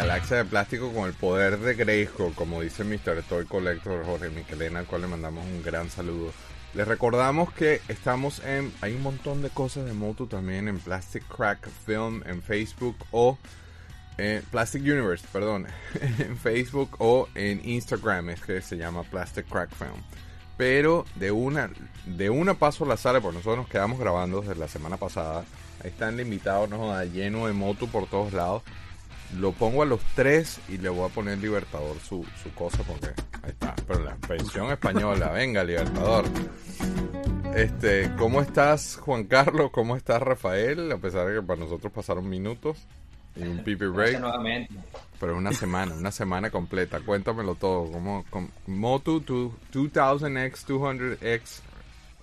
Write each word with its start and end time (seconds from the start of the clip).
Galaxia 0.00 0.38
de 0.38 0.44
plástico 0.46 0.94
con 0.94 1.06
el 1.08 1.12
poder 1.12 1.58
de 1.58 1.74
Grayskull, 1.74 2.34
como 2.34 2.62
dice 2.62 2.84
Mr. 2.84 3.22
Toy 3.22 3.44
Collector 3.44 4.02
Jorge 4.06 4.30
Miquelena, 4.30 4.78
al 4.78 4.86
cual 4.86 5.02
le 5.02 5.08
mandamos 5.08 5.44
un 5.44 5.62
gran 5.62 5.90
saludo. 5.90 6.32
Les 6.72 6.88
recordamos 6.88 7.52
que 7.52 7.82
estamos 7.86 8.42
en. 8.46 8.72
Hay 8.80 8.94
un 8.94 9.02
montón 9.02 9.42
de 9.42 9.50
cosas 9.50 9.84
de 9.84 9.92
Motu 9.92 10.26
también 10.26 10.68
en 10.68 10.78
Plastic 10.78 11.22
Crack 11.28 11.68
Film 11.84 12.22
en 12.24 12.40
Facebook 12.40 12.96
o. 13.10 13.36
eh, 14.16 14.42
Plastic 14.50 14.80
Universe, 14.80 15.26
perdón. 15.30 15.66
en 16.18 16.38
Facebook 16.38 16.96
o 16.98 17.28
en 17.34 17.60
Instagram, 17.68 18.30
es 18.30 18.40
que 18.40 18.62
se 18.62 18.78
llama 18.78 19.02
Plastic 19.02 19.46
Crack 19.50 19.68
Film. 19.74 20.02
Pero 20.56 21.04
de 21.16 21.30
una, 21.30 21.70
de 22.06 22.30
una 22.30 22.54
paso 22.54 22.86
la 22.86 22.96
sala, 22.96 23.20
porque 23.20 23.36
nosotros 23.36 23.64
nos 23.64 23.68
quedamos 23.68 24.00
grabando 24.00 24.40
desde 24.40 24.54
la 24.54 24.66
semana 24.66 24.96
pasada. 24.96 25.44
Ahí 25.84 25.90
está 25.90 26.08
el 26.08 26.18
invitado, 26.20 26.66
no 26.68 27.04
lleno 27.04 27.46
de 27.46 27.52
Motu 27.52 27.86
por 27.86 28.06
todos 28.06 28.32
lados. 28.32 28.62
Lo 29.38 29.52
pongo 29.52 29.82
a 29.82 29.86
los 29.86 30.00
tres 30.16 30.58
y 30.68 30.78
le 30.78 30.88
voy 30.88 31.08
a 31.08 31.12
poner 31.14 31.38
Libertador 31.38 31.98
su, 32.00 32.26
su 32.42 32.52
cosa 32.54 32.82
porque 32.82 33.06
ahí 33.42 33.50
está. 33.50 33.74
Pero 33.86 34.00
la 34.04 34.16
versión 34.28 34.70
española, 34.72 35.28
venga 35.32 35.62
Libertador. 35.62 36.24
Este, 37.54 38.10
¿cómo 38.16 38.40
estás 38.40 38.96
Juan 39.02 39.24
Carlos? 39.24 39.70
¿Cómo 39.72 39.96
estás 39.96 40.22
Rafael? 40.22 40.90
A 40.92 40.98
pesar 40.98 41.26
de 41.26 41.36
que 41.40 41.42
para 41.46 41.60
nosotros 41.60 41.92
pasaron 41.92 42.28
minutos 42.28 42.78
y 43.36 43.42
un 43.42 43.58
pipi 43.58 43.86
break. 43.86 43.94
Gracias 43.94 44.20
nuevamente. 44.22 44.74
Pero 45.18 45.36
una 45.36 45.52
semana, 45.52 45.94
una 45.94 46.10
semana 46.12 46.50
completa. 46.50 47.00
Cuéntamelo 47.00 47.54
todo. 47.54 47.90
¿Cómo, 47.90 48.24
cómo- 48.30 48.48
Motu 48.66 49.20
tu- 49.20 49.54
2000X, 49.72 50.64
200X, 50.66 51.60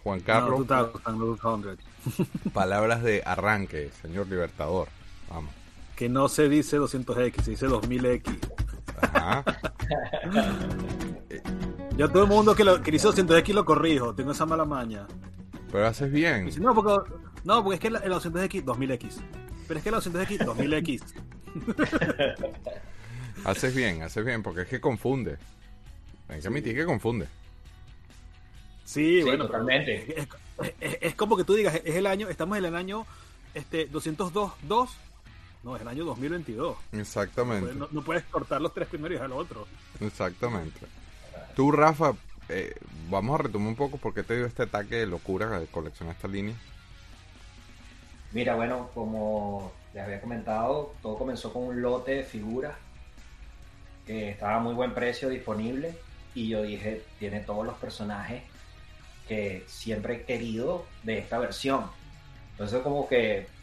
Juan 0.03 0.19
Carlos. 0.21 0.65
No, 0.67 0.85
2200. 0.87 1.77
Palabras 2.53 3.03
de 3.03 3.21
arranque, 3.25 3.91
señor 4.01 4.27
Libertador. 4.27 4.87
Vamos. 5.29 5.53
Que 5.97 6.07
no 6.07 6.29
se 6.29 6.47
dice 6.47 6.77
200X, 6.79 7.41
se 7.41 7.51
dice 7.51 7.67
2000X. 7.67 8.37
Ajá. 9.01 9.43
Yo 11.97 12.07
todo 12.09 12.23
el 12.23 12.29
mundo 12.29 12.55
que, 12.55 12.63
lo, 12.63 12.81
que 12.83 12.91
dice 12.91 13.07
200X 13.07 13.53
lo 13.53 13.65
corrijo, 13.65 14.13
tengo 14.13 14.31
esa 14.31 14.45
mala 14.45 14.63
maña. 14.63 15.07
Pero 15.71 15.87
haces 15.87 16.11
bien. 16.11 16.45
Dice, 16.45 16.59
no, 16.59 16.73
porque, 16.75 17.11
no, 17.43 17.63
porque 17.63 17.75
es 17.75 17.81
que 17.81 17.87
el 17.87 17.95
200X, 18.13 18.63
2000X. 18.63 19.15
Pero 19.67 19.77
es 19.79 19.83
que 19.83 19.89
el 19.89 19.95
200X, 19.95 20.37
2000X. 20.45 21.01
Haces 23.43 23.73
bien, 23.75 24.01
haces 24.03 24.25
bien, 24.25 24.41
porque 24.43 24.61
es 24.61 24.67
que 24.67 24.81
confunde. 24.81 25.37
Hay 26.27 26.41
que 26.41 26.47
admitir 26.47 26.75
que 26.75 26.85
confunde. 26.85 27.27
Sí, 28.83 29.19
Sí, 29.19 29.23
bueno. 29.23 29.45
totalmente. 29.45 30.19
Es, 30.19 30.27
es- 30.81 30.97
es 31.01 31.15
como 31.15 31.37
que 31.37 31.43
tú 31.43 31.53
digas, 31.53 31.75
es 31.83 31.95
el 31.95 32.07
año, 32.07 32.27
estamos 32.29 32.57
en 32.57 32.65
el 32.65 32.75
año 32.75 33.05
este, 33.53 33.85
202, 33.85 34.51
2. 34.63 34.97
No, 35.67 35.75
es 35.75 35.81
el 35.81 35.89
año 35.89 36.05
2022. 36.05 36.77
Exactamente. 36.93 37.75
No, 37.75 37.89
no 37.91 38.01
puedes 38.01 38.23
cortar 38.23 38.61
los 38.61 38.73
tres 38.73 38.87
primeros 38.87 39.21
y 39.21 39.27
lo 39.27 39.35
otro. 39.35 39.67
Exactamente. 39.99 40.79
Tú, 41.57 41.73
Rafa, 41.73 42.13
eh, 42.47 42.73
vamos 43.09 43.37
a 43.37 43.43
retomar 43.43 43.67
un 43.67 43.75
poco 43.75 43.97
por 43.97 44.13
qué 44.13 44.23
te 44.23 44.37
dio 44.37 44.45
este 44.45 44.63
ataque 44.63 44.95
de 44.95 45.07
locura 45.07 45.59
de 45.59 45.67
coleccionar 45.67 46.15
esta 46.15 46.29
línea. 46.29 46.55
Mira, 48.31 48.55
bueno, 48.55 48.91
como 48.93 49.73
les 49.93 50.05
había 50.05 50.21
comentado, 50.21 50.93
todo 51.01 51.17
comenzó 51.17 51.51
con 51.51 51.63
un 51.63 51.81
lote 51.81 52.11
de 52.11 52.23
figuras 52.23 52.75
que 54.05 54.29
estaba 54.29 54.55
a 54.55 54.59
muy 54.59 54.73
buen 54.73 54.93
precio 54.93 55.27
disponible 55.27 55.97
y 56.33 56.47
yo 56.47 56.63
dije, 56.63 57.03
tiene 57.19 57.41
todos 57.41 57.65
los 57.65 57.75
personajes 57.75 58.41
que 59.27 59.65
siempre 59.67 60.15
he 60.15 60.21
querido 60.23 60.85
de 61.03 61.17
esta 61.17 61.37
versión. 61.39 61.87
Entonces 62.51 62.81
como 62.81 63.09
que 63.09 63.56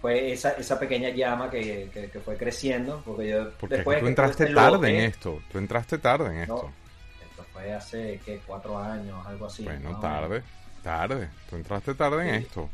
fue 0.00 0.32
esa, 0.32 0.52
esa 0.52 0.78
pequeña 0.78 1.10
llama 1.10 1.50
que, 1.50 1.90
que- 1.92 2.10
que 2.10 2.20
fue 2.20 2.36
creciendo, 2.36 3.02
porque 3.04 3.28
yo 3.28 3.50
Porque 3.58 3.76
después 3.76 4.00
tú 4.00 4.06
entraste 4.06 4.44
este 4.44 4.54
tarde 4.54 4.78
lote- 4.78 4.88
en 4.90 4.96
esto. 5.04 5.42
Tú 5.52 5.58
entraste 5.58 5.98
tarde 5.98 6.26
en 6.34 6.38
esto. 6.42 6.54
No, 6.54 7.24
esto 7.24 7.44
fue 7.52 7.72
hace 7.72 8.20
¿qué? 8.24 8.40
cuatro 8.46 8.78
años, 8.78 9.26
algo 9.26 9.46
así. 9.46 9.64
bueno, 9.64 9.90
más 9.90 9.98
o 9.98 10.00
tarde. 10.02 10.42
Tarde. 10.82 11.28
Tú 11.48 11.56
entraste 11.56 11.94
tarde 11.94 12.28
en 12.28 12.34
esto. 12.36 12.70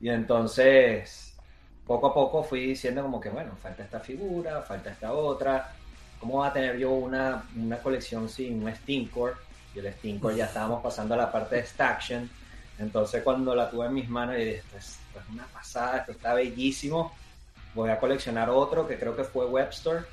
Y 0.00 0.08
entonces, 0.08 1.34
poco 1.86 2.06
a 2.08 2.14
poco 2.14 2.42
fui 2.44 2.66
diciendo 2.68 3.02
como 3.02 3.20
que, 3.20 3.30
bueno, 3.30 3.52
falta 3.62 3.82
esta 3.82 4.00
figura, 4.00 4.62
falta 4.62 4.90
esta 4.90 5.12
otra. 5.12 5.72
¿Cómo 6.20 6.38
va 6.38 6.48
a 6.48 6.52
tener 6.52 6.78
yo 6.78 6.90
una, 6.92 7.44
una 7.56 7.78
colección 7.78 8.28
sin 8.28 8.62
un 8.64 8.74
Stinkor? 8.74 9.36
Y 9.74 9.80
el 9.80 9.92
Stinkor 9.92 10.34
ya 10.34 10.46
estábamos 10.46 10.82
pasando 10.82 11.14
a 11.14 11.18
la 11.18 11.30
parte 11.32 11.56
de 11.56 11.64
Staction. 11.66 12.30
Entonces 12.78 13.22
cuando 13.22 13.54
la 13.54 13.70
tuve 13.70 13.86
en 13.86 13.94
mis 13.94 14.08
manos, 14.08 14.36
y 14.36 14.44
dije, 14.44 14.56
esto 14.58 14.76
es, 14.76 14.98
esto 15.08 15.20
es 15.20 15.28
una 15.30 15.46
pasada, 15.46 15.98
esto 15.98 16.12
está 16.12 16.34
bellísimo. 16.34 17.12
Voy 17.74 17.90
a 17.90 17.98
coleccionar 17.98 18.48
otro 18.50 18.86
que 18.86 18.98
creo 18.98 19.14
que 19.16 19.24
fue 19.24 19.46
Webster. 19.46 20.06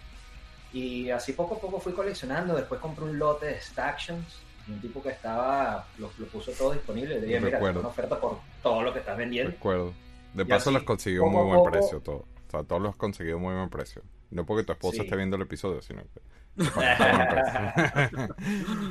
Y 0.74 1.10
así 1.10 1.34
poco 1.34 1.56
a 1.56 1.60
poco 1.60 1.80
fui 1.80 1.94
coleccionando. 1.94 2.56
Después 2.56 2.82
compré 2.82 3.06
un 3.06 3.18
lote 3.18 3.46
de 3.48 3.62
Stactions. 3.62 4.26
Un 4.68 4.82
tipo 4.82 5.02
que 5.02 5.10
estaba, 5.10 5.86
lo, 6.00 6.10
lo 6.18 6.26
puso 6.28 6.52
todo 6.52 6.72
disponible. 6.72 7.20
Le 7.20 7.28
dije, 7.28 7.40
mira, 7.40 7.60
tengo 7.60 7.80
una 7.82 7.90
oferta 7.90 8.20
por 8.20 8.40
todo 8.64 8.82
lo 8.82 8.92
que 8.92 9.00
estás 9.00 9.16
vendiendo. 9.18 9.52
Recuerdo. 9.52 9.94
De 10.34 10.42
Y 10.44 10.46
paso 10.48 10.70
así, 10.70 10.74
los 10.74 10.84
consiguió 10.84 11.26
muy 11.28 11.44
buen 11.44 11.58
poco- 11.60 11.72
precio 11.72 12.00
todo. 12.02 12.26
O 12.48 12.52
sea, 12.52 12.64
todos 12.64 12.82
los 12.82 12.96
conseguido 12.96 13.38
muy 13.40 13.54
buen 13.54 13.70
precio. 13.70 14.02
No 14.32 14.44
porque 14.46 14.64
tu 14.64 14.72
esposa 14.74 14.98
Sí. 14.98 15.02
esté 15.04 15.16
viendo 15.16 15.36
el 15.36 15.44
episodio, 15.44 15.82
sino 15.82 16.02
que... 16.02 16.20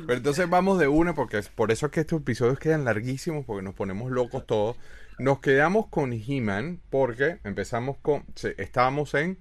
Pero 0.07 0.17
entonces 0.17 0.49
vamos 0.49 0.79
de 0.79 0.87
una 0.87 1.13
porque 1.15 1.37
es 1.39 1.49
por 1.49 1.71
eso 1.71 1.87
es 1.87 1.91
que 1.91 2.01
estos 2.01 2.21
episodios 2.21 2.59
quedan 2.59 2.85
larguísimos 2.85 3.45
porque 3.45 3.63
nos 3.63 3.73
ponemos 3.73 4.11
locos 4.11 4.45
todos. 4.45 4.77
Nos 5.17 5.39
quedamos 5.39 5.87
con 5.87 6.11
He-Man 6.13 6.81
porque 6.89 7.39
empezamos 7.43 7.97
con... 8.01 8.25
estábamos 8.57 9.13
en 9.13 9.39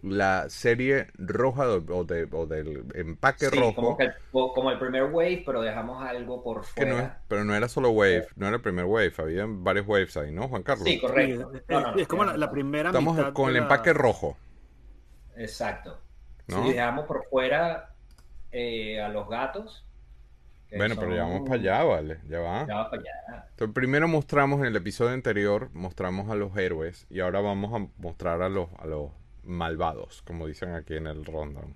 la 0.00 0.48
serie 0.48 1.08
roja 1.18 1.66
de- 1.66 1.92
o, 1.92 2.04
de- 2.04 2.28
o 2.30 2.46
del 2.46 2.84
empaque 2.94 3.46
Sí, 3.50 3.58
rojo. 3.58 3.74
Como, 3.74 3.96
que 3.96 4.04
el, 4.04 4.12
como 4.30 4.70
el 4.70 4.78
primer 4.78 5.02
wave, 5.04 5.42
pero 5.44 5.60
dejamos 5.60 6.00
algo 6.04 6.40
por 6.44 6.64
que 6.72 6.86
no 6.86 6.92
es- 6.92 7.00
fuera. 7.00 7.20
pero 7.26 7.44
no 7.44 7.52
era 7.56 7.68
solo 7.68 7.90
Wave, 7.90 8.28
no 8.36 8.46
era 8.46 8.56
el 8.58 8.62
primer 8.62 8.84
Wave, 8.84 9.12
había 9.18 9.44
varios 9.48 9.88
Waves 9.88 10.16
ahí, 10.16 10.30
¿no, 10.30 10.46
Juan 10.46 10.62
Carlos? 10.62 10.86
Sí, 10.86 11.00
correcto. 11.00 11.50
Sí, 11.52 11.58
No, 11.68 11.78
es, 11.78 11.84
no, 11.84 11.92
no, 11.94 11.98
es 12.00 12.06
como 12.06 12.24
la, 12.24 12.36
la 12.36 12.48
primera 12.48 12.90
Estamos 12.90 13.16
mitad 13.16 13.32
con 13.32 13.48
el 13.48 13.54
de 13.54 13.60
la- 13.60 13.64
empaque 13.66 13.92
rojo, 13.92 14.36
Exacto. 15.36 15.98
¿No? 16.48 16.64
Sí, 16.64 16.72
dejamos 16.72 17.06
por 17.06 17.24
fuera 17.26 17.94
eh, 18.52 19.00
a 19.00 19.08
los 19.08 19.28
gatos. 19.28 19.84
Bueno, 20.76 20.96
pero 20.98 21.14
ya 21.14 21.22
vamos 21.22 21.48
para 21.48 21.54
allá, 21.54 21.82
vale, 21.82 22.18
ya 22.28 22.40
va. 22.40 22.66
Ya 22.66 22.74
va 22.74 22.90
para 22.90 23.02
allá. 23.02 23.46
Entonces, 23.50 23.74
primero 23.74 24.06
mostramos 24.06 24.60
en 24.60 24.66
el 24.66 24.76
episodio 24.76 25.12
anterior, 25.12 25.70
mostramos 25.72 26.30
a 26.30 26.34
los 26.34 26.54
héroes 26.56 27.06
y 27.08 27.20
ahora 27.20 27.40
vamos 27.40 27.72
a 27.74 27.86
mostrar 28.02 28.42
a 28.42 28.48
los, 28.50 28.68
a 28.78 28.86
los 28.86 29.10
malvados, 29.44 30.22
como 30.22 30.46
dicen 30.46 30.74
aquí 30.74 30.94
en 30.94 31.06
el 31.06 31.24
rundown. 31.24 31.74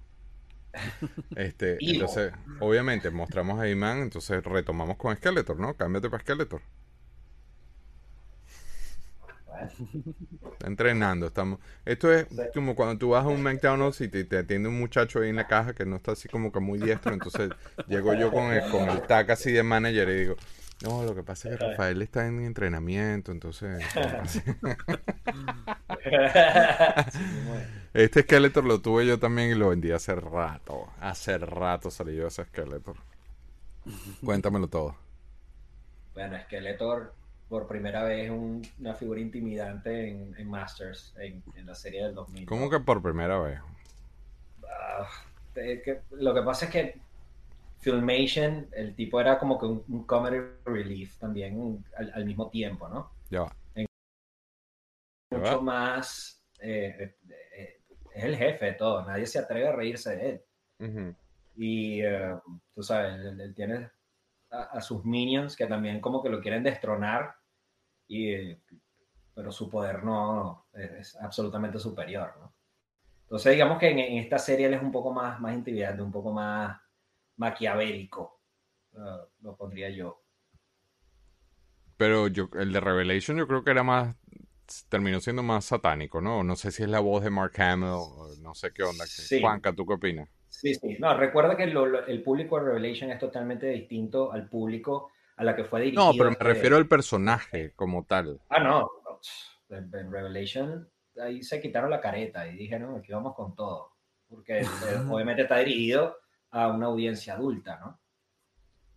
Este, 1.36 1.76
entonces, 1.80 2.32
obviamente 2.60 3.10
mostramos 3.10 3.60
a 3.60 3.68
Iman, 3.68 3.98
entonces 3.98 4.42
retomamos 4.42 4.96
con 4.96 5.14
Skeletor, 5.14 5.58
¿no? 5.58 5.74
Cámbiate 5.74 6.08
para 6.08 6.22
Skeletor. 6.22 6.62
Bueno, 9.52 9.68
Está 10.52 10.66
entrenando, 10.66 11.26
estamos. 11.26 11.58
Esto 11.84 12.12
es 12.12 12.26
Sí. 12.30 12.36
como 12.54 12.74
cuando 12.74 12.98
tú 12.98 13.10
vas 13.10 13.24
a 13.24 13.28
un 13.28 13.42
McDonald's 13.42 14.00
y 14.00 14.08
te, 14.08 14.24
te 14.24 14.38
atiende 14.38 14.68
un 14.68 14.78
muchacho 14.78 15.20
ahí 15.20 15.28
en 15.28 15.36
la 15.36 15.46
caja 15.46 15.74
que 15.74 15.84
no 15.84 15.96
está 15.96 16.12
así 16.12 16.28
como 16.28 16.50
que 16.50 16.60
muy 16.60 16.78
diestro, 16.78 17.12
entonces 17.12 17.50
llego 17.88 18.14
yo 18.14 18.32
con 18.32 18.52
el, 18.52 18.68
con 18.70 18.88
el 18.88 19.02
tag 19.02 19.30
así 19.30 19.52
de 19.52 19.62
manager 19.62 20.08
y 20.08 20.20
digo, 20.20 20.36
no, 20.84 21.04
lo 21.04 21.14
que 21.14 21.22
pasa 21.22 21.50
es 21.50 21.58
que 21.58 21.64
Rafael 21.66 22.00
está 22.02 22.26
en 22.26 22.40
entrenamiento, 22.44 23.30
entonces... 23.30 23.84
Este 27.94 28.22
Skeletor 28.22 28.64
lo 28.64 28.80
tuve 28.80 29.06
yo 29.06 29.18
también 29.18 29.50
y 29.50 29.54
lo 29.54 29.68
vendí 29.68 29.90
hace 29.92 30.14
rato. 30.14 30.88
Hace 31.00 31.38
rato 31.38 31.90
salí 31.90 32.16
yo 32.16 32.26
ese 32.26 32.44
Skeletor. 32.44 32.96
Cuéntamelo 34.24 34.68
todo. 34.68 34.96
Bueno, 36.14 36.38
Skeletor 36.44 37.12
por 37.52 37.66
primera 37.66 38.02
vez 38.02 38.30
un- 38.30 38.66
una 38.80 38.94
figura 38.94 39.20
intimidante 39.20 40.08
en, 40.08 40.34
en 40.38 40.48
Masters, 40.48 41.14
en, 41.18 41.42
en 41.54 41.66
la 41.66 41.74
serie 41.74 42.02
del 42.02 42.14
2000. 42.14 42.46
¿Cómo 42.46 42.70
que 42.70 42.80
por 42.80 43.02
primera 43.02 43.38
vez? 43.40 43.60
Ah, 44.66 45.06
que- 45.54 46.00
lo 46.12 46.32
que 46.32 46.40
pasa 46.40 46.64
es 46.64 46.70
que 46.72 47.00
Filmation, 47.80 48.68
el 48.72 48.94
tipo 48.94 49.20
era 49.20 49.38
como 49.38 49.58
que 49.58 49.66
un, 49.66 49.84
un 49.86 50.04
comedy 50.04 50.38
relief 50.64 51.18
también 51.18 51.58
un- 51.60 51.84
al, 51.94 52.10
al 52.14 52.24
mismo 52.24 52.48
tiempo, 52.48 52.88
¿no? 52.88 53.10
Ya 53.28 53.42
va. 53.42 53.52
Mucho 55.30 55.60
más... 55.60 56.42
eh, 56.58 56.96
eh, 56.98 57.16
eh, 57.58 57.80
es 58.14 58.24
el 58.24 58.36
jefe 58.36 58.64
de 58.64 58.72
todo, 58.72 59.04
nadie 59.04 59.26
se 59.26 59.38
atreve 59.40 59.68
a 59.68 59.72
reírse 59.72 60.16
de 60.16 60.30
él. 60.30 60.42
Y 61.54 62.00
tú 62.74 62.82
sabes, 62.82 63.14
él, 63.20 63.38
él 63.42 63.54
tiene 63.54 63.90
a, 64.50 64.62
a 64.62 64.80
sus 64.80 65.04
minions 65.04 65.54
que 65.54 65.66
también 65.66 66.00
como 66.00 66.22
que 66.22 66.30
lo 66.30 66.40
quieren 66.40 66.62
destronar, 66.62 67.41
y, 68.08 68.32
eh, 68.32 68.60
pero 69.34 69.52
su 69.52 69.70
poder 69.70 70.04
no 70.04 70.66
es, 70.74 70.92
es 70.92 71.16
absolutamente 71.16 71.78
superior, 71.78 72.34
¿no? 72.40 72.54
Entonces 73.24 73.52
digamos 73.54 73.78
que 73.78 73.90
en, 73.90 73.98
en 74.00 74.18
esta 74.18 74.38
serie 74.38 74.66
él 74.66 74.74
es 74.74 74.82
un 74.82 74.92
poco 74.92 75.12
más, 75.12 75.40
más 75.40 75.54
intimidante, 75.54 76.02
un 76.02 76.12
poco 76.12 76.32
más 76.32 76.80
maquiavélico, 77.36 78.40
eh, 78.94 78.98
lo 79.42 79.56
pondría 79.56 79.90
yo. 79.90 80.22
Pero 81.96 82.26
yo, 82.28 82.48
el 82.54 82.72
de 82.72 82.80
Revelation 82.80 83.36
yo 83.38 83.46
creo 83.46 83.64
que 83.64 83.70
era 83.70 83.82
más 83.82 84.16
terminó 84.88 85.20
siendo 85.20 85.42
más 85.42 85.66
satánico, 85.66 86.20
¿no? 86.20 86.42
No 86.44 86.56
sé 86.56 86.72
si 86.72 86.82
es 86.82 86.88
la 86.88 87.00
voz 87.00 87.22
de 87.24 87.30
Mark 87.30 87.52
Hamill, 87.60 88.40
no 88.42 88.54
sé 88.54 88.72
qué 88.72 88.82
onda. 88.82 89.06
Sí. 89.06 89.38
Juanca, 89.40 89.72
¿tú 89.74 89.86
qué 89.86 89.94
opinas? 89.94 90.28
Sí, 90.48 90.74
sí. 90.76 90.96
No, 91.00 91.16
recuerda 91.16 91.56
que 91.56 91.66
lo- 91.68 91.86
lo- 91.86 92.06
el 92.06 92.22
público 92.22 92.58
de 92.58 92.66
Revelation 92.66 93.10
es 93.10 93.18
totalmente 93.20 93.68
distinto 93.68 94.32
al 94.32 94.48
público 94.48 95.11
a 95.36 95.44
la 95.44 95.56
que 95.56 95.64
fue 95.64 95.80
dirigido. 95.80 96.04
No, 96.06 96.12
pero 96.12 96.26
me 96.26 96.32
este- 96.32 96.44
refiero 96.44 96.76
al 96.76 96.86
personaje 96.88 97.72
como 97.74 98.04
tal. 98.04 98.40
Ah, 98.48 98.60
no. 98.60 98.80
no, 98.80 99.20
En, 99.76 99.84
en 99.94 100.10
Revelation 100.12 100.88
ahí 101.22 101.42
se 101.42 101.60
quitaron 101.60 101.90
la 101.90 102.00
careta 102.00 102.46
y 102.48 102.56
dijeron, 102.56 102.96
aquí 102.96 103.12
vamos 103.12 103.34
con 103.34 103.54
todo. 103.54 103.92
Porque 104.28 104.64
obviamente 105.08 105.42
está 105.42 105.58
dirigido 105.58 106.16
a 106.50 106.68
una 106.68 106.86
audiencia 106.86 107.34
adulta, 107.34 107.78
¿no? 107.80 107.98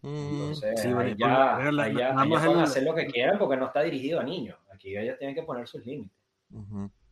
Mm, 0.01 0.07
Entonces, 0.33 0.81
Sí, 0.81 0.87
ahí 0.87 0.93
bueno, 0.93 1.15
ya, 1.17 1.27
la- 1.71 1.83
ahí 1.83 1.95
ya- 1.95 2.13
pueden 2.13 2.51
el- 2.51 2.63
hacer 2.63 2.83
lo 2.83 2.93
que 2.95 3.05
quieran 3.07 3.37
porque 3.39 3.57
no 3.57 3.65
está 3.67 3.81
dirigido 3.81 4.19
a 4.19 4.23
niños. 4.23 4.57
Aquí 4.73 4.95
ellos 4.95 5.17
tienen 5.17 5.35
que 5.35 5.43
poner 5.43 5.67
sus 5.67 5.85
límites. 5.85 6.15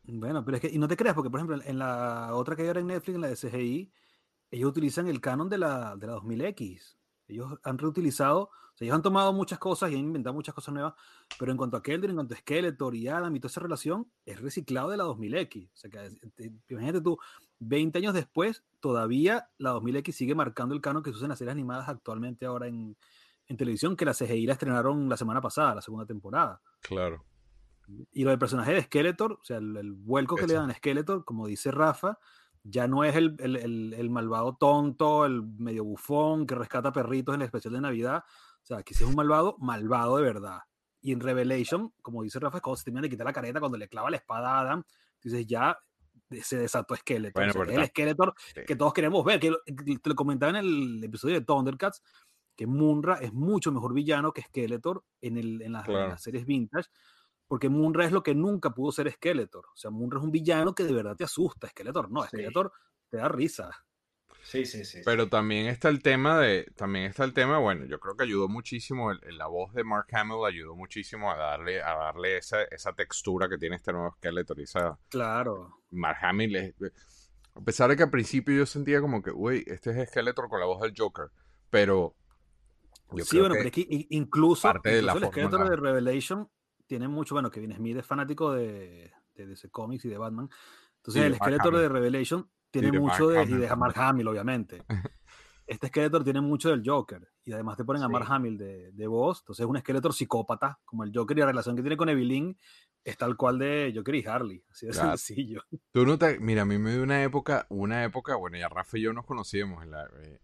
Bueno, 0.06 0.44
pero 0.46 0.58
es 0.58 0.62
que, 0.62 0.68
y 0.70 0.78
no 0.78 0.88
te 0.88 0.96
creas, 0.98 1.16
porque 1.16 1.30
por 1.30 1.40
ejemplo, 1.40 1.60
en 1.66 1.80
la 1.80 2.30
otra 2.36 2.56
que 2.56 2.62
hay 2.64 2.68
ahora 2.68 2.82
en 2.82 2.88
Netflix, 2.88 3.16
en 3.16 3.22
la 3.22 3.28
de 3.30 3.36
CGI, 3.36 3.92
ellos 4.52 4.70
utilizan 4.70 5.08
el 5.08 5.20
canon 5.22 5.50
de 5.50 5.58
la, 5.58 5.96
de 5.96 6.08
la 6.08 6.14
2000X. 6.14 6.98
Ellos 7.28 7.58
han 7.64 7.78
reutilizado, 7.78 8.44
o 8.44 8.78
sea, 8.78 8.86
ellos 8.86 8.96
han 8.96 9.02
tomado 9.02 9.32
muchas 9.34 9.60
cosas 9.60 9.92
y 9.92 9.94
han 9.96 10.02
inventado 10.02 10.34
muchas 10.34 10.54
cosas 10.54 10.74
nuevas, 10.74 10.94
pero 11.40 11.52
en 11.52 11.58
cuanto 11.58 11.78
a 11.78 11.84
Kelder, 11.84 12.10
en 12.10 12.18
cuanto 12.18 12.34
a 12.34 12.38
Skeletor 12.38 12.96
y 12.96 13.08
Adam 13.08 13.36
y 13.36 13.40
toda 13.40 13.50
esa 13.52 13.62
relación, 13.62 14.12
es 14.26 14.42
reciclado 14.42 14.90
de 14.90 14.98
la 14.98 15.06
2000X. 15.06 15.68
O 15.68 15.76
sea, 15.76 15.90
que 15.90 16.10
te- 16.36 16.52
imagínate 16.70 17.02
tú, 17.02 17.18
20 17.60 17.98
años 18.00 18.14
después, 18.14 18.64
todavía 18.80 19.50
la 19.58 19.74
2000X 19.74 20.12
sigue 20.12 20.36
marcando 20.36 20.76
el 20.76 20.82
canon 20.82 21.02
que 21.04 21.12
se 21.12 21.16
usa 21.18 21.26
en 21.26 21.30
las 21.30 21.40
series 21.40 21.54
animadas 21.54 21.88
actualmente 21.88 22.46
ahora 22.46 22.68
en, 22.68 22.98
en 23.48 23.58
televisión, 23.58 23.96
que 23.96 24.06
la 24.06 24.14
CGI 24.14 24.46
la 24.48 24.54
estrenaron 24.54 25.08
la 25.08 25.18
semana 25.18 25.40
pasada, 25.40 25.76
la 25.76 25.82
segunda 25.82 26.06
temporada. 26.06 26.62
Claro. 26.82 27.24
Y 28.12 28.24
lo 28.24 28.30
del 28.30 28.40
personaje 28.40 28.74
de 28.74 28.82
Skeletor, 28.84 29.34
o 29.34 29.44
sea, 29.44 29.58
el, 29.58 29.76
el 29.78 29.92
vuelco 29.92 30.36
que 30.36 30.48
le 30.48 30.54
dan 30.54 30.70
a 30.72 30.74
Skeletor, 30.74 31.26
como 31.26 31.48
dice 31.48 31.70
Rafa, 31.70 32.18
ya 32.64 32.88
no 32.88 33.04
es 33.04 33.16
el, 33.16 33.36
el- 33.40 33.56
el- 33.58 33.94
el 33.94 34.10
malvado 34.10 34.56
tonto, 34.56 35.26
el 35.26 35.44
medio 35.44 35.84
bufón 35.84 36.48
que 36.48 36.56
rescata 36.56 36.92
perritos 36.92 37.36
en 37.36 37.42
el 37.42 37.46
especial 37.46 37.74
de 37.74 37.82
Navidad. 37.82 38.24
O 38.62 38.66
sea, 38.66 38.84
que 38.84 38.94
sí 38.94 39.04
es 39.04 39.10
un 39.10 39.16
malvado, 39.16 39.56
malvado 39.60 40.18
de 40.18 40.24
verdad. 40.24 40.60
Y 41.02 41.12
en 41.12 41.20
Revelation, 41.20 41.94
como 42.02 42.24
dice 42.24 42.40
Rafa, 42.40 42.62
cuando 42.62 42.78
se 42.78 42.86
termina 42.86 43.02
de 43.02 43.10
quitar 43.10 43.26
la 43.26 43.34
careta, 43.34 43.60
cuando 43.60 43.78
le 43.78 43.90
clava 43.90 44.10
la 44.10 44.16
espada 44.18 44.56
a 44.56 44.60
Adam, 44.62 44.84
dices, 45.22 45.46
ya 45.46 45.78
se 46.42 46.58
desató 46.58 46.96
Skeletor. 46.96 47.34
Bueno, 47.46 47.62
O 47.62 47.66
sea, 47.66 47.82
el 47.82 47.88
Skeletor 47.88 48.34
sí. 48.56 48.62
que 48.66 48.76
todos 48.78 48.94
queremos 48.94 49.24
ver. 49.26 49.40
Que 49.40 49.52
lo- 49.52 49.60
te 49.66 50.10
lo 50.10 50.16
comentaba 50.16 50.52
en 50.52 50.56
el 50.66 51.04
episodio 51.04 51.36
de 51.36 51.46
Thundercats, 51.46 52.02
que 52.56 52.66
Munra 52.66 53.16
es 53.16 53.34
mucho 53.34 53.72
mejor 53.74 53.94
villano 53.94 54.32
que 54.32 54.42
Skeletor 54.44 55.04
en, 55.22 55.38
el, 55.38 55.62
en, 55.62 55.74
las, 55.74 55.82
en 55.86 55.92
Claro. 55.94 56.10
las 56.10 56.22
series 56.24 56.46
vintage, 56.46 56.88
porque 57.48 57.70
Munra 57.70 58.06
es 58.06 58.12
lo 58.12 58.24
que 58.24 58.34
nunca 58.36 58.72
pudo 58.72 58.92
ser 58.92 59.12
Skeletor. 59.12 59.66
O 59.66 59.76
sea, 59.76 59.92
Munra 59.92 60.20
es 60.20 60.24
un 60.26 60.32
villano 60.32 60.74
que 60.74 60.84
de 60.84 60.94
verdad 60.94 61.16
te 61.16 61.24
asusta. 61.24 61.68
Skeletor 61.70 62.10
no, 62.12 62.22
Sí. 62.24 62.28
Skeletor 62.30 62.72
te 63.10 63.18
da 63.18 63.28
risa. 63.30 63.70
Sí, 64.42 64.66
sí, 64.66 64.84
sí. 64.84 65.00
Pero 65.06 65.30
también 65.30 65.68
está 65.68 65.88
el 65.88 66.02
tema 66.02 66.38
de, 66.40 66.66
también 66.76 67.06
está 67.06 67.24
el 67.24 67.34
tema, 67.34 67.60
bueno, 67.60 67.86
yo 67.86 67.98
creo 68.00 68.18
que 68.18 68.24
ayudó 68.24 68.50
muchísimo, 68.50 69.12
el- 69.12 69.20
el- 69.24 69.38
la 69.38 69.48
voz 69.48 69.74
de 69.74 69.86
Mark 69.86 70.08
Hamill 70.12 70.46
ayudó 70.46 70.76
muchísimo 70.76 71.32
a 71.32 71.38
darle, 71.38 71.82
a 71.82 71.96
darle 71.96 72.38
esa, 72.38 72.64
esa 72.64 72.92
textura 72.94 73.48
que 73.48 73.58
tiene 73.58 73.78
este 73.78 73.94
nuevo 73.94 74.12
Skeletor 74.18 74.60
esa, 74.60 75.00
Claro. 75.10 75.78
Mark 75.92 76.18
Hamill 76.24 76.56
es- 76.58 77.32
a 77.56 77.62
pesar 77.62 77.90
de 77.90 77.96
que 77.96 78.04
al 78.04 78.10
principio 78.10 78.54
yo 78.58 78.66
sentía 78.66 79.00
como 79.00 79.22
que, 79.22 79.32
uy, 79.32 79.64
este 79.68 79.92
es 80.02 80.10
Skeletor 80.10 80.50
con 80.50 80.60
la 80.60 80.66
voz 80.66 80.82
del 80.82 80.94
Joker, 80.98 81.28
pero 81.70 82.14
yo 83.14 83.24
sí, 83.24 83.30
creo 83.38 83.42
bueno, 83.44 83.54
que- 83.56 83.60
pero 83.60 83.68
es 83.70 83.74
que 83.76 84.08
incluso, 84.10 84.64
parte 84.64 84.90
de 84.90 85.02
la 85.04 85.14
el 85.14 85.26
Skeletor 85.26 85.70
de 85.70 85.76
Revelation 85.78 86.50
tiene 86.94 87.08
mucho, 87.08 87.34
bueno, 87.34 87.50
Kevin 87.50 87.76
Smith 87.76 87.98
es 87.98 88.06
fanático 88.06 88.52
de, 88.54 89.12
de 89.34 89.48
DC 89.48 89.70
Comics 89.72 90.06
y 90.06 90.10
de 90.10 90.18
Batman. 90.20 90.48
Entonces, 90.98 91.22
Sí, 91.22 91.26
el 91.26 91.32
de 91.34 91.38
Skeletor 91.40 91.76
de. 91.78 91.90
Revelation 91.90 92.48
tiene 92.70 92.92
de 92.92 93.00
mucho 93.00 93.26
Mark 93.32 93.48
de, 93.48 93.56
y 93.56 93.58
de 93.58 93.76
Mark. 93.76 93.94
Hamill, 93.98 94.28
obviamente. 94.28 94.84
Este 95.66 95.88
Skeletor 95.88 96.24
tiene 96.26 96.42
mucho 96.42 96.70
del 96.70 96.84
Joker. 96.86 97.26
Y 97.46 97.54
además 97.54 97.78
te 97.78 97.86
ponen 97.86 98.04
a 98.04 98.08
Sí. 98.08 98.12
Mark 98.12 98.26
Hamill 98.30 98.58
de, 98.58 98.92
de 98.92 99.08
voz. 99.08 99.40
Entonces 99.40 99.64
es 99.64 99.70
un 99.70 99.78
Skeletor 99.80 100.14
psicópata, 100.14 100.78
como 100.86 101.04
el 101.06 101.12
Joker 101.16 101.38
y 101.38 101.40
la 101.40 101.46
relación 101.48 101.76
que 101.76 101.82
tiene 101.82 101.96
con 101.98 102.10
Evelyn 102.10 102.56
es 103.04 103.18
tal 103.18 103.36
cual 103.38 103.58
de 103.60 103.92
Joker 103.96 104.14
y 104.16 104.26
Harley. 104.26 104.64
Así 104.70 104.86
de 104.86 104.92
Claro. 104.92 105.18
sencillo. 105.18 105.62
Tú 105.92 106.06
no 106.06 106.18
te, 106.20 106.38
mira, 106.40 106.62
a 106.62 106.66
mí 106.66 106.78
me 106.78 106.92
dio 106.92 107.02
una 107.02 107.24
época, 107.24 107.66
una 107.70 108.04
época, 108.04 108.36
bueno, 108.36 108.58
ya 108.58 108.68
Rafa 108.70 108.98
y 108.98 109.02
yo 109.02 109.14
nos 109.14 109.26
conocíamos 109.26 109.82
en 109.84 109.92
la, 109.92 110.06
eh, 110.22 110.40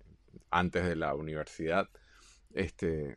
antes 0.52 0.86
de 0.86 0.95
la 0.95 1.13
universidad. 1.13 1.90
Este, 2.52 3.16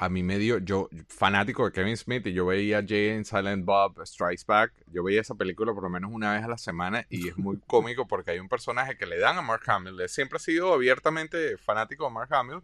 a 0.00 0.08
mí 0.08 0.22
me 0.22 0.38
dio, 0.38 0.58
yo, 0.58 0.88
fanático 1.08 1.64
de 1.64 1.72
Kevin 1.72 1.96
Smith, 1.96 2.24
y 2.28 2.32
yo 2.32 2.46
veía 2.46 2.84
Jay 2.86 3.10
and 3.10 3.24
Silent 3.24 3.64
Bob 3.64 4.00
Strikes 4.06 4.44
Back. 4.46 4.72
Yo 4.86 5.02
veía 5.02 5.20
esa 5.20 5.34
película 5.34 5.74
por 5.74 5.82
lo 5.82 5.90
menos 5.90 6.12
una 6.12 6.34
vez 6.34 6.44
a 6.44 6.48
la 6.48 6.56
semana 6.56 7.04
y 7.10 7.28
es 7.28 7.36
muy 7.36 7.58
cómico 7.66 8.06
porque 8.06 8.30
hay 8.30 8.38
un 8.38 8.48
personaje 8.48 8.96
que 8.96 9.06
le 9.06 9.18
dan 9.18 9.36
a 9.38 9.42
Mark 9.42 9.62
Hamill. 9.66 10.00
Él 10.00 10.08
siempre 10.08 10.36
ha 10.36 10.40
sido 10.40 10.72
abiertamente 10.72 11.56
fanático 11.58 12.04
de 12.04 12.12
Mark 12.12 12.32
Hamill, 12.32 12.62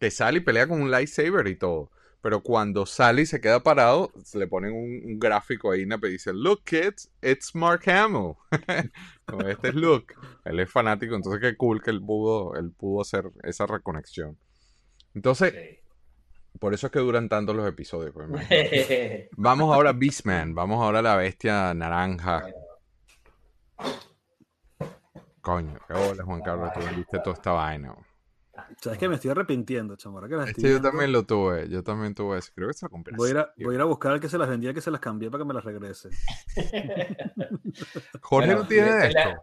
que 0.00 0.10
sale 0.10 0.38
y 0.38 0.40
pelea 0.40 0.66
con 0.66 0.82
un 0.82 0.90
lightsaber 0.90 1.46
y 1.46 1.54
todo. 1.54 1.92
Pero 2.20 2.40
cuando 2.40 2.84
sale 2.84 3.22
y 3.22 3.26
se 3.26 3.40
queda 3.40 3.62
parado, 3.62 4.10
se 4.24 4.36
le 4.36 4.48
ponen 4.48 4.72
un, 4.72 5.02
un 5.04 5.18
gráfico 5.20 5.70
ahí 5.70 5.86
que 5.86 6.08
dice, 6.08 6.32
Look 6.32 6.64
kids, 6.64 7.08
it's 7.22 7.54
Mark 7.54 7.88
Hamill. 7.88 8.34
Este 9.48 9.68
es 9.68 9.74
Luke. 9.74 10.14
Él 10.44 10.58
es 10.58 10.70
fanático, 10.70 11.14
entonces 11.14 11.40
qué 11.40 11.56
cool 11.56 11.80
que 11.82 11.90
él 11.90 12.00
pudo, 12.00 12.56
él 12.56 12.72
pudo 12.72 13.02
hacer 13.02 13.30
esa 13.44 13.66
reconexión. 13.66 14.36
Entonces, 15.14 15.52
por 16.58 16.74
eso 16.74 16.86
es 16.86 16.92
que 16.92 16.98
duran 16.98 17.28
tanto 17.28 17.54
los 17.54 17.68
episodios. 17.68 18.12
pues. 18.12 18.28
Vamos 19.36 19.74
ahora 19.74 19.90
a 19.90 19.92
Beastman, 19.92 20.54
vamos 20.54 20.82
ahora 20.82 21.00
a 21.00 21.02
la 21.02 21.16
bestia 21.16 21.74
naranja. 21.74 22.44
Coño, 25.40 25.78
qué 25.86 25.94
bola, 25.94 26.24
Juan 26.24 26.40
Carlos, 26.42 26.72
tú 26.74 26.80
viste 26.96 27.20
toda 27.20 27.34
esta 27.34 27.52
vaina. 27.52 27.94
¿Sabes 28.80 28.98
que 28.98 29.08
Me 29.08 29.16
estoy 29.16 29.30
arrepintiendo, 29.30 29.96
chamorra, 29.96 30.28
que 30.28 30.36
las 30.36 30.48
Este 30.48 30.70
yo 30.70 30.80
también 30.80 31.12
lo 31.12 31.24
tuve, 31.24 31.68
yo 31.68 31.82
también 31.82 32.14
tuve 32.14 32.38
eso. 32.38 32.52
Creo 32.54 32.68
que 32.68 32.74
se 32.74 32.86
lo 32.86 32.90
compré. 32.90 33.14
Voy 33.16 33.28
a, 33.28 33.30
ir 33.30 33.38
a, 33.38 33.42
así, 33.42 33.64
voy 33.64 33.74
a 33.74 33.76
ir 33.76 33.80
a 33.80 33.84
buscar 33.84 34.12
al 34.12 34.20
que 34.20 34.28
se 34.28 34.38
las 34.38 34.48
vendía, 34.48 34.74
que 34.74 34.80
se 34.80 34.90
las 34.90 35.00
cambié 35.00 35.30
para 35.30 35.44
que 35.44 35.48
me 35.48 35.54
las 35.54 35.64
regrese. 35.64 36.08
Jorge 38.20 38.46
Bueno, 38.48 38.62
no 38.62 38.68
tiene 38.68 38.92
de 38.92 39.08
estos. 39.08 39.34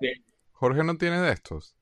Jorge 0.52 0.84
no 0.84 0.98
tiene 0.98 1.22
de 1.22 1.32
estos. 1.32 1.78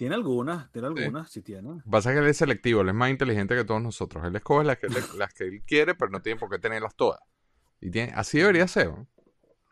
Tiene 0.00 0.14
algunas, 0.14 0.72
tiene 0.72 0.88
algunas, 0.88 1.30
sí 1.30 1.42
tiene. 1.42 1.82
Pasa 1.90 2.10
que 2.10 2.20
él 2.20 2.26
es 2.26 2.38
selectivo, 2.38 2.80
él 2.80 2.88
es 2.88 2.94
más 2.94 3.10
inteligente 3.10 3.54
que 3.54 3.64
todos 3.64 3.82
nosotros. 3.82 4.24
Él 4.24 4.34
escoge 4.34 4.64
las 4.64 4.78
que, 4.78 4.86
las 5.18 5.34
que 5.34 5.44
él 5.44 5.62
quiere, 5.66 5.94
pero 5.94 6.10
no 6.10 6.22
tiene 6.22 6.40
por 6.40 6.48
qué 6.48 6.58
tenerlas 6.58 6.96
todas. 6.96 7.20
Y 7.82 7.90
tiene, 7.90 8.10
así 8.16 8.38
debería 8.38 8.66
ser. 8.66 8.88
¿no? 8.88 9.06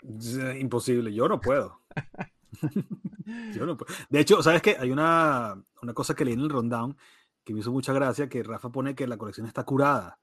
Es 0.03 0.61
Imposible, 0.61 1.15
yo 1.15 1.29
no 1.29 1.41
puedo. 1.41 1.81
Yo 3.55 3.65
no 3.65 3.79
puedo. 3.79 3.95
De 4.11 4.21
hecho, 4.21 4.43
¿sabes 4.43 4.61
qué? 4.61 4.77
Hay 4.79 4.91
una, 4.91 5.63
una 5.81 5.95
cosa 5.95 6.15
que 6.15 6.27
leí 6.27 6.35
en 6.35 6.41
el 6.41 6.51
rundown 6.51 6.95
que 7.43 7.55
me 7.55 7.61
hizo 7.61 7.73
mucha 7.73 7.95
gracia, 7.95 8.29
que 8.29 8.43
Rafa 8.43 8.71
pone 8.71 8.95
que 8.95 9.07
la 9.07 9.17
colección 9.17 9.47
está 9.47 9.65
curada. 9.65 10.19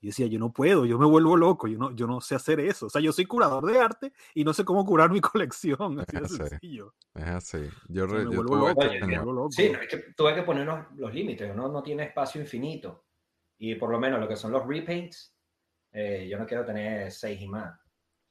Y 0.00 0.06
decía, 0.08 0.26
yo 0.28 0.38
no 0.38 0.52
puedo, 0.52 0.86
yo 0.86 0.96
me 0.98 1.06
vuelvo 1.06 1.36
loco, 1.36 1.66
yo 1.66 1.76
no, 1.76 1.90
yo 1.90 2.06
no 2.06 2.20
sé 2.20 2.36
hacer 2.36 2.60
eso. 2.60 2.86
O 2.86 2.88
sea, 2.90 3.00
yo 3.00 3.12
soy 3.12 3.26
curador 3.26 3.66
de 3.66 3.80
arte 3.80 4.12
y 4.32 4.44
no 4.44 4.52
sé 4.52 4.64
cómo 4.64 4.84
curar 4.86 5.10
mi 5.10 5.20
colección. 5.20 5.98
Así 6.00 6.16
de 6.16 6.28
sencillo. 6.28 6.94
Es 7.14 7.24
así. 7.26 7.58
Yo, 7.88 8.06
me 8.06 8.22
yo 8.22 8.30
vuelvo 8.30 8.44
tuve 8.44 8.68
loco, 8.68 8.80
Oye, 8.82 8.90
me 9.00 9.00
tengo- 9.00 9.24
vuelvo 9.24 9.32
loco. 9.32 9.50
Sí, 9.52 9.70
no, 9.72 9.80
es 9.80 9.88
que 9.88 9.96
tuve 10.16 10.34
que 10.36 10.42
poner 10.42 10.66
los, 10.66 10.78
los 10.96 11.12
límites, 11.12 11.50
uno 11.52 11.68
no 11.68 11.82
tiene 11.82 12.04
espacio 12.04 12.40
infinito. 12.40 13.04
Y 13.58 13.74
por 13.74 13.90
lo 13.90 13.98
menos 13.98 14.20
lo 14.20 14.28
que 14.28 14.36
son 14.36 14.52
los 14.52 14.64
repaints, 14.66 15.34
eh, 15.92 16.28
yo 16.30 16.38
no 16.38 16.46
quiero 16.46 16.64
tener 16.64 17.10
seis 17.10 17.40
y 17.40 17.48
más. 17.48 17.74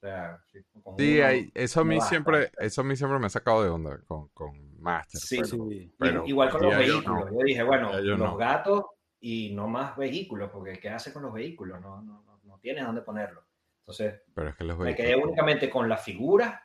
sea, 0.00 0.38
sí, 0.50 0.60
uno 0.84 0.96
hay- 0.98 1.50
eso 1.54 1.80
a 1.80 1.84
mí 1.84 2.00
siempre, 2.00 2.50
eso 2.58 2.80
a 2.80 2.84
mí 2.84 2.96
siempre 2.96 3.18
me 3.18 3.26
ha 3.26 3.30
sacado 3.30 3.62
de 3.62 3.68
onda 3.68 4.00
con, 4.06 4.28
con 4.28 4.80
Master. 4.80 5.20
Sí, 5.20 5.40
pero- 5.42 5.68
Sí. 5.68 5.92
pero 5.98 6.26
Igual 6.26 6.50
con 6.50 6.62
los 6.62 6.70
ya 6.72 6.80
yo 6.82 6.94
vehículos. 6.94 7.24
no. 7.26 7.38
Yo 7.38 7.44
dije, 7.44 7.62
bueno, 7.62 7.92
yo 8.00 8.16
los 8.16 8.18
no. 8.20 8.36
gatos 8.38 8.84
y 9.20 9.54
no 9.54 9.66
más 9.68 9.96
vehículos, 9.96 10.50
porque 10.50 10.78
¿qué 10.78 10.88
hace 10.90 11.12
con 11.12 11.22
los 11.22 11.32
vehículos? 11.32 11.80
No, 11.80 12.00
no, 12.02 12.22
no, 12.22 12.40
no 12.44 12.58
tienes 12.60 12.84
dónde 12.84 13.02
ponerlos. 13.02 13.44
Entonces, 13.80 14.22
Pero 14.34 14.50
es 14.50 14.56
que 14.56 14.64
los 14.64 14.78
me 14.78 14.94
quedé 14.94 15.16
únicamente 15.16 15.68
con 15.70 15.88
las 15.88 16.02
figuras 16.04 16.60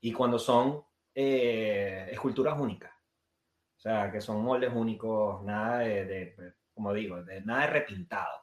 y 0.00 0.12
cuando 0.12 0.38
son 0.38 0.84
eh, 1.14 2.08
esculturas 2.12 2.58
únicas. 2.58 2.92
O 2.92 3.78
sea, 3.80 4.10
que 4.10 4.20
son 4.20 4.42
moldes 4.44 4.72
únicos, 4.74 5.42
nada 5.44 5.78
de, 5.80 6.04
de- 6.04 6.54
como 6.74 6.92
digo, 6.92 7.22
de 7.22 7.40
nada 7.42 7.62
de 7.62 7.66
repintado. 7.68 8.36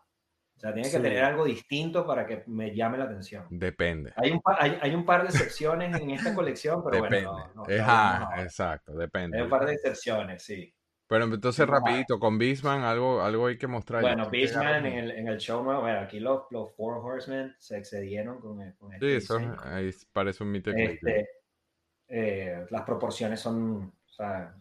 O 0.56 0.60
sea, 0.60 0.74
tiene 0.74 0.90
que 0.90 0.98
Sí. 0.98 1.02
tener 1.02 1.24
algo 1.24 1.46
distinto 1.46 2.06
para 2.06 2.26
que 2.26 2.44
me 2.48 2.74
llame 2.76 2.98
la 2.98 3.04
atención. 3.06 3.46
Depende. 3.50 4.14
Hay 4.16 4.32
un, 4.32 4.42
pa- 4.42 4.58
hay, 4.60 4.78
hay 4.82 4.96
un 4.96 5.06
par 5.06 5.24
de 5.24 5.30
excepciones 5.30 6.00
en 6.00 6.10
esta 6.12 6.34
colección, 6.34 6.84
pero 6.84 7.04
Depende. 7.04 7.28
bueno, 7.28 7.48
no, 7.56 7.64
no, 7.64 7.78
no 7.78 7.84
ah, 7.86 8.18
ahora. 8.26 8.44
exacto, 8.44 8.94
depende. 8.96 9.38
Hay 9.38 9.44
un 9.44 9.50
par 9.50 9.66
de 9.66 9.74
excepciones, 9.74 10.44
sí. 10.44 10.74
Pero 11.14 11.26
entonces, 11.26 11.68
rapidito, 11.68 12.20
con 12.20 12.40
Beastman 12.40 12.82
algo, 12.82 13.22
algo 13.22 13.46
hay 13.46 13.58
que 13.58 13.68
mostrar. 13.68 14.02
Bueno, 14.02 14.24
agarro- 14.80 14.88
en 14.88 14.94
el, 14.98 15.12
en 15.12 15.28
el 15.28 15.38
show 15.38 15.64
nuevo, 15.64 15.82
bueno, 15.82 16.00
aquí 16.00 16.20
los, 16.20 16.44
los 16.50 16.74
Four 16.76 16.98
Horsemen 17.06 17.56
se 17.60 17.78
excedieron 17.78 18.40
con, 18.42 18.60
el- 18.62 18.76
con 18.76 18.92
este 18.94 19.06
Sí, 19.06 19.16
eso 19.18 19.38
diseño. 19.38 19.56
ahí 19.62 19.92
parece 20.12 20.44
un 20.44 20.52
greet. 20.72 20.94
Este, 20.96 21.30
eh, 22.08 22.66
las 22.72 22.82
proporciones 22.82 23.40
son, 23.40 23.94
o 24.06 24.10
sea, 24.12 24.56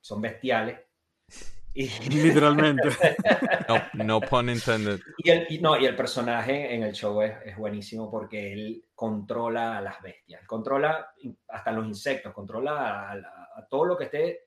son 0.00 0.20
bestiales. 0.20 0.80
Y, 1.74 1.88
Literalmente. 2.10 2.88
No, 3.68 4.04
no 4.04 4.20
pun 4.20 4.50
intended. 4.50 5.00
y 5.16 5.30
el, 5.30 5.46
y 5.48 5.58
no, 5.58 5.78
y 5.78 5.86
el 5.86 5.96
personaje 5.96 6.74
en 6.74 6.82
el 6.82 6.92
show 6.92 7.22
es, 7.22 7.32
es 7.46 7.56
buenísimo 7.56 8.10
porque 8.10 8.52
él 8.52 8.84
controla 8.94 9.78
a 9.78 9.80
las 9.80 10.02
bestias, 10.02 10.44
controla 10.46 11.14
hasta 11.48 11.72
los 11.72 11.86
insectos, 11.86 12.34
controla 12.34 12.72
a, 12.72 13.12
a- 13.12 13.48
a 13.56 13.66
todo 13.70 13.86
lo 13.86 13.96
que 13.96 14.04
esté 14.04 14.40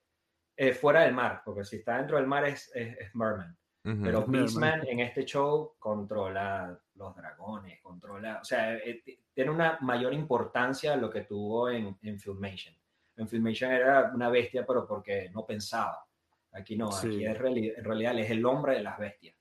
eh, 0.58 0.74
fuera 0.74 1.02
del 1.02 1.14
mar, 1.14 1.42
porque 1.44 1.64
si 1.64 1.78
está 1.78 1.98
dentro 1.98 2.18
del 2.18 2.28
mar 2.28 2.46
es, 2.46 2.72
es, 2.74 2.98
es 2.98 3.16
Merman. 3.16 3.58
Ujú. 3.84 4.02
Pero 4.04 4.20
Merman. 4.22 4.32
Beastman 4.32 4.88
en 4.88 5.00
este 5.02 5.26
show 5.26 5.76
controla 5.78 6.80
los 6.96 7.16
dragones, 7.16 7.82
controla, 7.82 8.40
o 8.42 8.46
sea, 8.46 8.76
eh, 8.78 9.02
t- 9.06 9.20
tiene 9.34 9.52
una 9.52 9.78
mayor 9.82 10.14
importancia 10.14 10.92
de 10.92 10.98
lo 10.98 11.10
que 11.10 11.22
tuvo 11.22 11.70
en, 11.70 11.98
en 12.02 12.20
Filmation. 12.20 12.74
En 13.18 13.28
Filmation 13.28 13.72
era 13.72 14.12
una 14.14 14.30
bestia, 14.30 14.66
pero 14.66 14.88
porque 14.88 15.30
no 15.34 15.46
pensaba. 15.46 16.06
Aquí 16.54 16.78
no, 16.78 16.92
Sí. 16.92 17.08
aquí 17.08 17.26
es 17.26 17.38
reali- 17.38 17.74
en 17.78 17.84
realidad 17.84 18.18
es 18.18 18.32
el 18.32 18.46
hombre 18.46 18.76
de 18.76 18.84
las 18.84 18.98
bestias. 18.98 19.36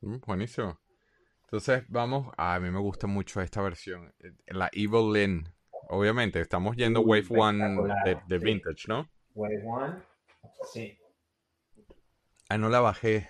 Mm, 0.00 0.16
Buenísimo. 0.26 0.78
Entonces, 1.44 1.84
vamos. 1.88 2.32
A 2.36 2.58
mí 2.58 2.70
me 2.70 2.80
gusta 2.80 3.06
mucho 3.06 3.40
esta 3.40 3.62
versión. 3.62 4.12
eh, 4.18 4.32
La 4.48 4.68
Evil 4.72 5.12
Lynn. 5.12 5.48
Obviamente, 5.88 6.40
estamos 6.40 6.76
yendo 6.76 7.00
Wave 7.00 7.26
One 7.30 7.94
de, 8.04 8.18
de 8.26 8.38
sí. 8.40 8.44
Vintage, 8.44 8.84
¿no? 8.88 9.08
Wave 9.36 9.62
One, 9.64 9.94
sí. 10.72 10.98
Ah, 12.48 12.58
no 12.58 12.68
la 12.68 12.80
bajé. 12.80 13.28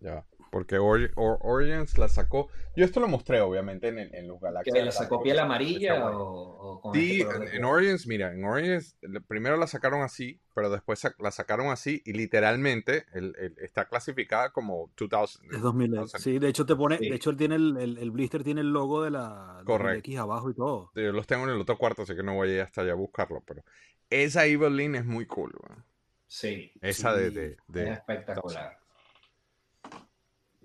Ya. 0.00 0.26
Porque 0.52 0.78
Ori- 0.78 1.10
Or- 1.16 1.38
Origins 1.42 1.98
la 1.98 2.08
sacó. 2.08 2.48
Yo 2.76 2.84
esto 2.84 3.00
lo 3.00 3.08
mostré, 3.08 3.40
obviamente, 3.40 3.88
en, 3.88 3.98
en 3.98 4.28
los 4.28 4.38
¿Que 4.38 4.44
Galaxias. 4.46 4.84
le 4.84 4.92
sacó 4.92 5.22
piel 5.22 5.38
amarilla 5.38 6.08
o, 6.10 6.22
o 6.22 6.80
con 6.80 6.94
Sí, 6.94 7.20
este 7.20 7.34
en, 7.34 7.42
en 7.56 7.64
Origins, 7.64 8.06
mira, 8.06 8.32
en 8.32 8.44
Origins 8.44 8.96
primero 9.26 9.56
la 9.56 9.66
sacaron 9.66 10.02
así, 10.02 10.40
pero 10.54 10.70
después 10.70 11.00
sa- 11.00 11.14
la 11.18 11.30
sacaron 11.32 11.68
así 11.68 12.00
y 12.06 12.12
literalmente 12.12 13.04
el- 13.12 13.34
el- 13.38 13.54
está 13.58 13.86
clasificada 13.88 14.52
como 14.52 14.90
2000. 14.96 15.54
Es 15.56 15.60
2000. 15.60 15.90
2000. 15.90 16.20
Sí, 16.22 16.38
de 16.38 16.48
hecho 16.48 16.64
te 16.64 16.76
pone, 16.76 16.98
Sí. 16.98 17.08
de 17.10 17.16
hecho 17.16 17.30
él 17.30 17.36
tiene 17.36 17.56
el, 17.56 17.76
el, 17.76 17.98
el 17.98 18.10
blister 18.12 18.44
tiene 18.44 18.60
el 18.60 18.70
logo 18.70 19.02
de 19.02 19.10
la 19.10 19.62
Correcto. 19.66 19.98
X 19.98 20.18
abajo 20.18 20.48
y 20.50 20.54
todo. 20.54 20.92
Yo 20.94 21.12
los 21.12 21.26
tengo 21.26 21.44
en 21.44 21.50
el 21.50 21.60
otro 21.60 21.76
cuarto, 21.76 22.02
así 22.02 22.14
que 22.14 22.22
no 22.22 22.34
voy 22.34 22.50
a 22.50 22.54
ir 22.54 22.60
hasta 22.62 22.82
allá 22.82 22.92
a 22.92 22.96
buscarlo, 22.96 23.42
pero 23.46 23.62
esa 24.10 24.46
Evil 24.46 24.76
Lynn 24.76 24.94
es 24.96 25.04
muy 25.04 25.26
cool, 25.26 25.52
weón. 25.60 25.84
Sí, 26.26 26.72
Esa 26.80 27.14
de, 27.14 27.30
de, 27.30 27.46
es 27.52 27.58
de- 27.68 27.92
espectacular. 27.92 28.78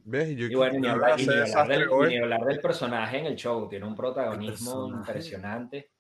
¿Ves? 0.03 0.29
Yo 0.35 0.47
Y 0.47 0.55
bueno, 0.55 0.79
ni 0.79 0.87
hablar, 0.87 1.17
ni 1.19 1.25
del, 1.27 1.87
ni 2.09 2.17
hablar 2.17 2.59
personaje 2.59 3.19
en 3.19 3.27
el 3.27 3.35
show, 3.35 3.69
tiene 3.69 3.85
un 3.85 3.95
protagonismo 3.95 4.87
impresionante. 4.87 5.91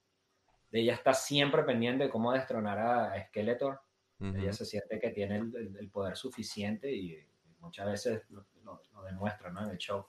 Ella 0.71 0.93
está 0.95 1.13
siempre 1.13 1.63
pendiente 1.63 2.05
de 2.05 2.09
cómo 2.09 2.31
destronar 2.33 2.79
a 2.79 3.27
Skeletor. 3.27 3.79
Ella 4.19 4.53
se 4.53 4.65
siente 4.65 4.99
que 4.99 5.09
tiene 5.09 5.37
el, 5.37 5.89
poder 5.91 6.15
suficiente 6.15 6.91
y 6.91 7.17
muchas 7.59 7.87
veces 7.87 8.23
lo, 8.29 8.45
lo- 8.63 8.81
lo 8.93 9.03
demuestra 9.03 9.49
¿no? 9.51 9.63
en 9.63 9.71
el 9.71 9.77
show. 9.77 10.05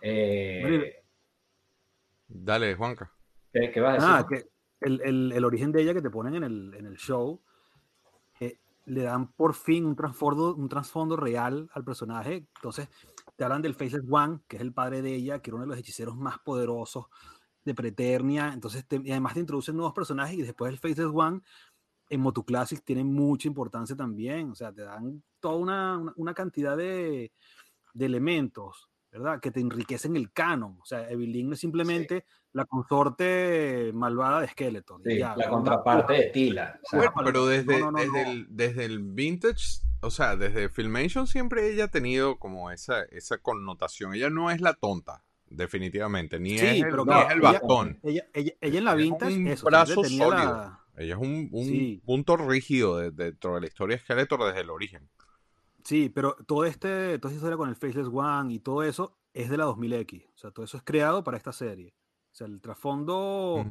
Eh, 0.00 1.02
Dale, 2.28 2.74
Juanca. 2.74 3.10
¿qué, 3.52 3.70
qué 3.70 3.80
vas 3.80 3.92
a 3.92 3.94
decir? 3.94 4.10
Ah, 4.10 4.26
que 4.28 4.53
el, 4.80 5.00
el, 5.02 5.32
el 5.32 5.44
origen 5.44 5.72
de 5.72 5.82
ella 5.82 5.94
que 5.94 6.02
te 6.02 6.10
ponen 6.10 6.34
en 6.36 6.44
el, 6.44 6.74
en 6.74 6.86
el 6.86 6.96
show, 6.96 7.40
eh, 8.40 8.58
le 8.86 9.02
dan 9.02 9.32
por 9.32 9.54
fin 9.54 9.86
un 9.86 9.96
trasfondo, 9.96 10.54
un 10.54 10.68
trasfondo 10.68 11.16
real 11.16 11.68
al 11.72 11.84
personaje. 11.84 12.46
Entonces, 12.56 12.88
te 13.36 13.44
hablan 13.44 13.62
del 13.62 13.74
Faceless 13.74 14.04
One, 14.10 14.40
que 14.46 14.56
es 14.56 14.62
el 14.62 14.72
padre 14.72 15.02
de 15.02 15.14
ella, 15.14 15.40
que 15.40 15.50
era 15.50 15.56
uno 15.56 15.64
de 15.64 15.70
los 15.70 15.78
hechiceros 15.78 16.16
más 16.16 16.38
poderosos 16.38 17.06
de 17.64 17.74
Preternia. 17.74 18.52
Entonces, 18.52 18.86
te- 18.86 19.00
y 19.02 19.10
además 19.10 19.34
te 19.34 19.40
introducen 19.40 19.76
nuevos 19.76 19.94
personajes 19.94 20.36
y 20.36 20.42
después 20.42 20.70
el 20.72 20.78
Faceless 20.78 21.10
One 21.12 21.40
en 22.10 22.20
Motu 22.20 22.44
Classics 22.44 22.84
tiene 22.84 23.02
mucha 23.04 23.48
importancia 23.48 23.96
también. 23.96 24.50
O 24.50 24.54
sea, 24.54 24.72
te 24.72 24.82
dan 24.82 25.22
toda 25.40 25.56
una, 25.56 25.98
una, 25.98 26.12
una 26.16 26.34
cantidad 26.34 26.76
de, 26.76 27.32
de 27.94 28.06
elementos, 28.06 28.90
¿verdad? 29.10 29.40
Que 29.40 29.50
te 29.50 29.60
enriquecen 29.60 30.14
el 30.16 30.30
canon. 30.32 30.78
O 30.80 30.84
sea, 30.84 31.08
Evelyn 31.10 31.48
no 31.48 31.54
es 31.54 31.60
simplemente 31.60 32.26
la 32.54 32.64
consorte 32.66 33.90
malvada 33.94 34.40
de 34.40 34.48
Skeletor. 34.48 35.00
Sí, 35.04 35.18
ya, 35.18 35.36
la 35.36 35.48
contraparte 35.50 36.12
de 36.14 36.22
Tila. 36.30 36.80
o 36.84 36.88
sea, 36.88 36.98
Bueno, 37.00 37.12
no, 37.16 37.24
pero 37.24 37.46
desde, 37.46 37.80
no, 37.80 37.90
no, 37.92 37.98
desde, 37.98 38.24
no. 38.24 38.30
El, 38.30 38.46
desde 38.48 38.84
el 38.84 39.00
vintage, 39.00 39.80
o 40.00 40.10
sea, 40.10 40.36
desde 40.36 40.68
Filmation 40.68 41.26
siempre 41.26 41.68
ella 41.70 41.84
ha 41.84 41.88
tenido 41.88 42.38
como 42.38 42.70
esa, 42.70 43.02
esa 43.10 43.38
connotación. 43.38 44.14
Ella 44.14 44.30
no 44.30 44.50
es 44.50 44.60
la 44.60 44.74
tonta, 44.74 45.22
definitivamente, 45.46 46.38
ni, 46.38 46.56
Sí, 46.58 46.64
es, 46.66 46.76
el, 46.84 46.90
pero 46.90 47.04
ni 47.04 47.12
es 47.20 47.30
el 47.30 47.40
bastón. 47.40 47.98
Ella, 48.04 48.24
ella, 48.32 48.52
ella 48.60 48.78
en 48.78 48.84
la 48.84 48.92
Ella 48.94 49.02
es 49.02 49.10
Vintage, 49.10 49.34
un 49.34 49.64
brazo 49.64 49.94
sólido. 50.04 50.30
la- 50.30 50.80
Ella 50.96 51.14
es 51.14 51.20
un, 51.20 51.48
un 51.50 51.64
Sí. 51.64 52.02
punto 52.06 52.36
rígido 52.36 52.98
de- 52.98 53.10
dentro 53.10 53.56
de 53.56 53.62
la 53.62 53.66
historia 53.66 53.96
de 53.96 54.02
Skeletor 54.02 54.44
desde 54.46 54.60
el 54.60 54.70
origen. 54.70 55.08
Sí, 55.82 56.08
pero 56.08 56.36
todo 56.46 56.64
este, 56.64 57.18
toda 57.18 57.30
esta 57.32 57.34
historia 57.34 57.56
con 57.56 57.68
el 57.68 57.74
Faceless 57.74 58.08
One 58.12 58.54
y 58.54 58.60
todo 58.60 58.84
eso 58.84 59.18
es 59.34 59.50
de 59.50 59.56
la 59.56 59.64
2000X. 59.66 60.24
O 60.34 60.38
sea, 60.38 60.50
todo 60.52 60.64
eso 60.64 60.76
es 60.76 60.84
creado 60.84 61.24
para 61.24 61.36
esta 61.36 61.52
serie. 61.52 61.92
O 62.34 62.36
sea, 62.36 62.48
el 62.48 62.60
trasfondo 62.60 63.64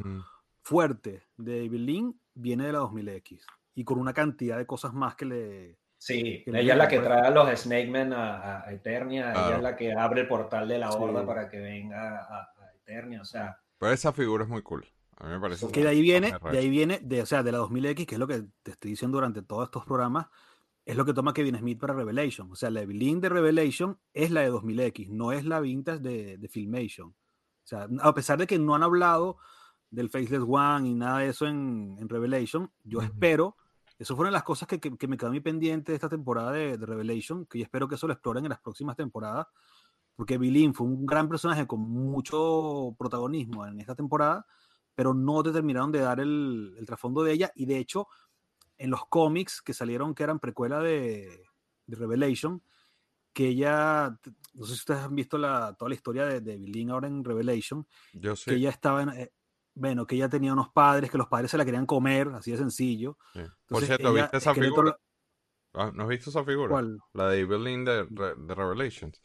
fuerte 0.62 1.24
de 1.36 1.66
Evelyn 1.66 2.18
viene 2.34 2.66
de 2.66 2.72
la 2.72 2.80
2000X. 2.80 3.42
Y 3.76 3.84
con 3.84 4.00
una 4.00 4.14
cantidad 4.14 4.58
de 4.58 4.66
cosas 4.66 4.94
más 4.94 5.16
que 5.16 5.26
le... 5.26 5.80
Sí, 5.98 6.44
que 6.46 6.52
ella 6.52 6.62
le- 6.62 6.72
es 6.72 6.78
la 6.78 6.88
que 6.88 7.00
trae 7.00 7.28
a 7.28 7.30
los 7.30 7.60
Snake 7.60 7.88
Men 7.90 8.14
a, 8.14 8.64
Eternia, 8.72 9.32
ella 9.34 9.58
es 9.58 9.62
la 9.62 9.76
que 9.76 9.92
abre 9.92 10.22
el 10.22 10.28
portal 10.30 10.68
de 10.70 10.78
la 10.78 10.90
Sí. 10.92 10.98
horda 10.98 11.26
para 11.26 11.50
que 11.50 11.60
venga 11.60 12.20
a, 12.20 12.42
a 12.44 12.74
Eternia, 12.76 13.22
o 13.22 13.26
sea, 13.26 13.58
Pero 13.78 13.92
esa 13.92 14.14
figura 14.14 14.46
es 14.46 14.50
muy 14.50 14.62
cool. 14.62 14.86
A 15.18 15.26
mí 15.28 15.32
me 15.34 15.40
parece. 15.42 15.70
Que 15.70 15.84
de 15.84 15.90
ahí 15.90 16.02
viene, 16.02 16.34
de 16.52 16.58
ahí 16.58 16.70
viene, 16.70 17.00
de, 17.04 17.22
o 17.22 17.26
sea, 17.26 17.44
de 17.44 17.52
la 17.52 17.60
2000X, 17.60 18.06
que 18.06 18.16
es 18.16 18.20
lo 18.20 18.28
que 18.28 18.44
te 18.64 18.72
estoy 18.72 18.92
diciendo 18.92 19.18
durante 19.18 19.42
todos 19.42 19.66
estos 19.66 19.86
programas, 19.86 20.28
es 20.86 20.96
lo 20.96 21.04
que 21.04 21.14
toma 21.14 21.34
Kevin 21.34 21.58
Smith 21.58 21.80
para 21.80 21.94
Revelation. 21.94 22.50
O 22.52 22.56
sea, 22.56 22.70
la 22.70 22.82
Evelyn 22.82 23.20
de 23.20 23.28
Revelation 23.30 24.00
es 24.14 24.32
la 24.32 24.42
de 24.42 24.52
2000X, 24.52 25.10
no 25.10 25.34
es 25.34 25.44
la 25.46 25.60
vintage 25.60 26.00
de, 26.00 26.38
de 26.38 26.48
Filmation. 26.50 27.14
O 27.64 27.68
sea, 27.68 27.88
a 28.02 28.14
pesar 28.14 28.38
de 28.38 28.48
que 28.48 28.60
no 28.60 28.76
han 28.76 28.84
hablado 28.84 29.38
del 29.90 30.10
Faceless 30.10 30.44
One 30.48 30.90
y 30.90 30.94
nada 30.96 31.20
de 31.20 31.30
eso 31.30 31.48
en, 31.48 31.96
en 32.00 32.10
Revelation, 32.10 32.72
yo 32.84 33.00
Ujú. 33.00 33.08
espero, 33.08 33.58
eso 34.00 34.16
fueron 34.16 34.34
las 34.34 34.44
cosas 34.44 34.68
que, 34.68 34.80
que, 34.80 34.98
que 34.98 35.08
me 35.08 35.18
quedó 35.18 35.30
a 35.30 35.32
mí 35.32 35.40
pendiente 35.40 35.92
de 35.92 35.96
esta 35.96 36.10
temporada 36.10 36.52
de, 36.52 36.78
de 36.78 36.86
Revelation, 36.86 37.46
que 37.46 37.60
yo 37.60 37.64
espero 37.64 37.88
que 37.88 37.96
eso 37.96 38.08
lo 38.08 38.14
exploren 38.14 38.46
en 38.46 38.50
las 38.50 38.60
próximas 38.60 38.96
temporadas, 38.96 39.48
porque 40.16 40.36
Evelyn 40.36 40.74
fue 40.74 40.88
un 40.88 41.06
gran 41.06 41.28
personaje 41.28 41.66
con 41.66 41.82
mucho 41.82 42.96
protagonismo 42.98 43.66
en 43.66 43.80
esta 43.80 43.96
temporada, 43.96 44.46
pero 44.96 45.14
no 45.14 45.42
te 45.42 45.52
terminaron 45.52 45.92
de 45.92 46.00
dar 46.00 46.20
el, 46.20 46.76
el 46.78 46.86
trasfondo 46.86 47.24
de 47.24 47.34
ella. 47.34 47.52
Y 47.56 47.66
de 47.66 47.78
hecho, 47.78 48.08
en 48.78 48.90
los 48.90 49.06
cómics 49.08 49.62
que 49.62 49.74
salieron, 49.74 50.14
que 50.14 50.24
eran 50.24 50.40
precuela 50.40 50.80
de, 50.80 51.46
de 51.88 51.96
Revelation, 51.96 52.62
que 53.34 53.48
ella, 53.48 54.18
no 54.54 54.66
sé 54.66 54.74
si 54.74 54.80
ustedes 54.80 55.02
han 55.02 55.16
visto 55.16 55.38
la, 55.38 55.74
toda 55.78 55.90
la 55.90 55.96
historia 55.96 56.26
de, 56.26 56.40
de 56.42 56.54
Evelyn 56.54 56.92
ahora 56.92 57.08
en 57.08 57.24
Revelation, 57.24 57.86
Yo 58.14 58.34
que 58.34 58.38
sí. 58.38 58.52
ella 58.52 58.70
estaba 58.70 59.04
en, 59.04 59.10
eh, 59.10 59.32
bueno, 59.76 60.06
que 60.06 60.16
ella 60.16 60.30
tenía 60.30 60.54
unos 60.54 60.70
padres, 60.70 61.10
que 61.10 61.18
los 61.18 61.28
padres 61.28 61.52
se 61.52 61.58
la 61.58 61.66
querían 61.66 61.86
comer, 61.86 62.30
así 62.30 62.52
de 62.52 62.58
sencillo. 62.58 63.18
sí. 63.34 63.42
Por 63.68 63.84
cierto, 63.84 64.10
ella- 64.10 64.22
¿viste 64.24 64.38
esa 64.38 64.54
figura? 64.54 64.84
la- 64.92 65.00
Ah, 65.76 65.92
¿No 65.94 66.04
has 66.04 66.10
visto 66.10 66.30
esa 66.30 66.44
figura? 66.46 66.70
¿Cuál? 66.70 67.00
La 67.14 67.30
de 67.30 67.40
Evelyn 67.40 67.84
de, 67.84 68.06
de 68.06 68.56
Revelations. 68.56 69.20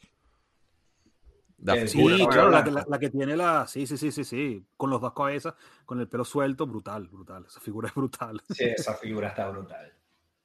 La 1.59 1.75
Eh, 1.75 1.87
Sí, 1.87 2.25
claro, 2.31 2.49
la 2.49 2.63
que, 2.63 2.71
la, 2.71 2.85
la 2.87 2.97
que 2.97 3.09
tiene 3.09 3.35
la. 3.37 3.67
Sí, 3.67 3.85
sí, 3.85 3.97
sí, 3.97 4.11
sí, 4.11 4.23
sí. 4.23 4.65
Con 4.77 4.89
los 4.89 4.99
dos 5.01 5.13
cabezas, 5.13 5.53
con 5.85 5.99
el 5.99 6.07
pelo 6.07 6.23
suelto, 6.25 6.65
brutal, 6.65 7.07
brutal. 7.09 7.45
Esa 7.45 7.59
figura 7.59 7.89
es 7.89 7.93
brutal. 7.93 8.41
sí, 8.49 8.63
esa 8.63 8.95
figura 8.95 9.27
está 9.27 9.49
brutal. 9.49 9.93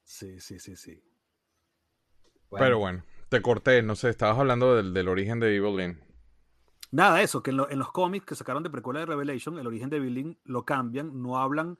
Sí, 0.03 0.39
sí, 0.39 0.59
sí, 0.59 0.75
sí. 0.75 1.01
Bueno, 2.51 2.65
Pero 2.65 2.77
bueno, 2.79 3.03
te 3.29 3.41
corté, 3.41 3.81
no 3.83 3.95
sé, 3.95 4.09
estabas 4.09 4.37
hablando 4.39 4.75
del, 4.75 4.93
del 4.93 5.07
origen 5.07 5.39
de 5.39 5.55
Evelyn. 5.55 5.99
Nada, 6.91 7.21
eso, 7.21 7.43
que 7.43 7.51
en, 7.51 7.57
lo- 7.57 7.69
en 7.69 7.79
los 7.79 7.91
cómics 7.91 8.25
que 8.25 8.35
sacaron 8.35 8.63
de 8.63 8.69
precuela 8.69 8.99
de 9.01 9.05
Revelation, 9.05 9.57
el 9.59 9.67
origen 9.67 9.89
de 9.89 9.97
Evelyn 9.97 10.37
lo 10.45 10.63
cambian, 10.65 11.21
no 11.21 11.37
hablan. 11.37 11.77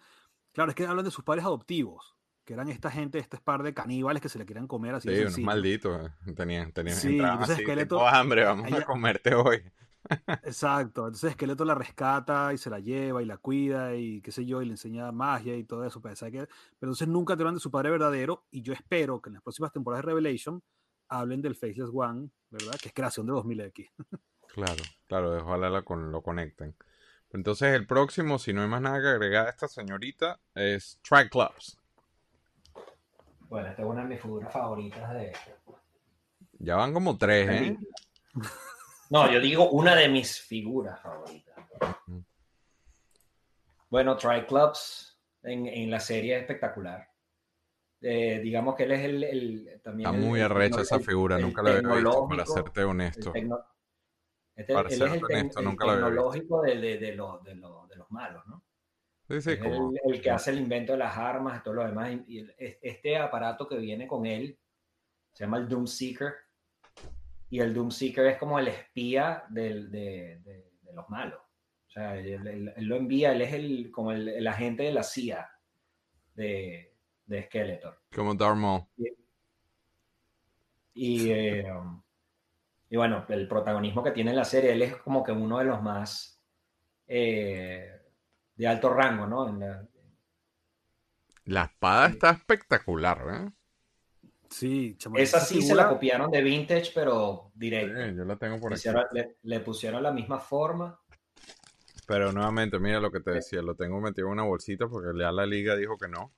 Claro, 0.53 0.69
es 0.71 0.75
que 0.75 0.85
hablan 0.85 1.05
de 1.05 1.11
sus 1.11 1.23
padres 1.23 1.45
adoptivos, 1.45 2.15
que 2.43 2.53
eran 2.53 2.69
esta 2.69 2.91
gente, 2.91 3.19
este 3.19 3.37
par 3.37 3.63
de 3.63 3.73
caníbales 3.73 4.21
que 4.21 4.29
se 4.29 4.39
le 4.39 4.45
querían 4.45 4.67
comer 4.67 4.95
así. 4.95 5.09
Sí, 5.09 5.15
de 5.15 5.21
unos 5.27 5.39
malditos. 5.39 6.05
eh, 6.27 6.33
Tenían, 6.33 6.71
tenían, 6.71 6.95
Sí, 6.97 7.17
entonces 7.19 7.49
así, 7.55 7.63
Skeletor- 7.63 7.83
tipo, 7.83 8.07
hambre, 8.07 8.43
vamos 8.45 8.71
a 8.71 8.85
comerte 8.85 9.35
hoy. 9.35 9.63
Exacto, 10.43 11.05
entonces 11.07 11.31
Esqueleto 11.31 11.65
la 11.65 11.73
rescata 11.75 12.53
y 12.53 12.57
se 12.57 12.69
la 12.69 12.79
lleva 12.79 13.23
y 13.23 13.25
la 13.25 13.37
cuida 13.37 13.95
y 13.95 14.21
qué 14.21 14.31
sé 14.31 14.45
yo, 14.45 14.61
y 14.61 14.65
le 14.65 14.71
enseña 14.71 15.11
magia 15.11 15.55
y 15.55 15.63
todo 15.63 15.83
eso. 15.85 16.01
Que... 16.01 16.11
Pero 16.19 16.47
entonces 16.81 17.07
nunca 17.07 17.35
te 17.35 17.41
hablan 17.43 17.55
de 17.55 17.59
su 17.61 17.71
padre 17.71 17.89
verdadero 17.89 18.45
y 18.51 18.61
yo 18.61 18.73
espero 18.73 19.21
que 19.21 19.29
en 19.29 19.35
las 19.35 19.43
próximas 19.43 19.71
temporadas 19.71 20.05
de 20.05 20.11
Revelation 20.11 20.61
hablen 21.09 21.41
del 21.41 21.55
Faceless 21.55 21.89
One, 21.93 22.29
¿verdad? 22.49 22.75
Que 22.81 22.89
es 22.89 22.93
creación 22.93 23.25
de 23.27 23.33
2000X. 23.33 23.89
Claro, 24.47 24.83
claro, 25.07 25.35
ojalá 25.43 25.69
la 25.69 25.81
con- 25.81 26.11
lo 26.13 26.21
conecten. 26.21 26.75
Entonces 27.31 27.73
el 27.75 27.85
próximo, 27.85 28.39
si 28.39 28.53
no 28.53 28.61
hay 28.61 28.69
más 28.69 28.79
nada 28.81 29.01
que 29.01 29.07
agregar 29.09 29.47
a 29.47 29.49
esta 29.49 29.67
señorita, 29.67 30.39
es 30.53 30.97
Triclops. 31.01 31.77
bueno, 33.49 33.67
esta 33.67 33.81
es 33.81 33.87
una 33.87 34.03
de 34.03 34.07
mis 34.07 34.21
figuras 34.21 34.53
favoritas 34.53 35.13
de. 35.13 35.33
Ya 36.59 36.77
van 36.77 36.93
como 36.93 37.17
tres, 37.17 37.49
¿eh? 37.49 37.77
No, 39.09 39.29
yo 39.29 39.41
digo 39.41 39.69
una 39.71 39.93
de 39.93 40.07
mis 40.07 40.39
figuras 40.39 41.01
favoritas. 41.01 41.55
Bueno, 43.89 44.15
Triclops 44.15 45.19
en, 45.43 45.67
en 45.67 45.91
la 45.91 45.99
serie 45.99 46.35
es 46.37 46.41
espectacular. 46.43 47.09
Eh, 48.01 48.39
digamos 48.43 48.75
que 48.75 48.83
él 48.83 48.91
es 48.91 49.05
el, 49.05 49.23
el- 49.23 49.81
también 49.81 50.09
Está 50.09 50.19
el- 50.19 50.25
muy 50.25 50.41
arrecha 50.41 50.81
esa 50.81 50.99
figura, 50.99 51.37
nunca 51.39 51.63
la 51.63 51.71
había 51.77 51.95
visto, 51.95 52.27
para 52.27 52.45
serte 52.45 52.83
honesto. 52.83 53.33
este- 54.55 54.73
Para 54.73 54.87
él 54.89 54.93
es 54.93 54.97
serte 54.99 55.17
el, 55.17 55.23
honesto, 55.39 55.59
el 55.59 55.65
nunca 55.65 55.85
tecnológico 55.85 56.61
de, 56.61 56.75
de- 56.79 56.97
de 56.97 57.15
los, 57.15 57.43
de, 57.43 57.55
los, 57.55 57.87
de 57.89 57.95
los 57.95 58.11
malos, 58.11 58.45
¿no? 58.47 58.63
Sí, 59.27 59.41
sí, 59.41 59.51
es 59.51 59.57
como... 59.59 59.91
el, 59.91 60.13
el 60.13 60.21
que 60.21 60.29
hace 60.29 60.51
el 60.51 60.59
invento 60.59 60.91
de 60.91 60.99
las 60.99 61.17
armas 61.17 61.59
y 61.59 61.63
todo 61.63 61.73
lo 61.75 61.85
demás. 61.85 62.11
Y 62.27 62.39
es- 62.57 62.77
este 62.81 63.17
aparato 63.17 63.67
que 63.67 63.77
viene 63.77 64.07
con 64.07 64.25
él 64.25 64.57
se 65.33 65.43
llama 65.45 65.57
el 65.57 65.67
Doom 65.67 65.87
Seeker. 65.87 66.33
Y 67.49 67.59
el 67.59 67.73
Doom 67.73 67.89
Seeker 67.91 68.25
es 68.27 68.37
como 68.37 68.59
el 68.59 68.67
espía 68.67 69.43
del- 69.49 69.89
de, 69.89 70.39
de- 70.43 70.71
de 70.81 70.93
los 70.93 71.09
malos. 71.09 71.39
O 71.87 71.89
sea, 71.89 72.17
él, 72.17 72.45
él- 72.47 72.73
él 72.75 72.85
lo 72.85 72.95
envía, 72.97 73.31
él 73.31 73.41
es 73.41 73.53
el, 73.53 73.89
como 73.91 74.11
el, 74.11 74.27
el 74.27 74.45
agente 74.47 74.83
de 74.83 74.91
la 74.91 75.01
CIA 75.03 75.49
de, 76.35 76.93
de 77.25 77.43
Skeletor. 77.43 77.99
Como 78.13 78.33
Darth 78.35 78.57
Maul. 78.57 78.85
Y, 80.93 81.29
eh, 81.31 81.65
y 82.89 82.97
bueno, 82.97 83.25
el 83.29 83.47
protagonismo 83.47 84.03
que 84.03 84.11
tiene 84.11 84.31
en 84.31 84.37
la 84.37 84.45
serie, 84.45 84.71
él 84.71 84.81
es 84.81 84.95
como 84.97 85.23
que 85.23 85.31
uno 85.31 85.57
de 85.59 85.65
los 85.65 85.81
más 85.81 86.39
eh, 87.07 87.91
de 88.55 88.67
alto 88.67 88.89
rango, 88.93 89.27
¿no? 89.27 89.49
En 89.49 89.59
la- 89.59 89.87
La 91.45 91.65
espada 91.65 92.07
está 92.07 92.31
espectacular, 92.31 93.21
¿eh? 93.31 93.51
Sí, 94.49 94.95
chamo, 94.97 95.17
esa 95.17 95.39
sí 95.39 95.61
se 95.61 95.75
la 95.75 95.89
copiaron 95.89 96.31
de 96.31 96.41
Vintage, 96.41 96.91
pero 96.93 97.51
Sí, 97.53 97.59
directo. 97.59 97.99
yo 98.17 98.25
la 98.25 98.35
tengo 98.37 98.59
por 98.59 98.71
aquí. 98.71 98.79
hicieron- 98.79 99.05
le, 99.11 99.37
le 99.43 99.59
pusieron 99.59 100.01
la 100.01 100.11
misma 100.11 100.39
forma. 100.39 100.99
Pero 102.07 102.31
nuevamente, 102.31 102.79
mira 102.79 102.99
lo 102.99 103.11
que 103.11 103.19
te 103.19 103.31
decía, 103.31 103.61
lo 103.61 103.75
tengo 103.75 103.99
metido 103.99 104.27
en 104.27 104.33
una 104.33 104.43
bolsita 104.43 104.87
porque 104.87 105.17
ya 105.19 105.31
la 105.31 105.45
liga 105.45 105.75
dijo 105.75 105.97
que 105.97 106.07
no. 106.07 106.31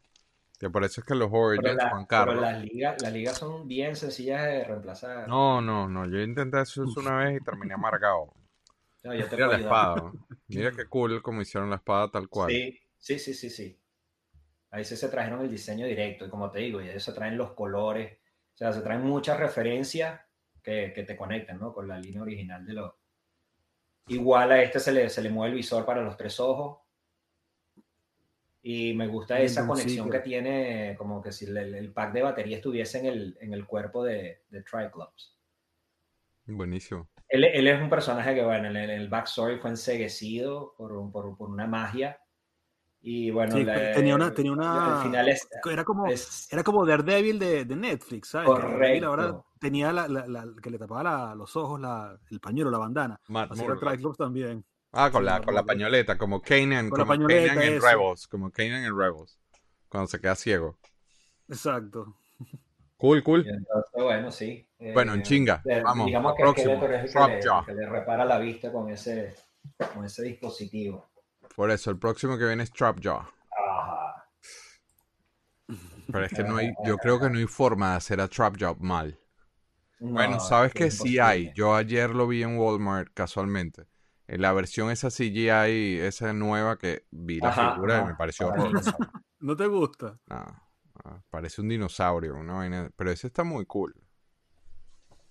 Que 0.60 0.70
por 0.70 0.84
eso 0.84 1.02
es 1.02 1.08
que 1.08 1.16
los 1.16 1.30
Origins, 1.32 1.86
Juan 1.90 2.08
pero 2.08 2.08
Carlos. 2.08 2.42
las 2.42 2.62
ligas 2.64 3.02
las 3.02 3.14
ligas 3.14 3.38
son 3.38 3.68
bien 3.68 3.96
sencillas 3.96 4.44
de 4.44 4.64
reemplazar. 4.64 5.28
No, 5.28 5.62
no, 5.62 5.88
no, 5.88 6.06
yo 6.08 6.20
intenté 6.20 6.62
eso 6.62 6.84
una 6.96 7.18
vez 7.18 7.40
y 7.40 7.44
terminé 7.44 7.74
amargado. 7.76 8.34
No, 9.04 9.14
yo 9.14 9.30
te 9.30 9.38
Mira 9.38 9.48
la 9.48 9.56
ayudar. 9.56 9.62
espada. 9.62 10.12
Mira 10.48 10.72
qué 10.72 10.86
cool 10.88 11.22
como 11.22 11.42
hicieron 11.42 11.70
la 11.70 11.78
espada 11.78 12.10
tal 12.12 12.28
cual. 12.28 12.50
Sí, 12.52 12.78
sí, 12.98 13.20
sí, 13.20 13.34
sí, 13.34 13.50
sí. 13.50 13.80
Ahí 14.72 14.84
sí 14.84 14.98
se 14.98 15.08
trajeron 15.08 15.42
el 15.42 15.50
diseño 15.50 15.86
directo 15.86 16.26
y 16.26 16.30
como 16.30 16.52
te 16.52 16.60
digo, 16.60 16.82
y 16.82 16.90
ellos 16.90 17.04
se 17.04 17.14
traen 17.14 17.38
los 17.38 17.54
colores, 17.54 18.18
o 18.54 18.58
sea, 18.58 18.74
se 18.74 18.82
traen 18.82 19.04
muchas 19.04 19.40
referencias 19.40 20.20
que, 20.62 20.92
que 20.94 21.04
te 21.04 21.16
conectan, 21.16 21.60
¿no? 21.60 21.72
Con 21.72 21.88
la 21.88 21.98
línea 22.00 22.22
original 22.22 22.66
de 22.66 22.74
los... 22.74 22.92
Igual 24.08 24.52
a 24.52 24.62
este 24.62 24.80
se 24.80 24.92
le, 24.92 25.10
se 25.10 25.22
le 25.22 25.30
mueve 25.30 25.52
el 25.52 25.56
visor 25.58 25.86
para 25.86 26.02
los 26.02 26.18
tres 26.18 26.38
ojos. 26.42 26.80
Y 28.70 28.94
me 28.96 29.08
gusta 29.08 29.40
esa 29.40 29.66
conexión 29.66 30.10
que 30.10 30.20
tiene, 30.20 30.94
como 30.98 31.22
que 31.22 31.32
si 31.32 31.46
el, 31.46 31.56
el 31.56 31.94
pack 31.94 32.12
de 32.12 32.22
batería 32.22 32.58
estuviese 32.58 33.00
en 33.00 33.06
el, 33.06 33.38
en 33.40 33.54
el 33.54 33.66
cuerpo 33.66 34.04
de, 34.04 34.42
de 34.50 34.62
Triclops. 34.62 35.38
Buenísimo. 36.48 37.08
Él, 37.30 37.46
él 37.46 37.66
es 37.66 37.82
un 37.82 37.90
personaje 37.90 38.36
que, 38.36 38.44
bueno, 38.44 38.68
en 38.68 38.76
el, 38.76 38.90
el 38.90 39.08
backstory 39.08 39.60
fue 39.60 39.70
enseguecido 39.70 40.74
por, 40.78 40.92
un- 40.92 41.14
por, 41.14 41.38
por 41.38 41.50
una 41.50 41.66
magia. 41.66 42.20
Y 43.00 43.32
bueno, 43.32 43.56
Sí, 43.56 43.64
le- 43.64 43.94
tenía 43.94 44.16
una, 44.16 44.34
tenía 44.34 44.52
una, 44.52 44.98
al 44.98 45.04
final 45.04 45.30
es, 45.30 45.48
era 45.72 45.86
como, 45.86 46.08
es- 46.08 46.52
era 46.52 46.62
como 46.62 46.86
Daredevil 46.86 47.40
de, 47.40 47.64
de 47.64 47.76
Netflix, 47.78 48.30
¿sabes? 48.32 48.50
Daredevil 48.50 49.04
ahora 49.06 49.24
Correcto. 49.28 49.46
tenía 49.62 49.94
la, 49.94 50.10
la- 50.10 50.28
la- 50.28 50.46
que 50.62 50.70
le 50.70 50.78
tapaba 50.78 51.04
la- 51.04 51.36
los 51.36 51.56
ojos, 51.56 51.80
la, 51.80 52.20
el 52.32 52.42
pañuelo, 52.42 52.70
la 52.70 52.80
bandana. 52.80 53.18
Matt 53.30 53.52
Así 53.54 53.64
era 53.64 53.76
Murdock. 53.76 53.90
Triclops 53.92 54.18
también. 54.18 54.66
Ah, 55.00 55.12
con 55.12 55.24
la, 55.24 55.42
con 55.42 55.54
la 55.54 55.64
pañoleta, 55.64 56.18
como 56.18 56.42
Kanan, 56.42 56.90
Con 56.90 57.02
como 57.02 57.28
Kanan 57.28 57.62
en. 57.62 57.80
Rebels, 57.80 58.28
como 58.28 58.50
Kanan 58.50 58.84
en 58.84 58.98
Rebels, 58.98 59.38
cuando 59.90 60.08
se 60.08 60.20
queda 60.20 60.34
ciego. 60.36 60.80
Exacto. 61.48 62.16
Cool, 62.98 63.22
cool. 63.24 63.46
entonces, 63.48 63.92
bueno, 63.94 64.32
sí. 64.32 64.68
Eh, 64.80 64.92
Bueno, 64.94 65.14
en 65.14 65.22
chinga, 65.22 65.62
eh, 65.66 65.82
vamos, 65.84 66.08
Digamos 66.08 66.34
que 66.36 66.42
próximo, 66.42 66.72
Skeletor 66.78 66.94
es 66.96 67.02
el 67.02 67.06
que 67.06 67.12
Trap 67.12 67.30
le, 67.30 67.36
el 67.36 67.66
que 67.66 67.74
le 67.74 67.90
repara 67.90 68.26
la 68.26 68.40
vista 68.40 68.72
con 68.72 68.90
ese, 68.90 69.36
con 69.94 70.04
ese 70.04 70.24
dispositivo. 70.24 71.06
Por 71.56 71.70
eso, 71.70 71.92
el 71.92 72.00
próximo 72.00 72.36
que 72.40 72.46
viene 72.48 72.64
es 72.64 72.72
Trapjaw. 72.72 73.20
Ajá. 73.20 74.28
Pero 76.12 76.26
es 76.26 76.34
que 76.34 76.44
no 76.44 76.58
hay, 76.58 76.74
yo 76.86 76.98
creo 76.98 77.20
que 77.20 77.30
no 77.30 77.38
hay 77.38 77.46
forma 77.46 77.92
de 77.92 77.98
hacer 77.98 78.20
a 78.20 78.28
Trapjaw 78.28 78.78
mal. 78.80 79.20
Bueno, 80.00 80.36
No, 80.36 80.40
sabes 80.40 80.70
es 80.70 80.74
que 80.74 80.90
sí 80.90 81.20
hay. 81.20 81.52
Yo 81.54 81.76
ayer 81.76 82.10
lo 82.10 82.28
vi 82.28 82.42
en 82.42 82.58
Walmart 82.58 83.12
casualmente. 83.14 83.86
En 84.28 84.42
la 84.42 84.52
versión 84.54 84.92
esa 84.92 85.10
CGI, 85.10 86.00
esa 86.00 86.34
nueva 86.34 86.78
que 86.78 87.06
vi 87.12 87.40
la 87.40 87.50
Ajá, 87.50 87.74
figura 87.74 88.02
y 88.02 88.06
me 88.06 88.16
pareció 88.16 88.48
horrorosa. 88.48 88.98
¿No 89.40 89.56
te 89.56 89.68
gusta? 89.68 90.20
No, 90.28 90.46
no, 91.06 91.24
parece 91.30 91.62
un 91.62 91.70
dinosaurio, 91.70 92.36
una 92.36 92.54
vaina- 92.56 92.92
Pero 92.96 93.12
ese 93.12 93.28
está 93.28 93.44
muy 93.44 93.66
cool. 93.66 93.96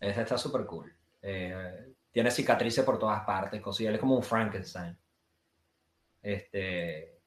Ese 0.00 0.22
está 0.22 0.38
súper 0.38 0.64
cool. 0.66 0.94
Eh, 1.20 1.94
tiene 2.10 2.30
cicatrices 2.30 2.84
por 2.84 2.98
todas 2.98 3.22
partes, 3.24 3.60
cosillas. 3.60 3.90
Él 3.90 3.94
es 3.96 4.00
como 4.00 4.16
un 4.16 4.22
Frankenstein. 4.22 4.96
Este. 6.22 7.20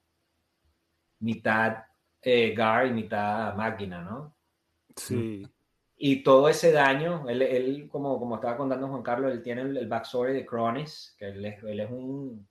Mitad 1.19 1.84
eh, 2.21 2.53
Gar 2.55 2.88
y 2.88 2.91
mitad 2.91 3.53
máquina, 3.55 4.01
¿no? 4.01 4.34
Sí. 4.95 5.47
Y 6.01 6.23
todo 6.23 6.47
ese 6.47 6.71
daño, 6.71 7.27
él, 7.27 7.41
él, 7.41 7.89
como, 7.91 8.17
como 8.17 8.35
estaba 8.35 8.55
contando 8.55 8.88
Juan 8.88 9.03
Carlos, 9.03 9.33
él 9.33 9.43
tiene 9.43 9.62
el, 9.63 9.75
el 9.75 9.88
backstory 9.89 10.31
de 10.33 10.45
Cronis, 10.45 11.13
que 11.19 11.27
él 11.27 11.45
es, 11.45 11.62
él 11.63 11.79
es 11.81 11.91
un. 11.91 12.47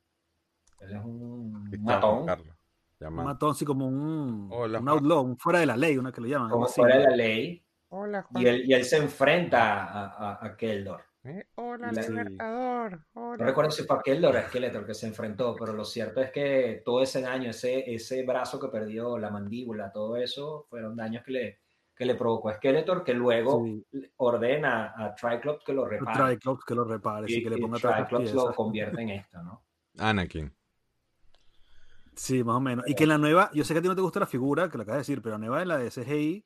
Él 0.81 0.93
es 0.93 1.03
un 1.05 1.67
Juan 1.71 1.83
matón, 1.83 2.27
Un 3.01 3.15
matón, 3.25 3.55
sí, 3.55 3.65
como 3.65 3.89
un, 3.89 4.49
Hola, 4.53 4.79
un 4.81 4.85
Juan. 4.85 4.99
outlaw, 4.99 5.23
un 5.25 5.39
fuera 5.39 5.61
de 5.61 5.67
la 5.67 5.77
ley, 5.79 5.97
una 5.97 6.13
que 6.13 6.21
lo 6.21 6.27
llaman. 6.29 6.51
como 6.51 6.67
así, 6.67 6.81
fuera 6.81 6.97
¿no? 6.97 7.01
de 7.01 7.07
la 7.09 7.17
ley, 7.17 7.65
Hola, 7.89 8.27
y 8.35 8.47
él, 8.47 8.63
y 8.67 8.75
él 8.75 8.85
se 8.85 8.99
enfrenta 8.99 9.85
a, 9.85 10.33
a, 10.43 10.47
a 10.47 10.57
Keldor. 10.57 11.01
Eh, 11.25 11.47
hola, 11.57 11.91
La- 11.91 12.03
Libertador. 12.03 13.01
No 13.15 13.35
recuerdo 13.39 13.71
si 13.71 13.83
fue 13.85 13.97
a 13.97 14.03
Keldor 14.03 14.37
o 14.37 14.39
a 14.39 14.43
Skeletor 14.43 14.85
que 14.87 14.95
se 14.95 15.07
enfrentó, 15.07 15.57
pero 15.59 15.73
lo 15.73 15.85
cierto 15.87 16.21
es 16.21 16.31
que 16.31 16.83
todo 16.85 17.03
ese 17.03 17.23
daño, 17.23 17.49
ese, 17.51 17.93
ese 17.95 18.25
brazo 18.25 18.61
que 18.61 18.69
perdió, 18.69 19.17
la 19.19 19.31
mandíbula, 19.31 19.91
todo 19.91 20.17
eso, 20.19 20.67
fueron 20.69 20.95
daños 20.95 21.25
que 21.25 21.31
le, 21.33 21.59
que 21.99 22.07
le 22.07 22.15
provocó 22.15 22.49
a 22.49 22.55
Skeletor, 22.55 23.03
que 23.03 23.13
luego 23.13 23.65
Sí. 23.65 23.85
ordena 24.19 24.95
a 24.97 25.15
Triclops 25.17 25.65
que 25.65 25.73
lo 25.73 25.85
repare. 25.85 26.37
Triclops 26.37 26.65
que 26.65 26.75
lo 26.77 26.85
repare, 26.85 27.27
sí, 27.27 27.39
y, 27.39 27.43
que 27.43 27.51
le 27.51 27.59
y 27.59 27.61
ponga 27.61 27.79
las 27.83 28.09
Triclops 28.09 28.33
lo 28.35 28.55
convierte 28.55 29.03
en 29.03 29.09
esto, 29.27 29.43
¿no? 29.43 29.65
Anakin. 29.99 30.55
Sí, 32.15 32.43
más 32.45 32.57
o 32.57 32.61
menos. 32.61 32.85
Y 32.89 32.95
que 32.95 33.03
en 33.05 33.09
la 33.11 33.19
nueva, 33.19 33.51
yo 33.53 33.65
sé 33.65 33.75
que 33.75 33.79
a 33.81 33.83
ti 33.83 33.89
no 33.89 33.97
te 33.97 34.01
gusta 34.01 34.21
la 34.21 34.27
figura, 34.27 34.71
que 34.71 34.77
lo 34.79 34.83
acabas 34.83 34.99
de 34.99 35.01
decir, 35.13 35.23
pero 35.23 35.35
la 35.35 35.39
nueva 35.39 35.59
de 35.61 35.67
la 35.67 35.79
de 35.79 35.91
CGI, 35.91 36.45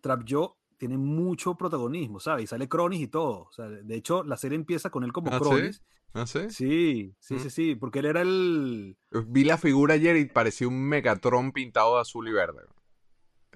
Trap 0.00 0.22
Joe 0.28 0.48
tiene 0.78 0.98
mucho 0.98 1.56
protagonismo, 1.56 2.20
¿sabes? 2.20 2.44
Y 2.44 2.46
sale 2.46 2.68
Cronis 2.68 3.00
y 3.00 3.08
todo. 3.08 3.42
O 3.48 3.52
sea, 3.52 3.66
de 3.66 3.94
hecho, 3.96 4.22
la 4.24 4.36
serie 4.36 4.56
empieza 4.56 4.90
con 4.90 5.02
él 5.04 5.12
como 5.12 5.30
¿Ah, 5.32 5.38
sí? 5.38 5.44
Cronis. 5.44 5.82
¿No 6.14 6.26
sé? 6.26 6.50
Sí, 6.50 7.14
sí, 7.18 7.34
Mm. 7.34 7.38
sí, 7.40 7.50
sí, 7.50 7.74
porque 7.74 7.98
él 7.98 8.06
era 8.06 8.22
el... 8.22 8.96
Vi 9.26 9.44
la 9.44 9.58
figura 9.58 9.94
ayer 9.94 10.16
y 10.16 10.26
parecía 10.26 10.68
un 10.68 10.80
Megatron 10.88 11.52
pintado 11.52 11.96
de 11.96 12.00
azul 12.02 12.28
y 12.28 12.32
verde. 12.32 12.62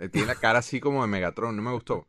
Eh, 0.01 0.09
Tiene 0.09 0.27
la 0.27 0.35
cara 0.35 0.59
así 0.59 0.81
como 0.81 1.03
de 1.03 1.09
Megatron, 1.09 1.55
no 1.55 1.63
me 1.63 1.71
gustó. 1.73 2.09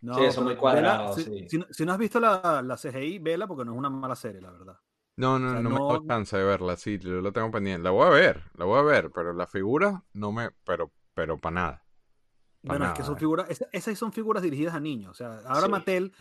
No, 0.00 0.14
Sí, 0.14 0.24
eso 0.24 0.42
muy 0.42 0.56
cuadrado, 0.56 1.14
vela, 1.14 1.22
sí. 1.24 1.48
si 1.48 1.58
no- 1.58 1.66
si 1.70 1.86
no 1.86 1.92
has 1.92 1.98
visto 1.98 2.18
la, 2.20 2.60
la 2.62 2.76
CGI, 2.76 3.18
vela 3.20 3.46
porque 3.46 3.64
no 3.64 3.72
es 3.72 3.78
una 3.78 3.88
mala 3.88 4.16
serie, 4.16 4.40
la 4.40 4.50
verdad. 4.50 4.76
No, 5.16 5.38
no, 5.38 5.48
O 5.48 5.50
sea, 5.50 5.60
no 5.60 5.70
me 5.70 5.76
no- 5.78 5.88
dio 5.88 6.06
chance 6.08 6.36
de 6.36 6.44
verla, 6.44 6.76
sí, 6.76 6.98
yo 6.98 7.20
la 7.20 7.32
tengo 7.32 7.50
pendiente. 7.50 7.82
La 7.84 7.90
voy 7.90 8.06
a 8.06 8.10
ver, 8.10 8.42
la 8.54 8.64
voy 8.64 8.78
a 8.78 8.82
ver, 8.82 9.10
pero 9.12 9.32
la 9.32 9.46
figura 9.46 10.02
no 10.14 10.32
me, 10.32 10.50
pero, 10.64 10.90
pero 11.14 11.38
para 11.38 11.54
nada. 11.54 11.86
Pa' 12.64 12.72
Bueno, 12.72 12.86
es 12.86 12.92
que 12.92 13.02
nada, 13.02 13.06
son 13.06 13.16
eh. 13.16 13.18
figuras, 13.18 13.50
esa- 13.50 13.66
esas 13.72 13.98
son 13.98 14.12
figuras 14.12 14.42
dirigidas 14.42 14.74
a 14.74 14.80
niños. 14.80 15.10
O 15.12 15.14
sea, 15.14 15.40
ahora 15.46 15.66
Sí. 15.66 15.70
Mattel 15.70 16.12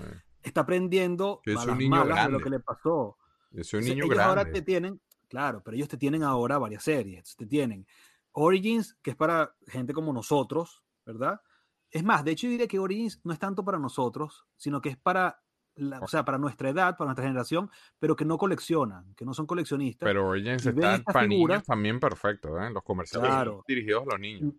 está 0.43 0.62
aprendiendo 0.62 1.41
Yo 1.45 1.54
a 1.54 1.56
soy 1.58 1.67
un 1.67 1.67
las 1.67 1.78
niño 1.78 1.89
malas 1.89 2.26
de 2.26 2.32
lo 2.32 2.39
que 2.39 2.50
le 2.50 2.60
pasó. 2.60 3.17
Yo 3.52 3.63
soy 3.63 3.80
un 3.80 3.86
Entonces, 3.86 3.95
niño 3.95 4.06
ellos 4.06 4.19
ahora 4.19 4.41
grande. 4.43 4.60
te 4.60 4.65
tienen, 4.65 5.02
claro, 5.30 5.62
pero 5.63 5.76
ellos 5.76 5.88
te 5.88 5.97
tienen 5.97 6.24
ahora 6.24 6.58
varias 6.58 6.84
series. 6.84 7.36
Te 7.36 7.45
tienen 7.45 7.86
Origins, 8.34 8.98
que 9.02 9.12
es 9.12 9.15
para 9.15 9.56
gente 9.67 9.94
como 9.94 10.13
nosotros, 10.13 10.84
¿verdad? 11.06 11.41
Es 11.89 12.04
más, 12.04 12.24
de 12.24 12.32
hecho, 12.32 12.48
yo 12.48 12.52
diría 12.52 12.67
que 12.67 12.80
Origins 12.80 13.22
no 13.24 13.34
es 13.34 13.39
tanto 13.39 13.65
para 13.65 13.78
nosotros, 13.80 14.46
sino 14.56 14.82
que 14.82 14.89
es 14.89 14.98
para, 14.98 15.44
la- 15.76 16.00
o 16.00 16.08
sea, 16.08 16.24
para 16.24 16.38
nuestra 16.38 16.70
edad, 16.70 16.98
para 16.98 17.10
nuestra 17.10 17.26
generación, 17.26 17.70
pero 18.00 18.15
que 18.15 18.26
no 18.26 18.38
coleccionan, 18.38 19.13
que 19.15 19.26
no 19.26 19.34
son 19.34 19.46
coleccionistas. 19.46 20.08
Pero 20.08 20.28
Origins 20.28 20.65
está 20.65 21.04
para 21.04 21.28
niños 21.28 21.63
también 21.63 22.00
perfecto, 22.00 22.60
¿eh? 22.62 22.70
Los 22.72 22.84
comerciales 22.84 23.30
Claro. 23.30 23.63
dirigidos 23.67 24.04
a 24.04 24.12
los 24.12 24.20
niños. 24.20 24.54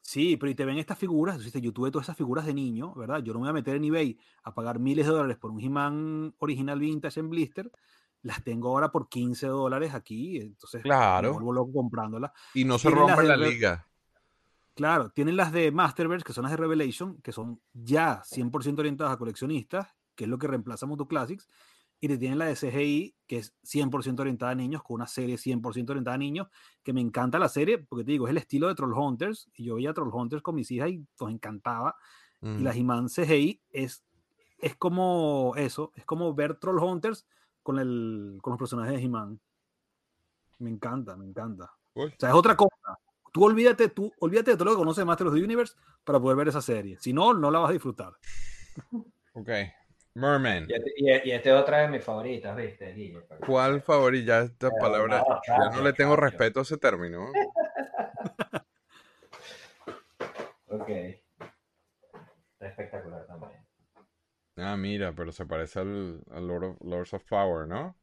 Sí, 0.00 0.36
pero 0.36 0.50
y 0.50 0.54
te 0.54 0.64
ven 0.64 0.78
estas 0.78 0.98
figuras, 0.98 1.40
yo 1.52 1.72
tuve 1.72 1.90
todas 1.90 2.06
esas 2.06 2.16
figuras 2.16 2.46
de 2.46 2.54
niño, 2.54 2.94
¿verdad? 2.94 3.22
Yo 3.24 3.32
no 3.32 3.40
me 3.40 3.44
voy 3.46 3.50
a 3.50 3.52
meter 3.54 3.74
en 3.76 3.84
eBay 3.84 4.16
a 4.44 4.54
pagar 4.54 4.78
miles 4.78 5.04
de 5.06 5.12
dólares 5.12 5.36
por 5.36 5.50
un 5.50 5.60
He-Man 5.60 6.34
original 6.38 6.78
vintage 6.78 7.18
en 7.18 7.28
blister, 7.30 7.72
las 8.26 8.42
tengo 8.42 8.68
ahora 8.70 8.90
por 8.90 9.08
15 9.08 9.46
dólares 9.46 9.94
aquí, 9.94 10.38
entonces 10.38 10.82
Claro. 10.82 11.28
me 11.28 11.34
vuelvo 11.34 11.52
loco 11.52 11.72
comprándolas. 11.72 12.32
Y 12.54 12.64
no 12.64 12.78
se 12.78 12.90
rompe 12.90 13.22
la 13.22 13.36
Re- 13.36 13.50
liga. 13.50 13.86
Claro, 14.74 15.10
tienen 15.10 15.36
las 15.36 15.52
de 15.52 15.70
Masterverse, 15.70 16.24
que 16.24 16.32
son 16.34 16.42
las 16.42 16.50
de 16.50 16.58
Revelation, 16.58 17.20
que 17.22 17.32
son 17.32 17.60
ya 17.72 18.22
100% 18.24 18.80
orientadas 18.80 19.14
a 19.14 19.16
coleccionistas, 19.16 19.88
que 20.14 20.24
es 20.24 20.30
lo 20.30 20.38
que 20.38 20.46
reemplaza 20.48 20.84
a 20.84 20.88
Moto 20.88 21.08
Classics, 21.08 21.48
y 21.98 22.08
te 22.08 22.18
tienen 22.18 22.38
la 22.38 22.44
de 22.44 22.56
CGI, 22.56 23.16
que 23.26 23.38
es 23.38 23.54
100% 23.62 24.20
orientada 24.20 24.52
a 24.52 24.54
niños, 24.54 24.82
con 24.82 24.96
una 24.96 25.06
serie 25.06 25.38
100% 25.38 25.92
orientada 25.92 26.16
a 26.16 26.18
niños, 26.18 26.48
que 26.82 26.92
me 26.92 27.00
encanta 27.00 27.38
la 27.38 27.48
serie, 27.48 27.78
porque 27.78 28.04
te 28.04 28.10
digo, 28.12 28.26
es 28.26 28.32
el 28.32 28.36
estilo 28.36 28.68
de 28.68 28.74
Troll 28.74 28.92
Hunters, 28.92 29.48
y 29.54 29.64
yo 29.64 29.76
veía 29.76 29.94
Troll 29.94 30.12
Hunters 30.12 30.42
con 30.42 30.54
mis 30.54 30.70
hijas 30.70 30.90
y 30.90 31.06
nos 31.20 31.30
encantaba, 31.30 31.96
y 32.42 32.46
Mm. 32.48 32.64
la 32.64 32.74
He-Man 32.74 33.08
CGI 33.08 33.62
es, 33.70 34.04
es 34.58 34.76
como 34.76 35.54
eso, 35.56 35.90
es 35.94 36.04
como 36.04 36.34
ver 36.34 36.56
Troll 36.58 36.82
Hunters 36.82 37.24
con, 37.66 37.80
el, 37.80 38.38
con 38.40 38.52
los 38.52 38.58
personajes 38.60 38.94
de 38.96 39.02
He-Man. 39.02 39.40
Me 40.60 40.70
encanta, 40.70 41.16
me 41.16 41.24
encanta. 41.26 41.68
Uy, 41.94 42.06
O 42.06 42.14
sea, 42.16 42.28
es 42.28 42.34
otra 42.36 42.56
cosa. 42.56 42.96
Tú 43.32 43.44
olvídate, 43.44 43.88
tú 43.88 44.12
olvídate 44.20 44.52
de 44.52 44.56
todo 44.56 44.66
lo 44.66 44.70
que 44.70 44.76
conoces 44.78 44.98
de 45.02 45.04
Master 45.04 45.26
of 45.26 45.34
the 45.34 45.42
Universe 45.42 45.74
para 46.04 46.20
poder 46.20 46.36
ver 46.36 46.46
esa 46.48 46.62
serie. 46.62 46.96
Si 47.00 47.12
no, 47.12 47.34
no 47.34 47.50
la 47.50 47.58
vas 47.58 47.70
a 47.70 47.72
disfrutar. 47.72 48.12
ok. 49.34 49.48
Merman. 50.14 50.66
Y, 50.68 50.74
este, 50.74 50.92
y- 50.96 51.28
y 51.28 51.32
este 51.32 51.50
es 51.50 51.56
otra 51.60 51.78
de 51.80 51.88
mis 51.88 52.04
favoritas, 52.04 52.56
¿viste? 52.56 52.92
Guille? 52.94 53.26
¿Cuál 53.44 53.82
favorito? 53.82 54.26
Ya 54.26 54.40
esta 54.42 54.70
Pero 54.70 54.80
palabra. 54.80 55.18
no, 55.28 55.40
Ya 55.46 55.70
no 55.76 55.82
le 55.82 55.92
tengo 55.92 56.14
respeto 56.16 56.60
a 56.60 56.62
ese 56.62 56.76
término. 56.78 57.26
Ok. 60.68 60.88
Está 60.88 62.66
espectacular 62.68 63.26
también. 63.26 63.55
Ah, 64.56 64.76
mira, 64.76 65.12
pero 65.14 65.32
se 65.32 65.44
parece 65.46 65.80
al, 65.80 66.22
al 66.30 66.46
Lord 66.46 66.64
of, 66.64 66.76
Lords 66.82 67.12
of 67.14 67.24
Power, 67.24 67.68
¿no? 67.68 67.94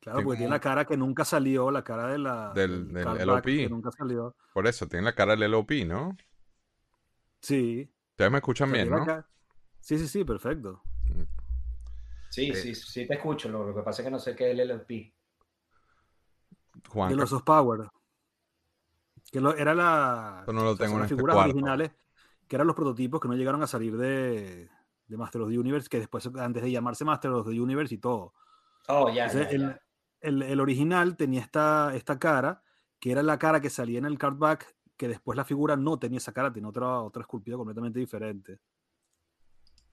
Claro, 0.00 0.22
porque 0.22 0.38
tiene 0.38 0.50
la 0.50 0.60
cara 0.60 0.84
que 0.84 0.96
nunca 0.96 1.24
salió, 1.24 1.70
la 1.70 1.82
cara 1.82 2.08
de 2.08 2.18
la, 2.18 2.52
Del- 2.54 2.92
del 2.92 3.26
LOP. 3.26 3.44
que 3.44 3.68
nunca 3.70 3.90
salió. 3.90 4.36
Por 4.52 4.66
eso, 4.66 4.86
tiene 4.86 5.04
la 5.06 5.14
cara 5.14 5.34
del 5.34 5.50
LOP, 5.50 5.70
¿no? 5.86 6.16
Sí. 7.40 7.90
Ustedes 8.10 8.30
me 8.30 8.38
escuchan 8.38 8.70
bien, 8.70 8.90
¿no? 8.90 9.04
Sí, 9.80 9.98
sí, 9.98 10.06
sí, 10.08 10.24
perfecto. 10.24 10.82
Sí, 12.30 12.50
Eh. 12.50 12.54
sí, 12.54 12.74
sí 12.74 13.06
te 13.06 13.14
escucho. 13.14 13.48
Lo, 13.48 13.64
lo 13.66 13.74
que 13.74 13.82
pasa 13.82 14.02
es 14.02 14.06
que 14.06 14.10
no 14.10 14.18
sé 14.18 14.34
qué 14.34 14.50
es 14.50 14.58
el 14.58 14.60
LLP. 14.70 15.14
Juan, 16.90 17.10
de 17.10 17.16
los 17.16 17.32
of 17.32 17.42
Power. 17.42 17.88
Que 19.30 19.40
lo- 19.40 19.54
era 19.56 19.74
la. 19.74 20.40
Eso 20.42 20.52
no 20.52 20.64
lo 20.64 20.70
o 20.72 20.76
sea, 20.76 20.86
tengo 20.86 20.92
son 20.92 20.96
en 20.96 21.02
las 21.02 21.10
este 21.10 21.16
figuras 21.16 21.34
cuarto. 21.34 21.50
originales, 21.50 21.90
que 22.48 22.56
eran 22.56 22.66
los 22.66 22.76
prototipos 22.76 23.20
que 23.20 23.28
no 23.28 23.34
llegaron 23.34 23.62
a 23.62 23.66
salir 23.66 23.96
de, 23.96 24.68
de 25.06 25.16
Master 25.16 25.42
of 25.42 25.50
the 25.50 25.58
Universe, 25.58 25.88
que 25.88 25.98
después, 25.98 26.26
antes 26.38 26.62
de 26.62 26.70
llamarse 26.70 27.04
Master 27.04 27.30
of 27.32 27.46
the 27.48 27.60
Universe 27.60 27.94
y 27.94 27.98
todo. 27.98 28.34
Oh, 28.88 29.10
ya, 29.10 29.26
Entonces, 29.26 29.48
ya, 29.50 29.54
el, 29.56 29.60
ya. 29.62 29.80
el- 30.20 30.42
el 30.42 30.60
original 30.60 31.16
tenía 31.16 31.40
esta, 31.40 31.94
esta 31.94 32.18
cara, 32.18 32.62
que 33.00 33.12
era 33.12 33.22
la 33.22 33.38
cara 33.38 33.60
que 33.60 33.70
salía 33.70 33.98
en 33.98 34.04
el 34.06 34.18
cardback, 34.18 34.74
que 34.96 35.08
después 35.08 35.36
la 35.36 35.44
figura 35.44 35.76
no 35.76 35.98
tenía 35.98 36.18
esa 36.18 36.32
cara, 36.32 36.52
tenía 36.52 36.68
otra, 36.68 37.00
otra 37.00 37.22
esculpida 37.22 37.56
completamente 37.56 37.98
diferente. 37.98 38.58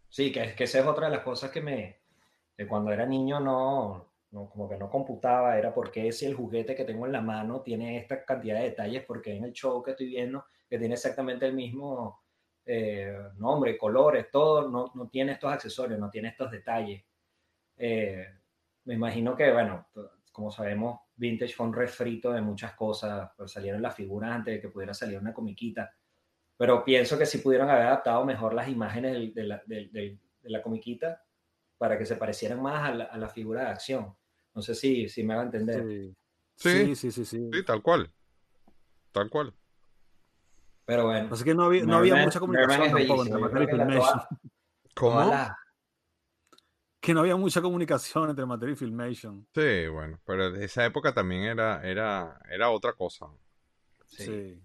Sí, 0.09 0.31
que, 0.31 0.53
que 0.55 0.65
esa 0.65 0.79
es 0.79 0.85
otra 0.85 1.07
de 1.09 1.15
las 1.15 1.23
cosas 1.23 1.51
que 1.51 1.61
me. 1.61 2.01
que 2.55 2.67
cuando 2.67 2.91
era 2.91 3.05
niño 3.05 3.39
no, 3.39 4.13
no. 4.31 4.49
como 4.49 4.67
que 4.69 4.77
no 4.77 4.89
computaba. 4.89 5.57
Era 5.57 5.73
porque 5.73 6.11
si 6.11 6.25
el 6.25 6.35
juguete 6.35 6.75
que 6.75 6.83
tengo 6.83 7.05
en 7.05 7.13
la 7.13 7.21
mano 7.21 7.61
tiene 7.61 7.97
esta 7.97 8.23
cantidad 8.25 8.57
de 8.59 8.69
detalles, 8.69 9.05
porque 9.05 9.35
en 9.35 9.45
el 9.45 9.53
show 9.53 9.81
que 9.81 9.91
estoy 9.91 10.07
viendo, 10.07 10.45
que 10.69 10.77
tiene 10.77 10.95
exactamente 10.95 11.45
el 11.45 11.53
mismo 11.53 12.21
eh, 12.65 13.17
nombre, 13.37 13.77
colores, 13.77 14.29
todo, 14.31 14.69
no, 14.69 14.91
no 14.95 15.07
tiene 15.09 15.33
estos 15.33 15.51
accesorios, 15.51 15.99
no 15.99 16.09
tiene 16.09 16.29
estos 16.29 16.51
detalles. 16.51 17.03
Eh, 17.77 18.25
me 18.85 18.93
imagino 18.95 19.35
que, 19.35 19.51
bueno, 19.51 19.87
como 20.31 20.51
sabemos, 20.51 20.99
Vintage 21.15 21.53
fue 21.53 21.65
un 21.67 21.73
refrito 21.73 22.31
de 22.31 22.41
muchas 22.41 22.73
cosas, 22.73 23.31
pues 23.37 23.51
salieron 23.51 23.81
las 23.81 23.95
figuras 23.95 24.31
antes 24.31 24.55
de 24.55 24.61
que 24.61 24.69
pudiera 24.69 24.93
salir 24.93 25.17
una 25.19 25.33
comiquita, 25.33 25.93
pero 26.57 26.83
pienso 26.85 27.17
que 27.17 27.25
sí 27.25 27.39
pudieron 27.39 27.69
haber 27.69 27.87
adaptado 27.87 28.23
mejor 28.25 28.53
las 28.53 28.67
imágenes 28.69 29.13
del- 29.13 29.33
de, 29.33 29.43
la, 29.43 29.61
del- 29.65 29.91
del- 29.91 30.19
de 30.41 30.49
la 30.49 30.61
comiquita 30.61 31.23
para 31.77 31.97
que 31.97 32.05
se 32.05 32.15
parecieran 32.15 32.61
más 32.61 32.89
a 32.89 32.93
la, 32.93 33.03
a 33.05 33.17
la 33.17 33.29
figura 33.29 33.61
de 33.63 33.69
acción. 33.69 34.15
No 34.53 34.61
sé 34.61 34.75
si, 34.75 35.09
si 35.09 35.23
me 35.23 35.35
va 35.35 35.41
a 35.41 35.45
entender. 35.45 35.83
Sí. 35.83 36.15
Sí. 36.55 36.69
Sí, 36.85 36.95
sí, 36.95 37.11
sí, 37.11 37.25
sí. 37.25 37.49
Sí, 37.51 37.63
tal 37.65 37.81
cual. 37.81 38.11
Tal 39.11 39.29
cual. 39.29 39.53
Pero 40.91 41.05
bueno, 41.05 41.29
Así 41.31 41.43
que 41.43 41.55
no 41.55 41.63
había, 41.63 41.85
no 41.85 41.95
había 41.97 42.15
mucha 42.17 42.39
comunicación 42.39 42.83
es 42.97 43.07
tampoco 43.07 43.23
entre 43.23 43.39
la 43.39 43.67
Filmation. 43.67 44.19
toda- 44.19 44.27
¿Cómo? 44.93 45.55
Que 46.99 47.13
no 47.13 47.21
había 47.21 47.35
mucha 47.37 47.61
comunicación 47.61 48.29
entre 48.29 48.71
y 48.71 48.75
Filmation. 48.75 49.47
Sí, 49.55 49.87
bueno, 49.87 50.19
pero 50.25 50.51
de 50.51 50.65
esa 50.65 50.85
época 50.85 51.13
también 51.13 51.43
era, 51.43 51.81
era, 51.83 52.39
era 52.49 52.69
otra 52.69 52.93
cosa. 52.93 53.27
sí. 54.05 54.23
Sí. 54.25 54.61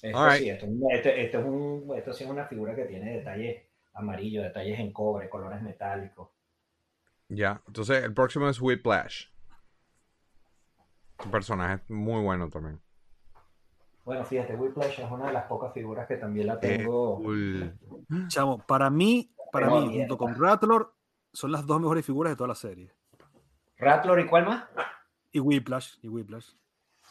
Esto 0.00 0.30
sí, 0.38 0.48
esto, 0.48 0.64
es 0.66 0.72
este- 0.92 1.24
esto 1.24 1.38
es 1.40 1.44
un, 1.44 1.92
esto 1.96 2.12
sí 2.14 2.24
es 2.24 2.30
una 2.30 2.46
figura 2.46 2.74
que 2.74 2.84
tiene 2.84 3.16
detalles 3.16 3.64
amarillos, 3.94 4.44
detalles 4.44 4.78
en 4.78 4.92
cobre, 4.92 5.28
colores 5.28 5.60
metálicos. 5.60 6.28
Ya, 7.28 7.60
entonces 7.66 8.04
el 8.04 8.14
próximo 8.14 8.48
es 8.48 8.60
Whiplash. 8.60 9.26
Un 11.24 11.30
personaje 11.30 11.82
muy 11.88 12.22
bueno 12.22 12.48
también. 12.48 12.80
Bueno, 14.08 14.24
fíjate, 14.24 14.56
Whiplash 14.56 15.00
es 15.00 15.10
una 15.10 15.26
de 15.26 15.34
las 15.34 15.44
pocas 15.44 15.70
figuras 15.74 16.08
que 16.08 16.16
también 16.16 16.46
la 16.46 16.54
Eh, 16.62 16.78
tengo. 16.78 17.16
cool. 17.16 17.78
Chamo, 18.28 18.56
para 18.66 18.88
mí, 18.88 19.34
para 19.52 19.68
Pero 19.68 19.80
mí, 19.82 19.98
junto 19.98 20.16
con 20.16 20.34
Rattler, 20.34 20.86
son 21.30 21.52
las 21.52 21.66
dos 21.66 21.78
mejores 21.78 22.06
figuras 22.06 22.32
de 22.32 22.36
toda 22.38 22.48
la 22.48 22.54
serie. 22.54 22.90
Rattler 23.76 24.20
y 24.20 24.26
cuál 24.26 24.46
más? 24.46 24.64
Y 25.30 25.40
Whiplash, 25.40 25.96
y 26.00 26.08
Whiplash. 26.08 26.52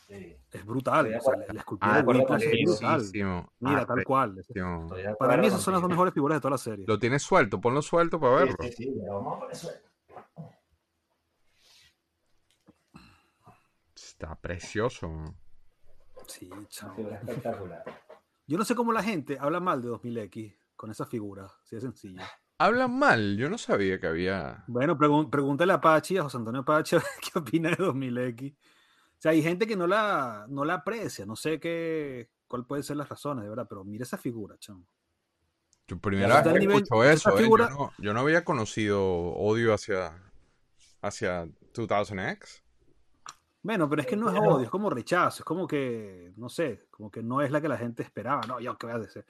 Sí, 0.07 0.37
Es 0.49 0.65
brutal. 0.65 1.13
O 1.15 1.21
sea, 1.21 1.35
la 1.37 1.59
escultura 1.59 1.93
Ah, 1.93 2.01
de 2.01 2.07
Whiplash 2.07 2.41
es 2.47 2.65
brutal. 2.65 3.03
Mira, 3.59 3.85
tal 3.85 4.03
cual. 4.03 4.39
estoy 4.39 5.03
de 5.03 5.15
Para 5.19 5.37
mí 5.37 5.45
esas 5.45 5.61
son 5.61 5.73
las 5.73 5.81
dos 5.83 5.91
mejores 5.91 6.15
figuras 6.15 6.37
de 6.37 6.41
toda 6.41 6.51
la 6.53 6.57
serie. 6.57 6.83
Lo 6.87 6.97
tienes 6.97 7.21
suelto, 7.21 7.61
ponlo 7.61 7.83
suelto 7.83 8.19
para 8.19 8.37
Sí, 8.39 8.43
verlo. 8.47 8.55
sí, 8.63 8.71
sí, 8.71 8.93
ya 9.05 9.13
vamos 9.13 9.35
a 9.35 9.39
poner 9.41 9.55
suelto. 9.55 9.87
Está 13.95 14.33
precioso. 14.33 15.11
Sí, 16.27 16.49
Una 16.51 16.93
figura 16.93 17.15
espectacular. 17.17 17.83
Yo 18.45 18.57
no 18.57 18.65
sé 18.65 18.75
cómo 18.75 18.91
la 18.91 19.03
gente 19.03 19.37
habla 19.39 19.59
mal 19.59 19.81
de 19.81 19.89
2000X 19.89 20.55
con 20.75 20.91
esa 20.91 21.05
figura, 21.05 21.49
si 21.63 21.75
es 21.75 21.81
sencillo. 21.81 22.21
Hablan 22.59 22.97
mal, 22.97 23.37
yo 23.37 23.49
no 23.49 23.57
sabía 23.57 23.99
que 23.99 24.07
había. 24.07 24.63
Bueno, 24.67 24.97
pregun- 24.97 25.29
pregúntale 25.29 25.73
a 25.73 25.81
Pachi, 25.81 26.17
a 26.17 26.23
José 26.23 26.37
Antonio 26.37 26.63
Pachi, 26.65 26.95
a 26.95 26.99
ver 26.99 27.07
qué 27.33 27.39
opina 27.39 27.69
de 27.69 27.77
2000X. 27.77 28.53
O 28.55 29.19
sea, 29.19 29.31
hay 29.31 29.41
gente 29.41 29.65
que 29.67 29.75
no 29.75 29.87
la, 29.87 30.45
no 30.49 30.63
la 30.65 30.75
aprecia, 30.75 31.25
no 31.25 31.35
sé 31.35 31.59
qué, 31.59 32.29
cuál 32.47 32.65
pueden 32.65 32.83
ser 32.83 32.97
las 32.97 33.09
razones, 33.09 33.43
de 33.43 33.49
verdad, 33.49 33.65
pero 33.67 33.83
mira 33.83 34.03
esa 34.03 34.17
figura, 34.17 34.55
chamo. 34.59 34.85
Yo 35.87 35.97
primera 35.99 36.41
vez 36.41 36.43
que 36.43 36.49
el 36.49 36.59
nivel- 36.67 36.83
escucho 36.83 37.03
esa 37.03 37.13
eso, 37.29 37.39
¿eh? 37.39 37.43
figura- 37.43 37.69
yo, 37.69 37.75
no, 37.75 37.91
yo 37.97 38.13
no 38.13 38.19
había 38.21 38.43
conocido 38.45 39.03
odio 39.05 39.73
hacia, 39.73 40.21
hacia 41.01 41.45
2000X. 41.73 42.61
Bueno, 43.67 43.89
pero 43.89 44.01
es 44.01 44.07
que 44.07 44.15
no 44.15 44.29
es 44.29 44.39
odio, 44.39 44.61
es 44.61 44.69
como 44.69 44.89
rechazo, 44.89 45.41
es 45.41 45.43
como 45.43 45.67
que, 45.67 46.31
no 46.37 46.47
sé, 46.47 46.87
como 46.89 47.11
que 47.11 47.21
no 47.21 47.41
es 47.41 47.51
la 47.51 47.59
que 47.59 47.67
la 47.67 47.75
gente 47.75 48.01
esperaba, 48.01 48.39
no, 48.47 48.61
yo 48.61 48.77
qué 48.77 48.87
voy 48.87 48.95
a 48.95 48.99
decir. 48.99 49.25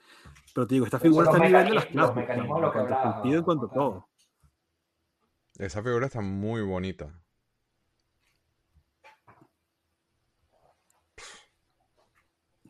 Pero 0.54 0.64
te 0.64 0.76
digo, 0.76 0.84
esta 0.84 1.00
figura 1.00 1.28
está 1.28 1.42
a 1.42 1.44
nivel 1.44 1.64
de 1.64 1.74
las 1.74 1.88
de 1.88 1.94
lo 1.94 2.08
en 2.08 2.14
que 2.14 2.46
cuanto 2.46 2.94
a 2.94 3.22
en 3.24 3.42
cuanto 3.42 3.66
a 3.66 3.70
todo. 3.72 4.08
Esa 5.56 5.82
figura 5.82 6.06
está 6.06 6.20
muy 6.20 6.62
bonita. 6.62 7.20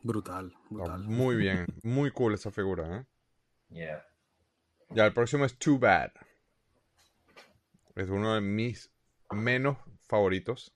Brutal, 0.01 0.51
brutal. 0.71 1.03
muy 1.03 1.35
bien, 1.35 1.67
muy 1.83 2.09
cool 2.09 2.33
esa 2.33 2.49
figura, 2.49 2.97
¿eh? 2.97 3.05
Yeah. 3.69 4.03
Ya, 4.89 5.05
el 5.05 5.13
próximo 5.13 5.45
es 5.45 5.55
Too 5.59 5.77
Bad. 5.77 6.13
Es 7.93 8.09
uno 8.09 8.33
de 8.33 8.41
mis 8.41 8.91
menos 9.29 9.77
favoritos. 10.07 10.75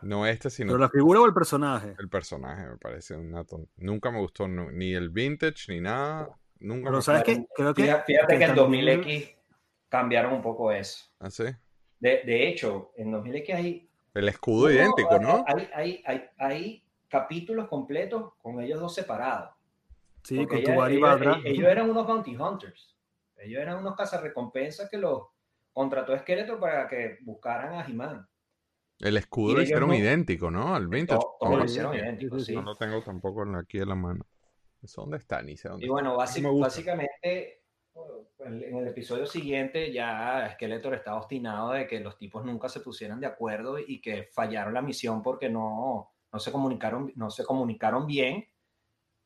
No 0.00 0.26
este, 0.26 0.48
sino 0.50 0.68
Pero 0.72 0.78
la 0.78 0.88
figura 0.88 1.20
o 1.20 1.26
el 1.26 1.34
personaje. 1.34 1.94
el 1.98 2.08
personaje, 2.08 2.66
me 2.66 2.76
parece 2.78 3.14
una 3.14 3.44
ton- 3.44 3.68
Nunca 3.76 4.10
me 4.10 4.18
gustó 4.20 4.48
nu- 4.48 4.70
ni 4.70 4.94
el 4.94 5.10
vintage 5.10 5.70
ni 5.72 5.80
nada. 5.80 6.30
Nunca 6.60 6.84
Pero 6.86 6.96
me 6.96 7.02
sabes 7.02 7.24
que 7.24 7.46
creo 7.54 7.74
que, 7.74 7.82
Fíjate, 7.82 8.04
fíjate 8.06 8.38
que 8.38 8.44
en 8.44 8.54
también- 8.54 8.86
2000X 8.86 9.36
cambiaron 9.88 10.32
un 10.32 10.42
poco 10.42 10.72
eso. 10.72 11.04
¿Así? 11.18 11.44
De, 12.00 12.22
de 12.24 12.48
hecho, 12.48 12.92
en 12.96 13.10
2000X 13.12 13.54
hay, 13.54 13.88
El 14.14 14.28
escudo 14.28 14.66
No, 14.68 14.70
idéntico, 14.74 15.18
¿no? 15.18 15.44
Hay, 15.46 15.68
hay, 15.74 16.02
hay, 16.06 16.24
hay 16.38 16.84
capítulos 17.08 17.68
completos 17.68 18.32
con 18.42 18.60
ellos 18.60 18.80
dos 18.80 18.94
separados. 18.94 19.50
Sí, 20.22 20.36
Porque 20.36 20.62
con 20.62 20.74
ella- 20.74 20.74
tu 20.74 20.84
ellos, 20.86 21.20
ellos- 21.20 21.38
ellos 21.44 21.68
eran 21.68 21.90
unos 21.90 22.06
bounty 22.06 22.36
hunters. 22.36 22.96
Ellos 23.36 23.60
eran 23.60 23.78
unos 23.78 23.96
cazarrecompensas 23.96 24.88
que 24.90 24.98
los 24.98 25.22
contrató 25.72 26.16
Skeletor 26.18 26.58
para 26.60 26.86
que 26.88 27.18
buscaran 27.22 27.74
a 27.74 27.84
He-Man. 27.86 28.26
El 29.02 29.16
escudo 29.16 29.56
lo 29.56 29.62
hicieron 29.62 29.88
no- 29.88 29.94
idéntico, 29.94 30.50
¿no? 30.50 30.74
Al 30.74 30.88
vintage. 30.88 31.20
Todo, 31.20 31.36
todo 31.40 31.50
No, 31.50 31.56
lo 31.58 31.62
Sí, 31.68 31.72
hicieron 31.72 31.94
idéntico, 31.94 32.38
sí, 32.38 32.54
no 32.54 32.62
lo 32.62 32.74
tengo 32.76 33.02
tampoco 33.02 33.42
aquí 33.56 33.78
en 33.78 33.88
la 33.88 33.94
mano. 33.94 34.24
¿Eso 34.82 35.02
dónde 35.02 35.18
está? 35.18 35.42
Ni 35.42 35.56
sé 35.56 35.68
dónde 35.68 35.84
Y 35.84 35.88
está. 35.88 35.92
bueno, 35.92 36.16
básicamente 36.16 37.62
en 38.38 38.76
el 38.78 38.88
episodio 38.88 39.26
siguiente 39.26 39.92
ya 39.92 40.48
Skeletor 40.54 40.94
estaba 40.94 41.18
obstinado 41.18 41.72
de 41.72 41.86
que 41.86 42.00
los 42.00 42.16
tipos 42.16 42.44
nunca 42.44 42.68
se 42.68 42.80
pusieran 42.80 43.20
de 43.20 43.26
acuerdo 43.26 43.78
y 43.78 44.00
que 44.00 44.24
fallaron 44.32 44.72
la 44.74 44.80
misión 44.82 45.22
porque 45.22 45.50
no, 45.50 46.12
no 46.32 46.38
se 46.38 46.50
comunicaron 46.50 47.12
no 47.16 47.30
se 47.30 47.44
comunicaron 47.44 48.06
bien 48.06 48.46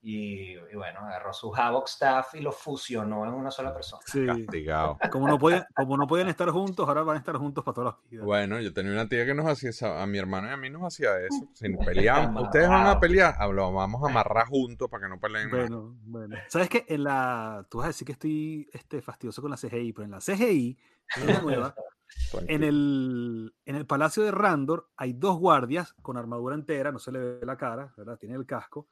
Y, 0.08 0.52
y 0.52 0.74
bueno, 0.76 1.00
agarró 1.00 1.32
su 1.32 1.52
Havoc 1.52 1.88
Staff 1.88 2.36
y 2.36 2.40
lo 2.40 2.52
fusionó 2.52 3.26
en 3.26 3.34
una 3.34 3.50
sola 3.50 3.74
persona. 3.74 4.00
Sí. 4.06 4.24
Castigado. 4.24 4.96
Como 5.10 5.26
no, 5.26 5.36
podían, 5.36 5.64
como 5.74 5.96
no 5.96 6.06
podían 6.06 6.28
estar 6.28 6.48
juntos, 6.50 6.86
ahora 6.86 7.02
van 7.02 7.16
a 7.16 7.18
estar 7.18 7.36
juntos 7.38 7.64
para 7.64 7.74
toda 7.74 7.86
la 7.86 7.98
vida. 8.08 8.22
Bueno, 8.24 8.60
yo 8.60 8.72
tenía 8.72 8.92
una 8.92 9.08
tía 9.08 9.26
que 9.26 9.34
nos 9.34 9.46
hacía 9.46 9.70
esa- 9.70 10.00
a 10.00 10.06
mi 10.06 10.18
hermano 10.18 10.46
y 10.46 10.52
a 10.52 10.56
mí 10.56 10.70
nos 10.70 10.82
hacía 10.84 11.18
eso. 11.18 11.48
Si 11.54 11.76
peleamos, 11.84 12.40
ustedes 12.44 12.68
van 12.68 12.86
a 12.86 13.00
pelear, 13.00 13.34
ah, 13.36 13.48
lo 13.48 13.72
vamos 13.72 14.00
a 14.04 14.06
amarrar 14.08 14.46
juntos 14.46 14.88
para 14.88 15.02
que 15.02 15.08
no 15.08 15.18
peleen. 15.18 15.50
Bueno, 15.50 15.96
bueno. 16.04 16.36
¿Sabes 16.46 16.68
qué? 16.68 16.84
En 16.86 17.02
la. 17.02 17.66
Tú 17.68 17.78
vas 17.78 17.86
a 17.86 17.88
decir 17.88 18.06
que 18.06 18.12
estoy 18.12 18.68
este, 18.72 19.02
fastidioso 19.02 19.42
con 19.42 19.50
la 19.50 19.56
CGI, 19.56 19.92
pero 19.92 20.04
en 20.04 20.12
la 20.12 20.20
CGI, 20.20 20.78
en 21.16 21.26
la 21.26 21.40
nueva, 21.40 21.74
en 22.46 22.62
el, 22.62 23.54
en 23.64 23.74
el 23.74 23.86
Palacio 23.86 24.22
de 24.22 24.30
Randor 24.30 24.88
hay 24.96 25.14
dos 25.14 25.36
guardias 25.40 25.94
con 26.00 26.16
armadura 26.16 26.54
entera, 26.54 26.92
no 26.92 27.00
se 27.00 27.10
le 27.10 27.18
ve 27.18 27.40
la 27.44 27.56
cara, 27.56 27.92
¿verdad? 27.96 28.16
Tiene 28.18 28.36
el 28.36 28.46
casco. 28.46 28.86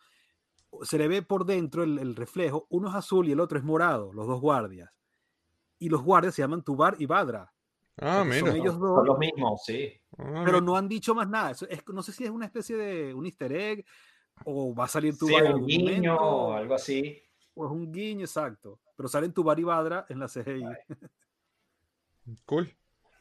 Se 0.83 0.99
le 0.99 1.09
ve 1.09 1.23
por 1.23 1.45
dentro 1.47 1.83
el, 1.85 1.99
el 1.99 2.17
reflejo, 2.17 2.67
uno 2.71 2.89
es 2.89 2.95
azul 2.95 3.29
y 3.29 3.33
el 3.33 3.41
otro 3.41 3.59
es 3.59 3.65
morado, 3.65 4.13
los 4.13 4.27
dos 4.27 4.41
guardias. 4.41 4.91
Y 5.79 5.89
los 5.89 6.03
guardias 6.03 6.35
se 6.35 6.43
llaman 6.43 6.63
Tubar 6.63 6.97
y 6.99 7.07
Badra. 7.07 7.53
Ah, 8.01 8.25
mira. 8.25 8.41
son 8.41 8.57
ellos 8.57 8.75
Son 8.75 8.81
dos, 8.81 9.07
los 9.07 9.19
mismos, 9.19 9.63
sí. 9.65 9.93
Ah, 10.19 10.43
pero 10.45 10.61
no 10.61 10.77
han 10.77 10.89
dicho 10.89 11.15
más 11.15 11.29
nada. 11.29 11.51
Eso 11.53 11.67
es- 11.69 11.83
no 11.89 12.03
sé 12.03 12.13
si 12.13 12.25
es 12.25 12.31
una 12.31 12.47
especie 12.47 12.77
de 12.77 13.15
un 13.15 13.25
easter 13.27 13.53
egg 13.53 13.85
o 14.45 14.75
va 14.75 14.85
a 14.85 14.89
salir 14.89 15.13
Sí, 15.15 15.21
Tubar 15.21 15.47
en 15.47 15.55
un 15.55 15.67
guiño 15.67 16.15
momento. 16.15 16.23
o 16.25 16.53
algo 16.55 16.75
así. 16.75 17.23
O 17.55 17.67
es 17.67 17.71
un 17.73 17.93
guiño, 17.93 18.25
exacto. 18.25 18.81
Pero 18.97 19.09
salen 19.09 19.33
Tubar 19.33 19.59
y 19.61 19.65
Badra 19.65 20.07
en 20.09 20.19
la 20.19 20.27
CGI. 20.29 20.65
Cool. 22.47 22.69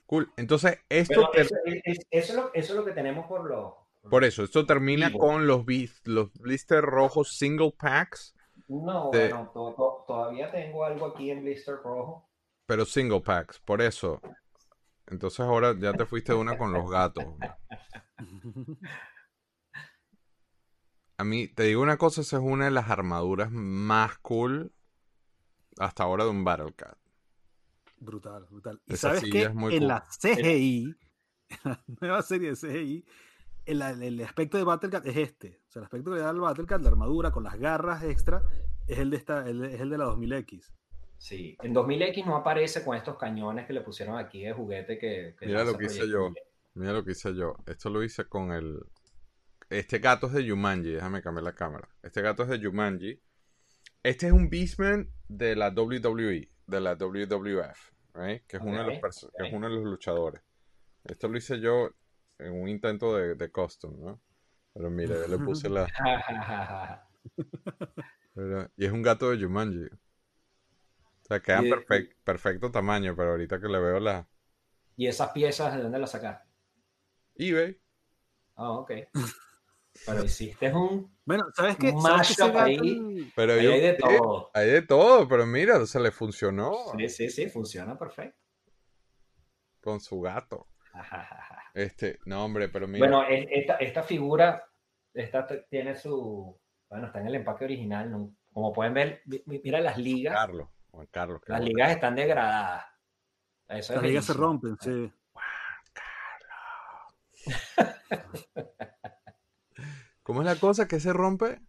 Cool. 0.06 0.32
Entonces, 0.38 0.80
esto 0.90 1.30
Pero 1.32 1.44
eso, 1.44 1.56
es- 1.66 2.06
eso 2.10 2.32
es 2.32 2.36
lo, 2.36 2.54
eso 2.54 2.74
es 2.74 2.80
lo 2.80 2.86
que 2.86 2.92
tenemos 2.92 3.26
por 3.28 3.48
los... 3.50 3.74
por 4.10 4.24
eso, 4.24 4.44
esto 4.44 4.66
termina 4.66 5.08
Vivo. 5.10 5.20
con 5.20 5.48
los, 5.48 5.66
blister 5.66 6.84
rojos 6.84 7.36
single 7.38 7.74
packs, 7.78 8.36
No, 8.68 9.10
de- 9.12 9.30
bueno, 9.30 9.52
to- 9.54 9.74
to- 9.76 10.04
todavía 10.08 10.52
tengo 10.52 10.84
algo 10.86 11.08
aquí 11.08 11.32
en 11.32 11.44
blister 11.44 11.76
rojo. 11.84 12.30
pero 12.66 12.86
single 12.86 13.22
packs, 13.22 13.60
por 13.60 13.82
eso. 13.82 14.22
Entonces 15.08 15.42
ahora 15.42 15.76
ya 15.78 15.94
te 15.94 16.06
fuiste 16.06 16.32
de 16.34 16.40
una 16.40 16.58
con 16.58 16.72
los 16.74 16.90
gatos. 16.90 17.26
A 21.18 21.24
mí, 21.24 21.48
te 21.48 21.64
digo 21.64 21.82
una 21.82 21.98
cosa, 21.98 22.22
esa 22.22 22.38
es 22.38 22.44
una 22.44 22.66
de 22.66 22.72
las 22.72 22.90
armaduras 22.90 23.52
más 23.52 24.18
cool 24.20 24.74
hasta 25.78 26.04
ahora 26.04 26.24
de 26.24 26.32
un 26.32 26.44
Battle 26.44 26.74
Cat. 26.74 26.98
Brutal, 27.98 28.46
brutal. 28.50 28.82
Y 28.88 28.94
Esa 28.94 29.10
sabes 29.16 29.24
que 29.32 29.44
es 29.44 29.54
muy 29.54 29.74
en 29.74 29.80
cool. 29.82 29.88
la 29.90 30.06
CGI, 30.20 30.96
en 31.50 31.58
la 31.64 31.84
nueva 32.02 32.22
serie 32.24 32.50
de 32.54 32.56
CGI, 32.58 33.06
el, 33.66 33.82
el 33.82 34.22
aspecto 34.24 34.58
de 34.58 34.64
Battlecat 34.64 35.06
es 35.06 35.18
este. 35.18 35.62
O 35.68 35.72
sea, 35.72 35.80
el 35.82 35.86
aspecto 35.86 36.12
que 36.12 36.18
le 36.18 36.24
da 36.24 36.30
al 36.30 36.40
Battlecat, 36.40 36.82
la 36.82 36.90
armadura 36.90 37.32
con 37.32 37.44
las 37.44 37.58
garras 37.58 38.04
extra, 38.04 38.42
es 38.88 39.00
el 39.00 39.10
de 39.10 39.18
esta, 39.18 39.48
el- 39.50 39.64
es 39.66 39.82
el 39.82 39.90
de 39.90 39.98
la 39.98 40.06
2000X. 40.06 40.72
Sí, 41.18 41.58
en 41.62 41.74
2000X 41.74 42.26
no 42.26 42.36
aparece 42.36 42.84
con 42.84 42.98
estos 42.98 43.18
cañones 43.18 43.66
que 43.66 43.74
le 43.74 43.82
pusieron 43.82 44.18
aquí 44.18 44.44
de 44.44 44.52
juguete 44.52 44.98
que... 44.98 45.36
que 45.40 45.46
Mira 45.46 45.64
lo 45.64 45.78
que 45.78 45.86
hice 45.86 46.08
yo. 46.10 46.34
Mira 46.74 46.92
lo 46.92 47.06
que 47.06 47.12
hice 47.12 47.34
yo. 47.34 47.56
Esto 47.66 47.90
lo 47.90 48.04
hice 48.04 48.26
con 48.26 48.52
el. 48.52 48.80
Este 49.70 50.00
gato 50.00 50.28
es 50.28 50.34
de 50.34 50.50
Jumanji. 50.50 50.92
Déjame 50.92 51.22
cambiar 51.22 51.44
la 51.44 51.56
cámara. 51.56 51.88
Este 52.02 52.22
gato 52.22 52.44
es 52.44 52.50
de 52.50 52.62
Jumanji. 52.62 53.22
Este 54.04 54.28
es 54.28 54.34
un 54.34 54.50
Beastman 54.50 55.10
de 55.30 55.56
la 55.56 55.70
WWE, 55.70 56.50
de 56.68 56.82
la 56.82 56.96
WWF, 56.96 57.92
right? 58.16 58.44
que, 58.46 58.58
es 58.58 58.64
uno 58.64 58.80
de 58.84 59.00
los 59.00 59.32
que 59.38 59.48
es 59.48 59.54
uno 59.54 59.70
de 59.70 59.76
los 59.76 59.84
luchadores. 59.86 60.42
Esto 61.06 61.30
lo 61.30 61.38
hice 61.38 61.60
yo 61.62 61.92
en 62.40 62.54
un 62.54 62.68
intento 62.70 63.16
de, 63.16 63.36
de 63.36 63.52
custom, 63.52 64.00
¿no? 64.00 64.22
Pero 64.74 64.90
mira, 64.90 65.16
yo 65.16 65.28
le 65.28 65.38
puse 65.38 65.70
la. 65.70 65.88
pero- 68.34 68.70
y 68.76 68.86
es 68.86 68.92
un 68.92 69.02
gato 69.02 69.30
de 69.30 69.44
Jumanji. 69.44 69.86
O 69.86 71.26
sea, 71.26 71.40
quedan 71.40 71.66
Y- 71.66 71.70
perfec- 71.70 72.16
perfecto 72.24 72.72
tamaño, 72.72 73.16
pero 73.16 73.32
ahorita 73.32 73.60
que 73.60 73.68
le 73.68 73.80
veo 73.80 74.00
la 74.00 74.28
¿Y 74.96 75.08
esas 75.08 75.32
piezas 75.32 75.76
de 75.76 75.82
dónde 75.82 76.00
las 76.00 76.12
sacaste? 76.12 76.48
eBay. 77.36 77.80
Ah, 78.56 78.72
ok. 78.72 78.92
Pero 80.06 80.24
hiciste 80.26 80.72
un... 80.74 81.12
Bueno, 81.26 81.46
¿sabes 81.56 81.78
qué? 81.78 81.92
¿Sabes 81.92 82.38
mashup 82.38 82.56
ahí. 82.58 83.32
Pero 83.36 83.54
Ahí 83.54 83.64
yo, 83.64 83.72
hay 83.72 83.82
de 83.82 83.94
todo. 83.94 84.52
hay 84.54 84.70
de 84.70 84.82
todo, 84.82 85.28
pero 85.28 85.46
mira, 85.46 85.86
se 85.86 86.00
le 86.00 86.12
funcionó 86.12 86.74
Sí, 86.98 87.10
sí, 87.10 87.30
sí, 87.30 87.50
funciona 87.50 87.98
perfecto. 87.98 88.38
con 89.82 90.00
su 90.00 90.20
gato. 90.22 90.68
Este, 91.74 92.20
no, 92.26 92.46
hombre, 92.46 92.70
pero 92.70 92.88
mira. 92.88 93.00
Bueno, 93.00 93.24
es- 93.28 93.48
esta, 93.50 93.76
esta 93.76 94.04
figura, 94.04 94.64
esta 95.14 95.48
tiene 95.70 95.96
su... 95.96 96.60
Bueno, 96.90 97.08
está 97.08 97.20
en 97.22 97.28
el 97.28 97.36
empaque 97.36 97.66
original. 97.66 98.12
¿no? 98.12 98.36
Como 98.52 98.72
pueden 98.72 98.94
ver, 98.94 99.22
mi- 99.26 99.42
mi- 99.46 99.60
mira 99.64 99.82
las 99.82 99.98
ligas. 99.98 100.34
Carlos, 100.36 100.70
Juan 100.92 101.08
Carlos. 101.08 101.42
Las 101.48 101.60
bueno. 101.60 101.74
ligas 101.76 101.92
están 101.92 102.16
degradadas. 102.16 102.86
Eso 103.68 103.94
es 103.94 104.02
Las 104.02 104.04
ligas 104.10 104.26
se 104.26 104.34
rompen, 104.34 104.78
sí. 104.80 105.12
¿Cómo 110.22 110.42
es 110.42 110.46
la 110.46 110.56
cosa 110.56 110.88
que 110.88 111.00
se 111.00 111.12
rompe? 111.12 111.60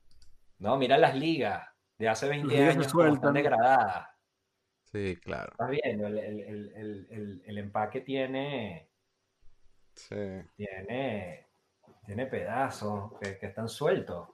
No, 0.58 0.76
mira 0.76 0.96
las 0.98 1.16
ligas 1.16 1.66
de 1.98 2.08
hace 2.08 2.28
20 2.28 2.46
ligas 2.48 2.74
se 2.74 2.98
años 3.00 3.14
están 3.14 3.34
degradadas. 3.34 4.08
Sí, 4.84 5.16
claro. 5.16 5.50
Estás 5.52 5.70
viendo, 5.70 6.06
el- 6.06 6.18
el- 6.18 7.06
el- 7.10 7.42
el 7.44 7.58
empaque 7.58 8.00
tiene, 8.00 8.90
Sí. 9.94 10.16
tiene, 10.56 11.46
tiene 12.04 12.26
pedazos 12.26 13.12
que, 13.20 13.38
que 13.38 13.46
están 13.46 13.68
sueltos. 13.68 14.28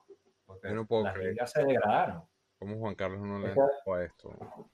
Porque 0.47 0.69
Yo 0.69 0.75
no 0.75 0.87
puedo 0.87 1.05
las 1.05 1.15
creer. 1.15 1.49
se 1.49 1.65
degradaron. 1.65 2.23
¿Cómo 2.59 2.77
Juan 2.79 2.95
Carlos 2.95 3.21
no 3.21 3.39
le 3.39 3.49
entregó 3.49 3.95
a 3.95 4.05
esto? 4.05 4.71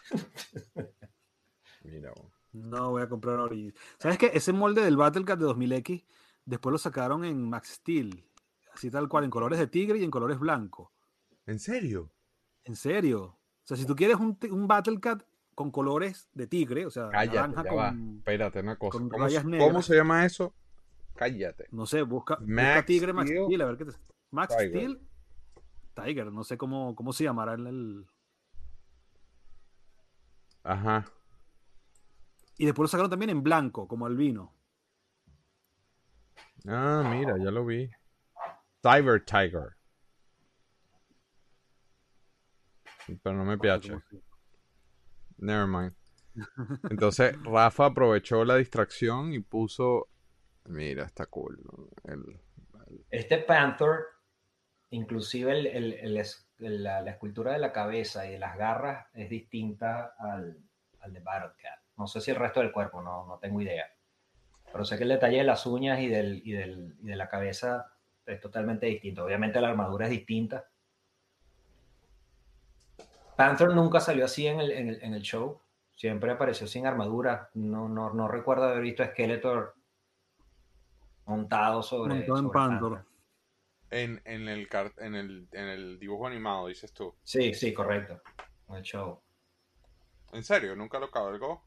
Mira. 1.82 2.12
No 2.52 2.90
voy 2.90 3.02
a 3.02 3.08
comprar 3.08 3.38
ahorita. 3.38 3.80
¿Sabes 3.98 4.18
qué? 4.18 4.30
Ese 4.34 4.52
molde 4.52 4.82
del 4.82 4.96
Battlecat 4.96 5.38
de 5.38 5.46
2000X, 5.46 6.04
después 6.44 6.72
lo 6.72 6.78
sacaron 6.78 7.24
en 7.24 7.48
Max 7.48 7.74
Steel. 7.74 8.24
Así 8.74 8.90
tal 8.90 9.08
cual, 9.08 9.24
en 9.24 9.30
colores 9.30 9.58
de 9.58 9.66
tigre 9.66 9.98
y 9.98 10.04
en 10.04 10.10
colores 10.10 10.38
blanco. 10.38 10.92
¿en 11.46 11.58
serio? 11.58 12.12
En 12.64 12.76
serio. 12.76 13.22
O 13.24 13.62
sea, 13.64 13.76
si 13.76 13.84
tú 13.86 13.94
quieres 13.96 14.16
un, 14.16 14.38
un 14.50 14.66
Battlecat 14.68 15.22
con 15.54 15.70
colores 15.70 16.28
de 16.32 16.46
tigre, 16.46 16.86
o 16.86 16.90
sea, 16.90 17.08
Cállate, 17.10 17.36
naranja 17.36 17.64
ya 17.64 17.72
va. 17.72 17.88
con, 17.90 18.16
Espérate 18.18 18.60
una 18.60 18.76
cosa. 18.76 18.98
¿Cómo, 18.98 19.10
rayas 19.18 19.42
¿Cómo 19.42 19.56
negras. 19.56 19.84
se 19.86 19.94
llama 19.96 20.24
eso? 20.24 20.54
Cállate. 21.16 21.66
no 21.70 21.84
sé, 21.86 22.02
busca, 22.02 22.36
busca 22.36 22.52
Max 22.52 22.86
tigre 22.86 23.12
Max 23.12 23.28
Steel. 23.28 23.44
Steel, 23.44 23.60
a 23.62 23.64
ver 23.66 23.76
qué 23.76 23.84
te... 23.84 23.92
Max 24.30 24.56
Tiger. 24.56 24.70
Steel 24.70 25.00
Tiger, 25.94 26.32
no 26.32 26.44
sé 26.44 26.56
cómo, 26.56 26.94
cómo 26.94 27.12
se 27.12 27.24
llamará 27.24 27.54
el, 27.54 27.66
el- 27.66 28.06
Ajá. 30.62 31.04
Y 32.56 32.64
después 32.66 32.84
lo 32.84 32.88
sacaron 32.88 33.10
también 33.10 33.30
en 33.30 33.42
blanco, 33.42 33.86
como 33.88 34.06
albino. 34.06 34.54
Ah, 36.66 37.02
mira, 37.10 37.36
ya 37.38 37.50
lo 37.50 37.64
vi. 37.64 37.90
Cyber 38.82 39.24
Tiger. 39.24 39.76
Pero 43.22 43.36
no 43.36 43.44
me 43.44 43.58
piache. 43.58 43.94
Never 45.40 45.66
mind. 45.66 45.92
Entonces, 46.90 47.34
Rafa 47.42 47.86
aprovechó 47.86 48.44
la 48.44 48.56
distracción 48.56 49.32
y 49.32 49.40
puso. 49.40 50.08
Mira, 50.66 51.04
está 51.04 51.26
cool. 51.26 51.58
Este 53.10 53.38
Panther, 53.38 54.00
inclusive 54.90 55.52
el- 55.52 55.66
el- 55.66 55.92
el 55.94 56.16
es- 56.18 56.46
la, 56.58 57.00
la 57.00 57.10
escultura 57.12 57.52
de 57.52 57.58
la 57.58 57.72
cabeza 57.72 58.26
y 58.26 58.32
de 58.32 58.38
las 58.38 58.56
garras 58.56 59.06
es 59.14 59.30
distinta 59.30 60.14
al, 60.18 60.58
al 61.00 61.12
de 61.12 61.20
Battlecat. 61.20 61.80
No 61.96 62.06
sé 62.06 62.20
si 62.20 62.30
el 62.30 62.36
resto 62.36 62.60
del 62.60 62.72
cuerpo, 62.72 63.02
no, 63.02 63.26
no 63.26 63.38
tengo 63.38 63.60
idea. 63.60 63.86
Pero 64.70 64.84
sé 64.84 64.96
que 64.96 65.02
el 65.04 65.08
detalle 65.08 65.38
de 65.38 65.44
las 65.44 65.66
uñas 65.66 66.00
y, 66.00 66.08
del, 66.08 66.42
y, 66.44 66.52
del- 66.52 66.96
y 67.00 67.06
de 67.06 67.16
la 67.16 67.28
cabeza 67.28 67.86
es 68.26 68.40
totalmente 68.40 68.86
distinto. 68.86 69.24
Obviamente 69.24 69.60
la 69.60 69.70
armadura 69.70 70.04
es 70.06 70.10
distinta. 70.12 70.68
Panther 73.40 73.68
nunca 73.70 74.00
salió 74.00 74.24
así 74.26 74.46
en 74.46 74.60
el, 74.60 74.70
en 74.70 74.88
el- 74.88 75.02
en 75.02 75.14
el 75.14 75.22
show. 75.22 75.60
Siempre 75.94 76.30
apareció 76.30 76.66
sin 76.66 76.86
armadura. 76.86 77.50
No, 77.54 77.88
no, 77.88 78.12
no 78.12 78.28
recuerdo 78.28 78.64
haber 78.64 78.80
visto 78.82 79.02
a 79.02 79.06
Skeletor 79.08 79.74
montado 81.26 81.82
sobre, 81.82 82.14
Montado 82.26 82.38
en 82.38 82.50
Panther. 82.50 83.04
en, 83.90 84.22
en, 84.24 84.48
el, 84.48 84.68
en, 84.98 85.14
el, 85.14 85.48
en 85.52 85.68
el 85.68 85.98
dibujo 85.98 86.26
animado, 86.26 86.66
dices 86.66 86.92
tú. 86.92 87.14
Sí, 87.22 87.54
sí, 87.54 87.72
correcto. 87.72 88.20
En 88.68 88.76
el 88.76 88.82
show. 88.82 89.20
¿En 90.32 90.42
serio? 90.44 90.74
¿Nunca 90.76 90.98
lo 90.98 91.10
cabalgó? 91.10 91.62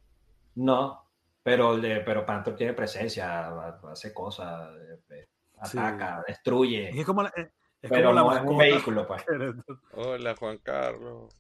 No, 0.56 1.04
pero, 1.44 1.76
le- 1.78 2.02
pero 2.02 2.26
Panther 2.26 2.56
tiene 2.56 2.74
presencia, 2.74 3.50
hace 3.92 4.14
cosas, 4.14 4.70
eh, 5.10 5.28
Sí. 5.66 5.78
ataca, 5.78 6.24
destruye. 6.28 6.90
Es 6.90 7.06
como 7.06 7.24
la, 7.24 7.30
es 7.36 7.50
pero 7.82 8.10
como 8.10 8.14
la 8.14 8.22
no 8.22 8.36
es 8.46 8.52
un 8.52 8.58
vehículo, 8.58 9.08
pues. 9.08 9.24
Hola, 9.94 10.36
Juan 10.36 10.58
Carlos. 10.60 11.34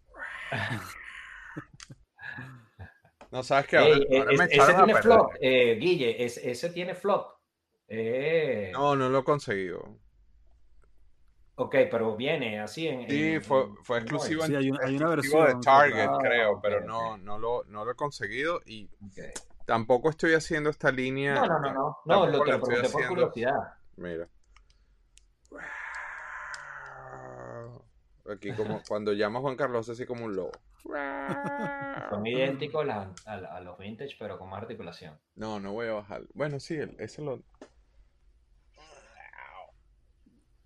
No, 3.31 3.41
¿sabes 3.43 3.65
qué? 3.67 3.77
Ey, 3.77 3.83
Ahora, 3.83 3.97
eh, 3.97 4.19
ahora 4.19 4.31
es- 4.31 4.37
me 4.39 4.45
ese 4.45 4.73
tiene 4.75 4.95
flop, 5.01 5.31
eh, 5.41 5.75
Guille, 5.79 6.23
es- 6.23 6.37
ese 6.37 6.69
tiene 6.69 6.93
flop. 6.93 7.31
Eh, 7.87 8.69
No, 8.73 8.95
no 8.95 9.09
lo 9.09 9.19
he 9.19 9.23
conseguido. 9.23 9.97
Ok, 11.55 11.75
pero 11.91 12.15
viene 12.15 12.59
así 12.59 12.87
en. 12.87 13.09
Sí, 13.09 13.33
en- 13.33 13.41
fue, 13.43 13.67
fue 13.83 13.97
en 13.97 14.03
exclusivo. 14.03 14.43
Sí, 14.43 14.55
hay, 14.55 14.69
un- 14.71 14.79
hay 14.83 14.95
una 14.95 15.09
versión. 15.09 15.45
de 15.59 15.65
Target, 15.65 16.09
Ah, 16.09 16.17
creo, 16.21 16.51
ok, 16.53 16.59
pero 16.61 16.81
no, 16.81 17.17
no, 17.17 17.39
lo, 17.39 17.63
no 17.65 17.85
lo 17.85 17.91
he 17.91 17.95
conseguido 17.95 18.61
y 18.65 18.89
tampoco 19.65 20.09
estoy 20.09 20.33
haciendo 20.33 20.69
esta 20.69 20.91
línea. 20.91 21.35
No, 21.35 21.45
no, 21.47 21.59
no, 21.59 21.73
no. 21.73 21.97
No, 22.05 22.25
lo, 22.25 22.31
te 22.31 22.31
lo 22.31 22.43
estoy 22.43 22.59
pregunté 22.61 22.89
por 22.89 23.07
curiosidad. 23.07 23.73
Mira. 23.97 24.27
Aquí 28.31 28.53
como 28.53 28.81
cuando 28.87 29.11
llama 29.13 29.41
Juan 29.41 29.55
Carlos 29.57 29.89
así 29.89 30.05
como 30.05 30.25
un 30.25 30.35
lobo. 30.35 30.51
Son 32.09 32.25
idénticos 32.25 32.85
la- 32.85 33.13
a, 33.25 33.33
a 33.33 33.61
los 33.61 33.77
vintage, 33.77 34.15
pero 34.17 34.37
con 34.39 34.49
más 34.49 34.61
articulación. 34.61 35.19
No, 35.35 35.59
no 35.59 35.73
voy 35.73 35.87
a 35.87 35.93
bajar. 35.93 36.23
Bueno, 36.33 36.59
sí, 36.59 36.75
el- 36.75 36.95
ese 36.99 37.21
lo. 37.21 37.43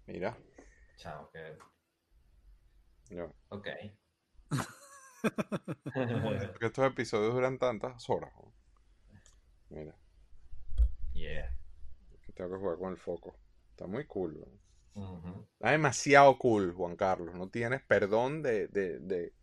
Mira. 0.06 0.38
Chao, 0.98 1.30
que. 1.32 1.58
no. 3.16 3.34
Ok. 3.50 3.68
Porque 5.94 6.66
estos 6.68 6.86
episodios 6.86 7.34
duran 7.34 7.58
tantas 7.58 8.10
horas. 8.10 8.32
¿no? 8.36 8.54
Mira, 9.70 9.96
yeah. 11.14 11.54
tengo 12.34 12.52
que 12.52 12.58
jugar 12.58 12.78
con 12.78 12.92
el 12.92 12.98
foco. 12.98 13.36
Está 13.72 13.88
muy 13.88 14.06
cool. 14.06 14.40
¿no? 14.40 14.46
Está 14.96 15.72
demasiado 15.72 16.38
cool, 16.38 16.74
Juan 16.74 16.96
Carlos. 16.96 17.36
No 17.36 17.50
tienes 17.50 17.82
perdón 17.84 18.42
de, 18.44 18.68
de, 18.68 19.00
de- 19.00 19.34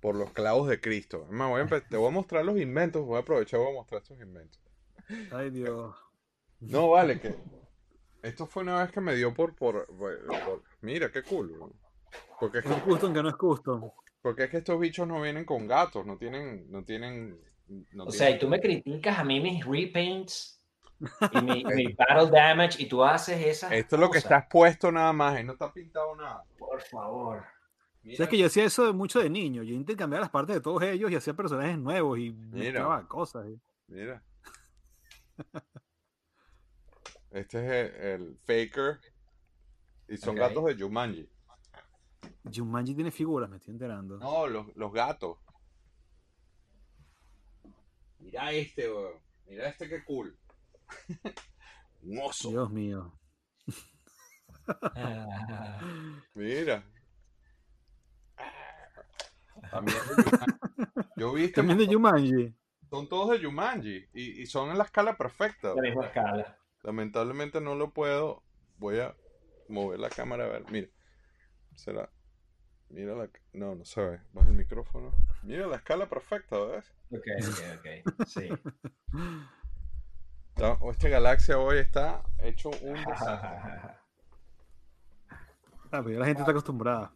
por 0.00 0.16
los 0.16 0.32
clavos 0.32 0.68
de 0.68 0.80
Cristo. 0.80 1.24
Es 1.26 1.30
más, 1.32 1.48
voy 1.48 1.60
a 1.62 1.66
te 1.88 1.96
voy 1.96 2.08
a 2.08 2.10
mostrar 2.10 2.44
los 2.44 2.58
inventos. 2.58 3.04
Voy 3.06 3.16
a 3.16 3.20
aprovechar 3.20 3.60
y 3.60 3.62
voy 3.62 3.72
a 3.72 3.76
mostrar 3.76 4.02
estos 4.02 4.20
inventos. 4.20 4.60
Ay, 5.30 5.50
Dios. 5.50 5.94
No, 6.60 6.90
vale, 6.90 7.20
que 7.20 7.34
esto 8.22 8.46
fue 8.46 8.62
una 8.62 8.82
vez 8.82 8.92
que 8.92 9.00
me 9.00 9.14
dio 9.14 9.32
por... 9.34 9.54
por, 9.54 9.86
por- 9.86 10.26
por- 10.26 10.62
mira, 10.80 11.10
qué 11.10 11.22
cool. 11.22 11.56
¿no? 11.58 11.72
Porque 12.40 12.58
es, 12.58 12.66
Es 12.66 12.72
que, 12.74 12.80
custom 12.82 13.12
que 13.14 13.22
no 13.22 13.28
es 13.28 13.36
custom. 13.36 13.90
porque 14.20 14.44
es 14.44 14.50
que 14.50 14.58
estos 14.58 14.78
bichos 14.78 15.06
no 15.06 15.20
vienen 15.22 15.44
con 15.44 15.66
gatos. 15.66 16.04
No 16.06 16.18
tienen... 16.18 16.70
No 16.70 16.84
tienen 16.84 17.40
no 17.92 18.04
O 18.04 18.10
sea, 18.12 18.30
y 18.30 18.38
tú 18.38 18.48
me 18.48 18.60
criticas 18.60 19.18
a 19.18 19.24
mí 19.24 19.40
mis 19.40 19.64
repaints 19.64 20.61
y 21.32 21.40
mi, 21.42 21.64
mi 21.64 21.92
battle 21.92 22.30
damage 22.30 22.82
y 22.82 22.86
tú 22.86 23.02
haces 23.04 23.44
esas. 23.44 23.72
Esto 23.72 23.96
es 23.96 24.00
lo 24.00 24.06
que 24.06 24.18
cosas. 24.18 24.24
está 24.24 24.38
expuesto 24.38 24.92
nada 24.92 25.12
más 25.12 25.40
y 25.40 25.44
no 25.44 25.52
está 25.52 25.72
pintado 25.72 26.14
nada. 26.16 26.44
Por 26.58 26.80
favor. 26.82 27.44
Mira, 28.02 28.16
¿Sabes 28.16 28.30
que 28.30 28.38
yo 28.38 28.46
hacía 28.46 28.64
eso 28.64 28.86
de 28.86 28.92
mucho 28.92 29.20
de 29.20 29.30
niño? 29.30 29.62
Yo 29.62 29.74
intercambiaba 29.74 30.22
las 30.22 30.30
partes 30.30 30.56
de 30.56 30.60
todos 30.60 30.82
ellos 30.82 31.10
y 31.10 31.14
hacía 31.14 31.34
personajes 31.34 31.78
nuevos 31.78 32.18
y 32.18 32.32
mezclaba 32.32 33.06
cosas. 33.06 33.46
¿eh? 33.46 33.58
Mira. 33.86 34.22
Este 37.30 37.58
es 37.64 37.94
el, 37.94 38.04
el 38.04 38.38
Faker. 38.44 39.00
Y 40.08 40.16
son 40.16 40.34
gatos 40.34 40.64
de 40.66 40.74
Jumanji. 40.74 41.28
Jumanji 42.52 42.94
tiene 42.94 43.10
figuras, 43.10 43.48
me 43.48 43.56
estoy 43.56 43.72
enterando. 43.72 44.18
No, 44.18 44.46
los, 44.46 44.66
los 44.76 44.92
gatos. 44.92 45.38
Mira 48.18 48.52
este, 48.52 48.90
weón. 48.92 49.14
Mira 49.46 49.68
este 49.68 49.88
que 49.88 50.04
cool. 50.04 50.36
Un 52.02 52.18
oso. 52.18 52.50
Dios 52.50 52.70
mío. 52.70 53.12
Mira. 56.34 56.84
También 59.70 59.98
de. 59.98 61.04
Yo 61.16 61.32
vi 61.32 61.44
este 61.44 61.56
También 61.56 61.78
de 61.78 61.86
Jumanji. 61.86 62.54
Son 62.90 63.08
todos 63.08 63.30
de 63.30 63.44
Jumanji. 63.44 64.08
Y, 64.12 64.42
y 64.42 64.46
son 64.46 64.70
en 64.70 64.78
la 64.78 64.84
escala 64.84 65.16
perfecta. 65.16 65.74
La 65.74 65.82
misma 65.82 66.06
escala. 66.06 66.58
Lamentablemente 66.82 67.60
no 67.60 67.74
lo 67.74 67.92
puedo. 67.92 68.42
Voy 68.78 68.98
a 68.98 69.16
mover 69.68 70.00
la 70.00 70.10
cámara 70.10 70.44
a 70.44 70.48
ver. 70.48 70.64
Mira. 70.70 70.88
Será. 71.76 72.10
Mira 72.88 73.14
la. 73.14 73.30
No, 73.52 73.74
no 73.74 73.84
se 73.84 74.02
ve. 74.02 74.20
Baja 74.32 74.48
el 74.48 74.54
micrófono. 74.54 75.14
Mira 75.42 75.66
la 75.66 75.76
escala 75.76 76.08
perfecta, 76.08 76.58
¿ves? 76.58 76.92
Ok, 77.10 77.26
ok, 77.48 78.08
ok. 78.08 78.26
Sí. 78.26 78.48
Está- 80.54 80.78
Este 80.90 81.08
galaxia 81.08 81.58
hoy 81.58 81.78
está 81.78 82.22
hecho 82.38 82.70
un 82.82 82.94
desastre. 83.06 83.96
Ah, 85.90 86.00
pero 86.02 86.10
ya 86.10 86.18
la 86.20 86.26
gente 86.26 86.42
está 86.42 86.52
acostumbrada. 86.52 87.12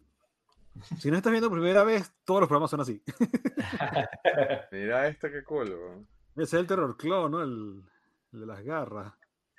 Si 0.99 1.09
no 1.09 1.17
estás 1.17 1.31
viendo 1.31 1.49
por 1.49 1.57
primera 1.57 1.83
vez, 1.83 2.11
todos 2.23 2.41
los 2.41 2.47
programas 2.47 2.69
son 2.69 2.81
así. 2.81 3.01
Mira 4.71 5.07
este 5.07 5.31
que 5.31 5.43
cool. 5.43 6.05
Ese 6.35 6.43
es 6.43 6.53
el 6.53 6.67
Terror 6.67 6.95
Claw, 6.97 7.29
¿no? 7.29 7.41
El, 7.41 7.81
el 8.33 8.39
de 8.41 8.45
las 8.45 8.61
garras. 8.63 9.13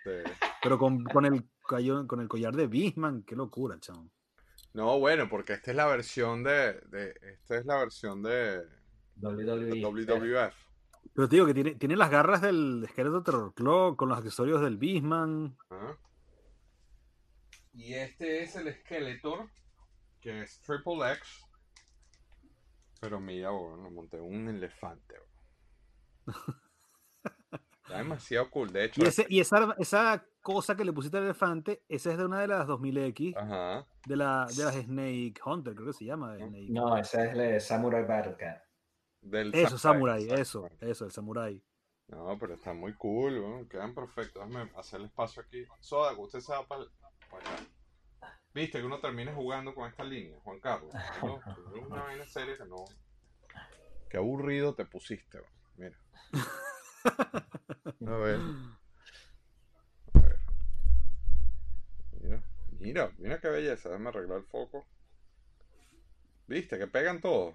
Sí. 0.04 0.10
Pero 0.62 0.78
con, 0.78 1.02
con, 1.04 1.24
el, 1.26 1.48
con 2.06 2.20
el 2.20 2.28
collar 2.28 2.54
de 2.54 2.68
Bisman, 2.68 3.24
qué 3.24 3.34
locura, 3.34 3.76
chamo. 3.80 4.08
No, 4.74 5.00
bueno, 5.00 5.28
porque 5.28 5.54
esta 5.54 5.72
es 5.72 5.76
la 5.76 5.86
versión 5.86 6.44
de. 6.44 6.80
de 6.88 7.14
esta 7.32 7.56
es 7.56 7.66
la 7.66 7.78
versión 7.78 8.22
de, 8.22 8.62
WWE. 9.20 9.64
de 9.64 9.82
WWF. 9.82 10.54
Pero 11.14 11.28
te 11.28 11.36
digo 11.36 11.46
que 11.46 11.54
tiene, 11.54 11.74
tiene 11.74 11.96
las 11.96 12.10
garras 12.10 12.40
del 12.40 12.84
esqueleto 12.84 13.22
Terror 13.22 13.52
Claw 13.54 13.96
con 13.96 14.08
los 14.08 14.18
accesorios 14.18 14.60
del 14.60 14.76
Bisman. 14.76 15.56
Y 17.72 17.94
este 17.94 18.42
es 18.42 18.56
el 18.56 18.72
Skeletor, 18.72 19.48
que 20.20 20.42
es 20.42 20.60
Triple 20.62 21.12
X. 21.12 21.44
Pero 23.00 23.20
mira, 23.20 23.50
bueno, 23.50 23.90
monté 23.90 24.20
un 24.20 24.48
elefante. 24.48 25.14
Está 27.84 27.98
demasiado 27.98 28.50
cool. 28.50 28.70
De 28.70 28.84
hecho, 28.84 29.02
Y, 29.02 29.06
ese, 29.06 29.26
y 29.30 29.40
esa, 29.40 29.74
esa 29.78 30.26
cosa 30.42 30.76
que 30.76 30.84
le 30.84 30.92
pusiste 30.92 31.16
al 31.16 31.24
elefante, 31.24 31.84
esa 31.88 32.12
es 32.12 32.18
de 32.18 32.26
una 32.26 32.40
de 32.40 32.48
las 32.48 32.66
2000X, 32.66 33.34
Ajá. 33.36 33.86
de, 34.06 34.16
la, 34.16 34.46
de 34.54 34.64
las 34.64 34.74
Snake 34.74 35.34
Hunter, 35.44 35.74
creo 35.74 35.86
que 35.86 35.92
se 35.94 36.04
llama. 36.04 36.36
Snake. 36.36 36.66
No, 36.68 36.96
esa 36.98 37.24
es 37.24 37.34
la 37.36 37.42
de 37.44 37.60
Samurai 37.60 38.04
Battle 38.04 38.36
Cat. 38.36 38.67
Del 39.20 39.54
Eso, 39.54 39.78
Samurai, 39.78 40.22
exacto. 40.22 40.40
eso, 40.40 40.70
eso, 40.80 41.04
el 41.04 41.12
Samurai. 41.12 41.62
No, 42.08 42.38
pero 42.38 42.54
está 42.54 42.72
muy 42.72 42.94
cool, 42.94 43.68
quedan 43.68 43.94
perfectos. 43.94 44.46
Déjame 44.46 44.70
hacer 44.76 45.00
el 45.00 45.06
espacio 45.06 45.42
aquí. 45.42 45.64
Soda, 45.80 46.14
que 46.14 46.20
usted 46.20 46.40
se 46.40 46.52
va 46.52 46.66
para 46.66 46.82
allá. 46.82 47.66
Viste 48.54 48.78
que 48.80 48.86
uno 48.86 48.98
termina 49.00 49.34
jugando 49.34 49.74
con 49.74 49.88
esta 49.88 50.04
línea, 50.04 50.38
Juan 50.40 50.58
Carlos. 50.60 50.92
¿no? 51.22 51.40
Una 51.86 52.02
vaina 52.02 52.24
seria 52.24 52.56
que 52.56 52.64
no. 52.64 52.84
Qué 54.08 54.16
aburrido 54.16 54.74
te 54.74 54.86
pusiste. 54.86 55.40
Mira. 55.76 55.98
A 57.04 58.16
ver. 58.16 58.40
A 60.14 60.18
ver. 60.18 60.38
Mira, 62.20 62.42
mira, 62.78 63.12
mira 63.18 63.40
qué 63.40 63.48
belleza. 63.48 63.90
Déjame 63.90 64.08
arreglar 64.08 64.38
el 64.38 64.44
foco. 64.46 64.86
Viste 66.46 66.78
que 66.78 66.86
pegan 66.86 67.20
todos. 67.20 67.54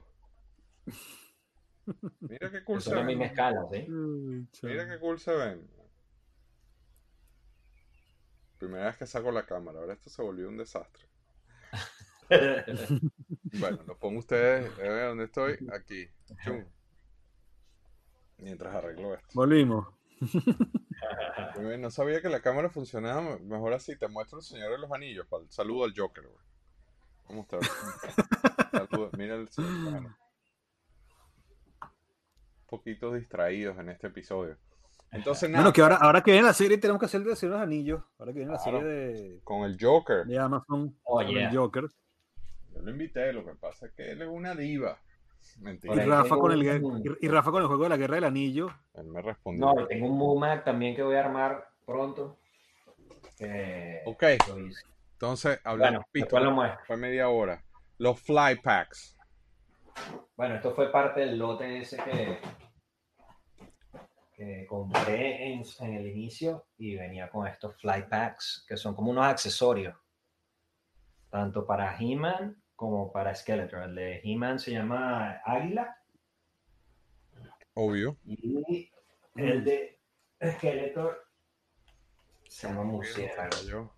Mira 2.21 2.51
qué 2.51 2.63
cool 2.63 2.81
se 2.81 2.95
ven. 2.95 3.05
misma 3.05 3.25
escala, 3.25 3.65
¿sí? 3.71 3.91
Uy, 3.91 4.47
Mira 4.63 4.87
qué 4.87 4.99
cool 4.99 5.19
se 5.19 5.33
ven. 5.33 5.69
Primera 8.57 8.85
vez 8.85 8.97
que 8.97 9.05
saco 9.05 9.31
la 9.31 9.45
cámara, 9.45 9.79
ahora 9.79 9.93
esto 9.93 10.09
se 10.09 10.21
volvió 10.21 10.49
un 10.49 10.57
desastre. 10.57 11.07
Bueno, 13.59 13.83
lo 13.85 13.99
pongo 13.99 14.19
ustedes, 14.19 14.71
eh, 14.79 14.89
¿dónde 15.07 15.25
estoy? 15.25 15.59
Aquí. 15.71 16.07
Chum. 16.43 16.65
Mientras 18.37 18.73
arreglo 18.73 19.13
esto. 19.13 19.27
Volvimos. 19.33 19.87
No 21.79 21.91
sabía 21.91 22.21
que 22.21 22.29
la 22.29 22.41
cámara 22.41 22.69
funcionaba. 22.69 23.37
Mejor 23.39 23.73
así, 23.73 23.97
te 23.97 24.07
muestro 24.07 24.39
el 24.39 24.43
Señor 24.43 24.71
de 24.71 24.77
los 24.79 24.91
Anillos. 24.91 25.27
Para 25.27 25.43
el 25.43 25.51
saludo 25.51 25.83
al 25.83 25.93
Joker, 25.95 26.25
güey. 26.25 26.45
Vamos 27.27 27.47
a 27.51 27.57
mostrar. 27.57 27.61
Saludo. 28.71 29.11
Mira 29.17 29.35
el 29.35 29.49
Señor 29.49 29.71
de 29.71 29.79
los 29.81 29.93
Anillos. 29.93 30.15
Un 32.61 32.62
poquito 32.77 33.13
distraídos 33.13 33.77
en 33.77 33.89
este 33.89 34.07
episodio. 34.07 34.57
Entonces, 35.12 35.47
nada, 35.49 35.62
Bueno, 35.63 35.73
que 35.73 35.81
ahora, 35.81 35.97
ahora 35.97 36.21
que 36.21 36.31
viene 36.31 36.47
la 36.47 36.53
serie, 36.53 36.77
tenemos 36.79 36.99
que 36.99 37.05
hacer 37.05 37.21
el 37.21 37.27
de 37.27 37.36
Señor 37.36 37.53
de 37.53 37.59
los 37.59 37.67
Anillos. 37.67 38.03
Ahora 38.17 38.33
que 38.33 38.39
viene 38.39 38.51
la 38.51 38.57
serie 38.59 38.83
de, 38.83 39.39
con 39.43 39.63
el 39.63 39.77
Joker. 39.79 40.25
de 40.25 40.39
Amazon 40.39 40.95
Oh, 41.03 41.21
yeah. 41.21 41.49
el 41.49 41.55
Joker. 41.57 41.83
Yo 42.73 42.81
lo 42.81 42.89
invité, 42.89 43.31
lo 43.31 43.45
que 43.45 43.53
pasa 43.53 43.86
es 43.86 43.91
que 43.93 44.12
él 44.12 44.21
es 44.23 44.27
una 44.27 44.55
diva. 44.55 44.97
Y 45.57 45.62
Mentira. 45.62 46.03
Rafa, 46.05 46.36
con 46.38 46.51
el, 46.51 46.83
un- 46.83 47.17
y- 47.21 47.27
Rafa 47.27 47.51
con 47.51 47.62
el 47.62 47.67
juego 47.67 47.84
de 47.84 47.89
la 47.89 47.97
Guerra 47.97 48.15
del 48.15 48.24
Anillo. 48.24 48.69
Él 48.95 49.05
me 49.05 49.21
respondió. 49.21 49.65
No, 49.67 49.86
tengo 49.88 50.07
un 50.07 50.17
Mumac 50.17 50.63
también 50.63 50.95
que 50.95 51.03
voy 51.03 51.15
a 51.15 51.19
armar 51.26 51.67
pronto. 51.86 52.38
Que 53.38 54.01
Ok, 54.05 54.24
entonces 55.13 55.59
hablamos 55.63 56.03
Bueno. 56.32 56.78
Fue 56.88 56.97
media 56.97 57.30
hora. 57.30 57.63
Los 57.99 58.19
fly 58.21 58.59
packs. 58.63 59.15
Bueno, 60.36 60.55
esto 60.55 60.74
fue 60.74 60.91
parte 60.91 61.19
del 61.21 61.38
lote 61.38 61.78
ese 61.80 61.97
que, 61.97 62.39
que 64.34 64.65
compré 64.67 65.53
en, 65.53 65.63
en 65.79 65.93
el 65.93 66.07
inicio 66.07 66.65
y 66.77 66.95
venía 66.95 67.29
con 67.29 67.47
estos 67.47 67.75
fly 67.79 68.03
packs, 68.09 68.65
que 68.67 68.75
son 68.77 68.95
como 68.95 69.11
unos 69.11 69.25
accesorios, 69.25 69.95
tanto 71.29 71.65
para 71.65 71.95
He-Man 71.99 72.61
como 72.75 73.11
para 73.11 73.34
Skeletor. 73.36 73.84
El 73.84 73.95
de 73.95 74.21
He-Man 74.23 74.59
se 74.59 74.71
llama 74.71 75.41
Águila 75.45 75.95
Obvio. 77.75 78.17
y 78.25 78.91
el 79.36 79.63
de 79.63 79.99
Skeletor 80.43 81.17
se 82.47 82.67
llama 82.67 82.84
Murciélago. 82.84 83.93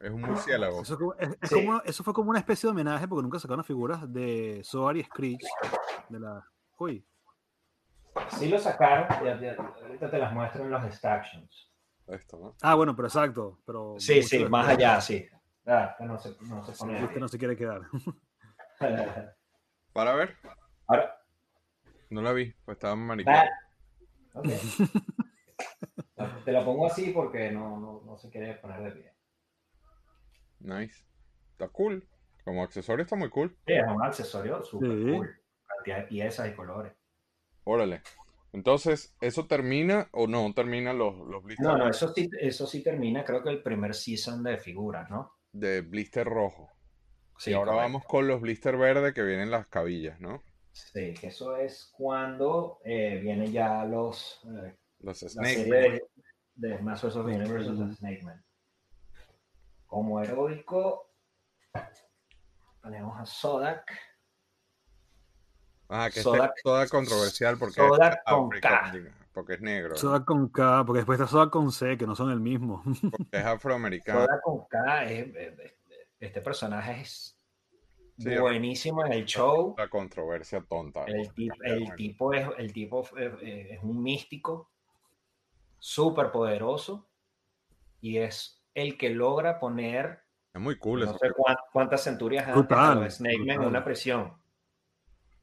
Es 0.00 0.10
un 0.10 0.20
murciélago. 0.20 0.82
Eso, 0.82 0.98
como- 0.98 1.14
es- 1.14 1.38
es 1.40 1.48
Sí. 1.48 1.54
como- 1.54 1.80
eso 1.82 2.02
fue 2.04 2.12
como 2.12 2.30
una 2.30 2.38
especie 2.40 2.66
de 2.66 2.72
homenaje 2.72 3.06
porque 3.06 3.22
nunca 3.22 3.38
sacaron 3.38 3.58
las 3.58 3.66
figuras 3.66 4.12
de 4.12 4.60
Soar 4.64 4.96
y 4.96 5.04
Screech. 5.04 5.42
De 6.08 6.18
la... 6.18 6.44
Uy, 6.78 7.06
Sí 8.38 8.48
lo 8.48 8.58
sacaron, 8.58 9.06
ya- 9.24 9.40
ya- 9.40 9.54
ahorita 9.56 10.10
te 10.10 10.18
las 10.18 10.32
muestro 10.32 10.64
en 10.64 10.70
los 10.70 10.84
extractions. 10.84 11.72
Esto, 12.06 12.38
¿no? 12.38 12.56
Ah, 12.62 12.74
bueno, 12.74 12.94
pero 12.96 13.08
exacto. 13.08 13.60
Pero 13.64 13.94
Sí, 13.98 14.22
sí, 14.22 14.44
más 14.46 14.68
allá, 14.68 15.00
sí. 15.00 15.26
Ah, 15.66 15.94
que 15.96 16.04
no 16.04 16.18
se, 16.18 16.36
no 16.42 16.64
se 16.64 16.72
pone 16.72 17.04
Este 17.04 17.20
no 17.20 17.28
se 17.28 17.38
quiere 17.38 17.56
quedar. 17.56 17.82
Para 19.92 20.14
ver. 20.14 20.36
Ahora, 20.86 21.16
No 22.10 22.20
la 22.22 22.32
vi, 22.32 22.52
pues 22.64 22.76
estaba 22.76 22.96
maricón. 22.96 23.32
va. 23.32 23.44
Ok. 24.34 24.46
Te 26.44 26.52
lo 26.52 26.64
pongo 26.64 26.86
así 26.86 27.10
porque 27.12 27.50
no, 27.50 27.78
no, 27.78 28.02
no 28.04 28.16
se 28.18 28.28
quiere 28.30 28.54
poner 28.54 28.82
de 28.82 28.90
pie. 28.92 29.14
Nice. 30.60 31.04
Está 31.52 31.68
cool. 31.68 32.06
Como 32.44 32.62
accesorio 32.64 33.04
está 33.04 33.14
muy 33.16 33.30
cool. 33.30 33.56
Sí, 33.66 33.72
es 33.74 33.84
un 33.86 34.02
accesorio 34.02 34.62
súper 34.64 34.90
Sí. 34.90 35.10
cool. 35.12 35.40
Cantidad 35.66 35.96
de 35.98 36.02
piezas 36.04 36.48
y 36.48 36.54
colores. 36.54 36.92
Órale. 37.64 38.02
Entonces, 38.52 39.16
¿eso 39.20 39.46
termina 39.46 40.08
o 40.12 40.26
no 40.26 40.52
termina 40.52 40.92
los, 40.92 41.16
los 41.26 41.42
blisters 41.42 41.68
No, 41.68 41.78
no, 41.78 41.88
eso 41.88 42.12
sí, 42.12 42.28
eso 42.38 42.66
sí 42.66 42.82
termina, 42.82 43.24
creo 43.24 43.42
que 43.42 43.48
el 43.50 43.62
primer 43.62 43.94
season 43.94 44.42
de 44.42 44.58
figuras, 44.58 45.08
¿no? 45.10 45.32
de 45.52 45.82
blister 45.82 46.26
rojo? 46.26 46.70
Sí, 47.38 47.50
y 47.50 47.54
ahora 47.54 47.72
correcto. 47.72 47.92
vamos 47.92 48.04
con 48.06 48.26
los 48.28 48.40
blister 48.40 48.76
verde 48.76 49.12
que 49.12 49.22
vienen 49.22 49.50
las 49.50 49.66
cabillas, 49.68 50.20
¿no? 50.20 50.42
Sí, 50.72 51.12
que 51.14 51.26
eso 51.28 51.56
es 51.56 51.92
cuando 51.96 52.80
eh, 52.84 53.18
vienen 53.22 53.52
ya 53.52 53.84
los 53.84 54.40
eh, 54.46 54.74
Los 55.00 55.18
Snake. 55.20 55.54
serie 55.54 55.74
de, 55.74 56.02
de 56.54 56.78
Masters 56.78 57.16
of 57.16 57.26
the 57.26 57.34
Universe 57.36 57.70
de 57.70 57.94
Snake 57.94 58.22
Man. 58.22 58.42
Como 59.86 60.22
heroico, 60.22 61.10
tenemos 62.82 63.20
a 63.20 63.26
Sodak. 63.26 63.84
Ah, 65.94 66.08
que 66.12 66.22
Soda- 66.22 66.54
es 66.82 66.90
controversial 66.90 67.58
porque 67.58 67.74
Soda 67.74 68.08
es 68.08 68.16
con 68.26 68.46
africano, 68.46 69.10
porque 69.34 69.54
es 69.54 69.60
negro, 69.60 69.94
Soda 69.96 70.24
con 70.24 70.48
K, 70.48 70.84
porque 70.86 71.00
después 71.00 71.20
está 71.20 71.30
Soda 71.30 71.50
con 71.50 71.70
C, 71.70 71.98
que 71.98 72.06
no 72.06 72.16
son 72.16 72.30
el 72.30 72.40
mismo. 72.40 72.82
porque 73.10 73.36
es 73.38 73.44
afroamericano. 73.44 74.20
Sodak 74.20 74.40
con 74.42 74.64
K, 74.68 75.04
es- 75.04 75.34
es- 75.36 75.58
es- 75.58 75.74
este 76.18 76.40
personaje 76.40 77.00
es 77.02 77.38
Sí, 78.18 78.38
buenísimo 78.38 79.04
en 79.04 79.12
el 79.12 79.24
show. 79.24 79.74
La 79.76 79.88
controversia 79.88 80.62
tonta. 80.68 81.04
El, 81.06 81.16
el 81.16 81.94
tipo, 81.96 82.32
es, 82.32 82.46
el 82.58 82.72
tipo 82.72 83.02
es, 83.18 83.32
es 83.42 83.82
un 83.82 84.02
místico 84.02 84.70
súper 85.78 86.30
poderoso 86.30 87.08
y 88.00 88.18
es 88.18 88.62
el 88.74 88.96
que 88.96 89.10
logra 89.10 89.58
poner 89.58 90.20
Es 90.54 90.60
muy 90.60 90.78
cool 90.78 91.00
no 91.00 91.06
eso. 91.06 91.18
sé 91.18 91.32
cuán- 91.32 91.56
cuántas 91.72 92.02
centurias 92.04 92.46
antes 92.48 93.16
Snake 93.16 93.38
Man 93.38 93.62
en 93.62 93.68
una 93.68 93.84
prisión. 93.84 94.32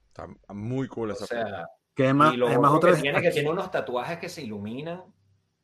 Está 0.09 0.27
muy 0.53 0.87
cool 0.87 1.11
O 1.11 1.13
esa 1.13 1.25
sea, 1.25 1.67
Que 1.95 2.03
además, 2.03 2.33
y 2.33 2.37
lo 2.37 2.47
además 2.47 2.71
otra 2.73 2.89
que 2.89 2.93
vez. 2.93 3.01
tiene, 3.01 3.21
que 3.21 3.31
tiene 3.31 3.49
unos 3.49 3.71
tatuajes 3.71 4.17
que 4.19 4.29
se 4.29 4.41
iluminan. 4.43 5.03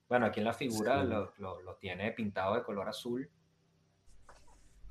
Bueno, 0.08 0.28
aquí 0.28 0.40
en 0.40 0.46
la 0.46 0.54
figura 0.54 1.02
Sí. 1.02 1.08
lo, 1.10 1.34
lo- 1.38 1.62
lo 1.62 1.76
tiene 1.76 2.12
pintado 2.12 2.56
de 2.56 2.64
color 2.64 2.88
azul. 2.90 3.30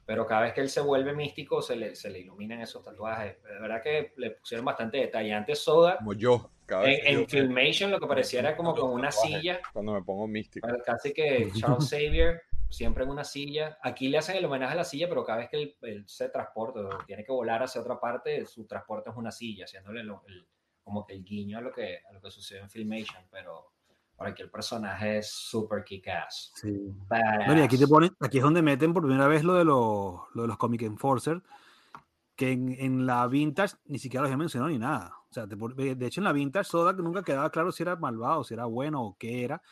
Pero 0.06 0.26
cada 0.26 0.42
vez 0.42 0.52
que 0.52 0.60
él 0.60 0.68
se 0.68 0.82
vuelve 0.82 1.14
místico, 1.14 1.62
se 1.62 1.76
le, 1.76 1.94
se 1.94 2.10
le 2.10 2.18
iluminan 2.20 2.60
esos 2.60 2.82
tatuajes. 2.84 3.42
De 3.42 3.58
verdad 3.60 3.82
que 3.82 4.12
le 4.16 4.32
pusieron 4.32 4.64
bastante 4.66 4.98
detalle. 4.98 5.32
Antes 5.32 5.60
Soda, 5.60 5.96
Como 5.96 6.12
yo. 6.12 6.50
Cada 6.66 6.84
en, 6.90 7.00
que 7.00 7.08
en 7.10 7.20
yo- 7.20 7.26
Filmation, 7.28 7.90
lo 7.90 7.98
que 8.00 8.06
parecía 8.06 8.40
era 8.40 8.56
como 8.56 8.74
con 8.74 8.90
una 8.90 9.08
Tatuajes. 9.08 9.40
silla. 9.40 9.60
Cuando 9.72 9.92
me 9.94 10.02
pongo 10.02 10.26
místico. 10.26 10.68
Casi 10.84 11.12
que 11.14 11.50
Charles 11.78 11.88
Xavier, 11.88 12.42
siempre 12.70 13.04
en 13.04 13.10
una 13.10 13.24
silla. 13.24 13.78
Aquí 13.82 14.08
le 14.08 14.18
hacen 14.18 14.36
el 14.36 14.44
homenaje 14.44 14.72
a 14.72 14.76
la 14.76 14.84
silla, 14.84 15.08
pero 15.08 15.24
cada 15.24 15.38
vez 15.38 15.48
que 15.50 15.62
él, 15.62 15.76
él 15.82 16.04
se 16.08 16.28
transporta 16.28 16.80
o 16.80 17.04
tiene 17.06 17.24
que 17.24 17.32
volar 17.32 17.62
hacia 17.62 17.80
otra 17.80 17.98
parte, 18.00 18.44
su 18.46 18.64
transporte 18.66 19.10
es 19.10 19.16
una 19.16 19.30
silla, 19.30 19.64
haciéndole 19.64 20.02
lo- 20.04 20.22
el- 20.26 20.46
como 20.82 21.06
que 21.06 21.14
el 21.14 21.24
guiño 21.24 21.58
a 21.58 21.60
lo 21.62 21.72
que, 21.72 22.00
a 22.08 22.12
lo 22.12 22.20
que 22.20 22.30
sucedió 22.30 22.62
en 22.62 22.68
Filmation. 22.70 23.24
Pero 23.30 23.72
por 24.16 24.26
aquí 24.26 24.42
el 24.42 24.50
personaje 24.50 25.18
es 25.18 25.30
super 25.30 25.82
kick-ass. 25.84 26.52
Sí. 26.56 26.92
No, 27.46 27.56
y 27.58 27.60
aquí 27.62 27.78
te 27.78 27.86
ponen, 27.86 28.14
aquí 28.20 28.38
es 28.38 28.44
donde 28.44 28.60
meten 28.62 28.92
por 28.92 29.02
primera 29.02 29.26
vez 29.28 29.44
lo 29.44 29.54
de 29.54 29.64
los, 29.64 30.20
lo 30.34 30.42
de 30.42 30.48
los 30.48 30.58
Comic 30.58 30.82
Enforcer, 30.82 31.42
que 32.36 32.50
en, 32.52 32.74
en 32.78 33.06
la 33.06 33.26
Vintage 33.28 33.76
ni 33.86 33.98
siquiera 33.98 34.22
los 34.22 34.28
había 34.28 34.36
mencionado 34.38 34.70
ni 34.70 34.78
nada. 34.78 35.16
O 35.30 35.32
sea, 35.34 35.46
te 35.48 35.56
de 35.56 36.06
hecho 36.06 36.20
en 36.20 36.24
la 36.24 36.32
Vintage 36.32 36.68
Soda 36.68 36.92
nunca 36.92 37.22
quedaba 37.22 37.50
claro 37.50 37.72
si 37.72 37.82
era 37.82 37.96
malvado, 37.96 38.44
si 38.44 38.54
era 38.54 38.66
bueno 38.66 39.02
o 39.02 39.16
qué 39.18 39.44
era. 39.44 39.62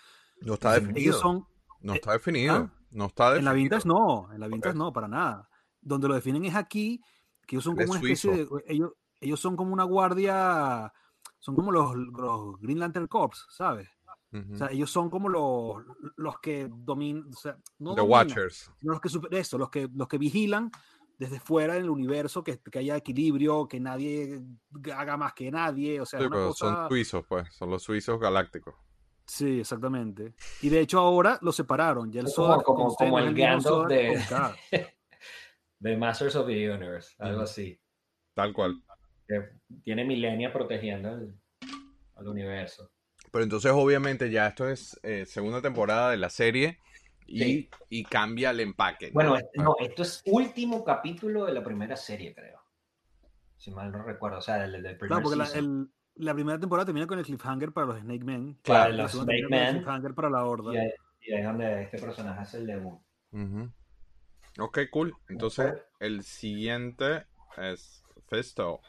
No 0.40 0.55
está 0.55 0.72
definido. 0.74 0.99
Ellos 0.99 1.20
son, 1.20 1.47
No 1.80 1.95
está 1.95 2.12
definido. 2.12 2.55
¿Ah? 2.55 2.70
No 2.93 3.07
está 3.07 3.30
definido. 3.32 3.38
en 3.38 3.45
la 3.45 3.53
Vintage 3.53 3.88
no, 3.88 4.32
en 4.32 4.40
la 4.40 4.47
Vintage 4.49 4.70
Ok. 4.74 4.78
no, 4.78 4.93
para 4.93 5.09
nada. 5.09 5.49
Donde 5.80 6.09
lo 6.09 6.14
definen 6.14 6.45
es 6.45 6.55
aquí, 6.55 7.01
que 7.47 7.57
ellos 7.57 7.64
son 7.64 7.74
como 7.74 7.84
es 7.84 7.90
una 7.90 7.99
especie 8.01 8.30
de, 8.30 8.47
suizo. 8.47 8.61
ellos, 8.66 8.93
ellos 9.20 9.40
son 9.40 9.57
como 9.57 9.72
una 9.72 9.84
guardia, 9.84 10.93
son 11.38 11.55
como 11.57 11.72
los, 11.72 11.95
los 11.97 12.59
Green 12.61 12.78
Lantern 12.78 13.07
Corps, 13.09 13.47
¿sabes? 13.51 13.88
Ujú. 14.32 14.55
O 14.55 14.57
sea, 14.57 14.68
ellos 14.70 14.90
son 14.90 15.11
como 15.11 15.28
los, 15.28 15.84
los 16.16 16.38
que 16.40 16.68
dominan, 16.70 17.24
o 17.28 17.36
sea, 17.36 17.57
no 17.78 17.95
The 17.95 18.01
dominan, 18.01 18.11
Watchers. 18.11 18.70
sino 18.80 18.93
los 18.93 19.01
que 19.01 19.09
super- 19.09 19.34
eso, 19.34 19.59
los 19.59 19.68
que 19.70 19.88
los 19.95 20.09
que 20.09 20.18
vigilan 20.18 20.70
desde 21.18 21.38
fuera 21.38 21.74
del 21.74 21.90
universo 21.90 22.43
que, 22.43 22.59
que 22.59 22.78
haya 22.78 22.97
equilibrio, 22.97 23.68
que 23.68 23.78
nadie 23.78 24.43
haga 24.97 25.16
más 25.16 25.34
que 25.34 25.51
nadie, 25.51 26.01
o 26.01 26.07
sea, 26.07 26.18
Sí, 26.20 26.26
una 26.26 26.36
cosa... 26.36 26.66
son 26.76 26.88
suizos, 26.88 27.24
pues. 27.28 27.53
Son 27.55 27.70
los 27.70 27.82
suizos 27.82 28.18
galácticos. 28.18 28.74
Sí, 29.27 29.61
exactamente. 29.61 30.35
Y 30.61 30.68
de 30.68 30.81
hecho 30.81 30.99
ahora 30.99 31.39
lo 31.43 31.53
separaron, 31.53 32.11
ya 32.12 32.20
el 32.20 32.29
Soda 32.29 32.62
como- 32.62 32.95
como- 32.95 33.18
el 33.18 33.33
mismo 33.33 33.47
Gandalf 33.47 33.89
de- 33.89 34.23
de 35.79 35.97
Masters 35.97 36.37
of 36.37 36.47
the 36.47 36.70
Universe, 36.70 37.14
algo 37.18 37.43
así. 37.43 37.79
Tal 38.35 38.53
cual. 38.53 38.83
Que 39.29 39.51
tiene 39.85 40.05
milenia 40.05 40.53
protegiendo 40.53 41.11
el- 41.14 41.35
al 42.16 42.29
universo. 42.29 42.91
Pero 43.31 43.45
entonces, 43.45 43.73
obviamente, 43.73 44.31
ya 44.31 44.49
esto 44.49 44.68
es 44.68 44.99
eh, 45.03 45.25
segunda 45.27 45.62
temporada 45.62 46.11
de 46.11 46.18
la 46.18 46.29
serie 46.29 46.79
y, 47.27 47.43
Sí. 47.43 47.70
y 47.89 48.05
cambia 48.05 48.51
el 48.51 48.61
empaque. 48.61 49.07
¿no? 49.07 49.12
Bueno, 49.14 49.39
no, 49.55 49.77
esto 49.81 50.03
es 50.03 50.23
último 50.27 50.85
capítulo 50.85 51.47
de 51.47 51.55
la 51.55 51.64
primera 51.64 51.97
serie, 51.97 52.35
creo. 52.35 52.61
Si 53.57 53.70
mal 53.70 53.91
no 53.93 54.03
recuerdo, 54.03 54.39
o 54.39 54.43
sea, 54.43 54.57
del, 54.59 54.73
del 54.83 54.99
primer 54.99 55.09
Claro, 55.09 55.23
porque 55.23 55.37
la, 55.39 55.47
el- 55.59 55.89
la 56.17 56.35
primera 56.35 56.59
temporada 56.59 56.87
termina 56.87 57.07
con 57.07 57.19
el 57.19 57.25
cliffhanger 57.25 57.73
para 57.73 57.87
los 57.89 58.01
Snake 58.01 58.25
Men. 58.25 58.59
Claro, 58.63 58.93
la 58.93 59.03
los 59.05 59.13
Snake 59.13 59.47
Men. 59.49 59.77
cliffhanger 59.77 60.15
para 60.15 60.31
la 60.31 60.45
Horda. 60.45 60.75
Y 60.75 60.77
ahí, 60.79 60.91
y 61.23 61.33
ahí 61.33 61.41
es 61.41 61.47
donde 61.47 61.83
este 61.83 61.99
personaje 61.99 62.41
hace 62.41 62.59
el 62.59 62.67
debut. 62.67 63.01
Ujú. 63.33 63.71
Ok, 64.61 64.79
cool. 64.91 65.15
Entonces, 65.29 65.75
el 65.99 66.23
siguiente 66.25 67.27
es 67.57 68.03
Fisto. 68.29 68.81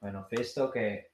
Bueno, 0.00 0.24
Fisto 0.28 0.70
que. 0.70 1.10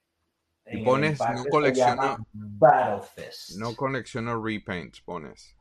Y 0.71 0.83
pones, 0.83 1.19
no 1.19 1.43
colecciona- 1.51 2.11
llama 2.11 2.25
Battle 2.31 3.01
Fist. 3.15 3.57
No 3.57 3.75
colecciono 3.75 4.41
repaints, 4.41 5.01
pones. 5.01 5.55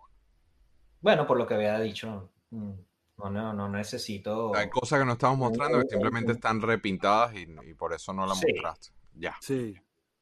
Bueno, 1.01 1.27
por 1.27 1.39
lo 1.39 1.47
que 1.47 1.55
había 1.55 1.79
dicho, 1.81 2.31
mm, 2.51 2.73
no, 3.17 3.31
no, 3.31 3.53
no 3.55 3.69
necesito. 3.71 4.55
Hay 4.55 4.69
cosas 4.69 4.99
que 4.99 5.07
no 5.07 5.13
estamos 5.13 5.39
mostrando 5.39 5.81
que 5.81 5.89
simplemente 5.89 6.33
están 6.33 6.61
repintadas 6.61 7.35
y, 7.35 7.47
y 7.67 7.75
por 7.75 7.95
eso 7.95 8.13
no 8.13 8.27
la 8.27 8.35
Sí. 8.35 8.47
mostraste. 8.53 8.91
Ya. 9.19 9.37
Sí. 9.41 9.75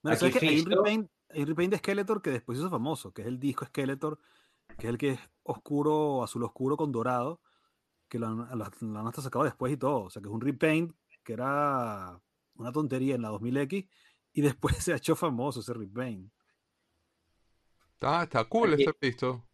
Bueno, 0.03 0.15
Aquí 0.17 0.21
¿sabes 0.21 0.37
qué? 0.39 0.49
Hay 0.49 0.61
un, 0.61 0.71
repaint, 0.71 1.11
hay 1.31 1.41
un 1.43 1.47
repaint 1.49 1.71
de 1.73 1.79
Skeletor 1.79 2.23
que 2.23 2.31
después 2.31 2.59
hizo 2.59 2.71
famoso, 2.71 3.13
que 3.13 3.23
es 3.23 3.29
el 3.29 3.39
disco 3.39 3.65
Skeletor, 3.67 4.19
que 4.79 4.87
es 4.87 4.91
el 4.91 4.99
que 4.99 5.11
es 5.11 5.21
oscuro, 5.43 6.23
azul 6.23 6.43
oscuro 6.45 6.77
con 6.77 6.93
dorado, 6.93 7.41
que 8.09 8.19
lo 8.19 8.27
han, 8.29 8.37
lo- 8.59 8.71
lo 8.81 8.99
han 9.01 9.07
hasta 9.07 9.23
sacado 9.23 9.45
después 9.45 9.73
y 9.73 9.77
todo. 9.77 10.05
O 10.05 10.11
sea, 10.11 10.23
que 10.23 10.29
es 10.29 10.35
un 10.35 10.41
repaint 10.41 10.95
que 11.25 11.33
era 11.35 12.21
una 12.55 12.73
tontería 12.73 13.17
en 13.17 13.23
la 13.23 13.31
2000X 13.33 13.89
y 14.33 14.41
después 14.43 14.77
se 14.77 14.93
ha 14.93 14.97
hecho 14.97 15.15
famoso 15.17 15.61
ese 15.61 15.75
repaint. 15.75 16.31
Está, 17.95 18.23
está 18.25 18.45
cool 18.45 18.73
Aquí- 18.75 18.83
este 18.83 18.95
pisto. 18.95 19.46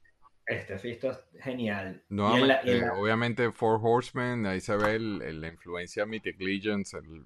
Este 0.53 0.79
Fisto 0.79 1.11
es 1.11 1.19
genial. 1.41 2.03
Y 2.09 2.13
en 2.13 2.17
Nuevamente, 2.17 2.47
la- 2.47 2.63
y 2.65 2.71
en 2.71 2.81
la- 2.87 2.95
obviamente 2.95 3.53
Four 3.53 3.81
Horsemen, 3.83 4.47
ahí 4.47 4.61
se 4.61 4.77
ve 4.77 4.97
el- 4.97 5.23
el- 5.23 5.41
la 5.41 5.49
influencia 5.49 6.07
Mythic 6.07 6.41
Legends, 6.41 6.95
el- 6.95 7.25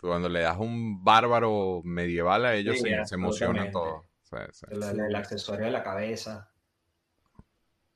cuando 0.00 0.28
le 0.28 0.40
das 0.40 0.58
un 0.58 1.02
bárbaro 1.04 1.80
medieval 1.84 2.44
a 2.46 2.54
ellos 2.54 2.76
Sí, 2.76 2.82
se, 2.82 3.04
se 3.06 3.14
emocionan 3.14 3.66
absolutamente. 3.68 3.72
todos. 3.72 4.04
Sí, 4.22 4.36
sí. 4.52 4.66
el, 4.70 5.14
accesorio 5.16 5.64
de 5.66 5.70
la 5.72 5.82
cabeza. 5.82 6.52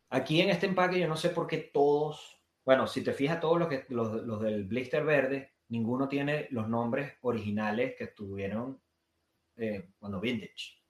Aquí 0.08 0.40
en 0.40 0.50
este 0.50 0.66
empaque 0.66 0.98
yo 0.98 1.08
no 1.08 1.16
sé 1.16 1.28
por 1.30 1.46
qué 1.46 1.58
todos, 1.58 2.42
bueno, 2.64 2.86
si 2.86 3.02
te 3.02 3.12
fijas 3.12 3.40
todos 3.40 3.58
los, 3.58 3.68
que, 3.68 3.84
los, 3.88 4.22
los 4.24 4.40
del 4.40 4.64
blister 4.64 5.04
verde, 5.04 5.52
ninguno 5.68 6.08
tiene 6.08 6.48
los 6.50 6.68
nombres 6.68 7.14
originales 7.22 7.94
que 7.96 8.08
tuvieron 8.08 8.80
eh, 9.56 9.90
cuando 9.98 10.20
vintage. 10.20 10.81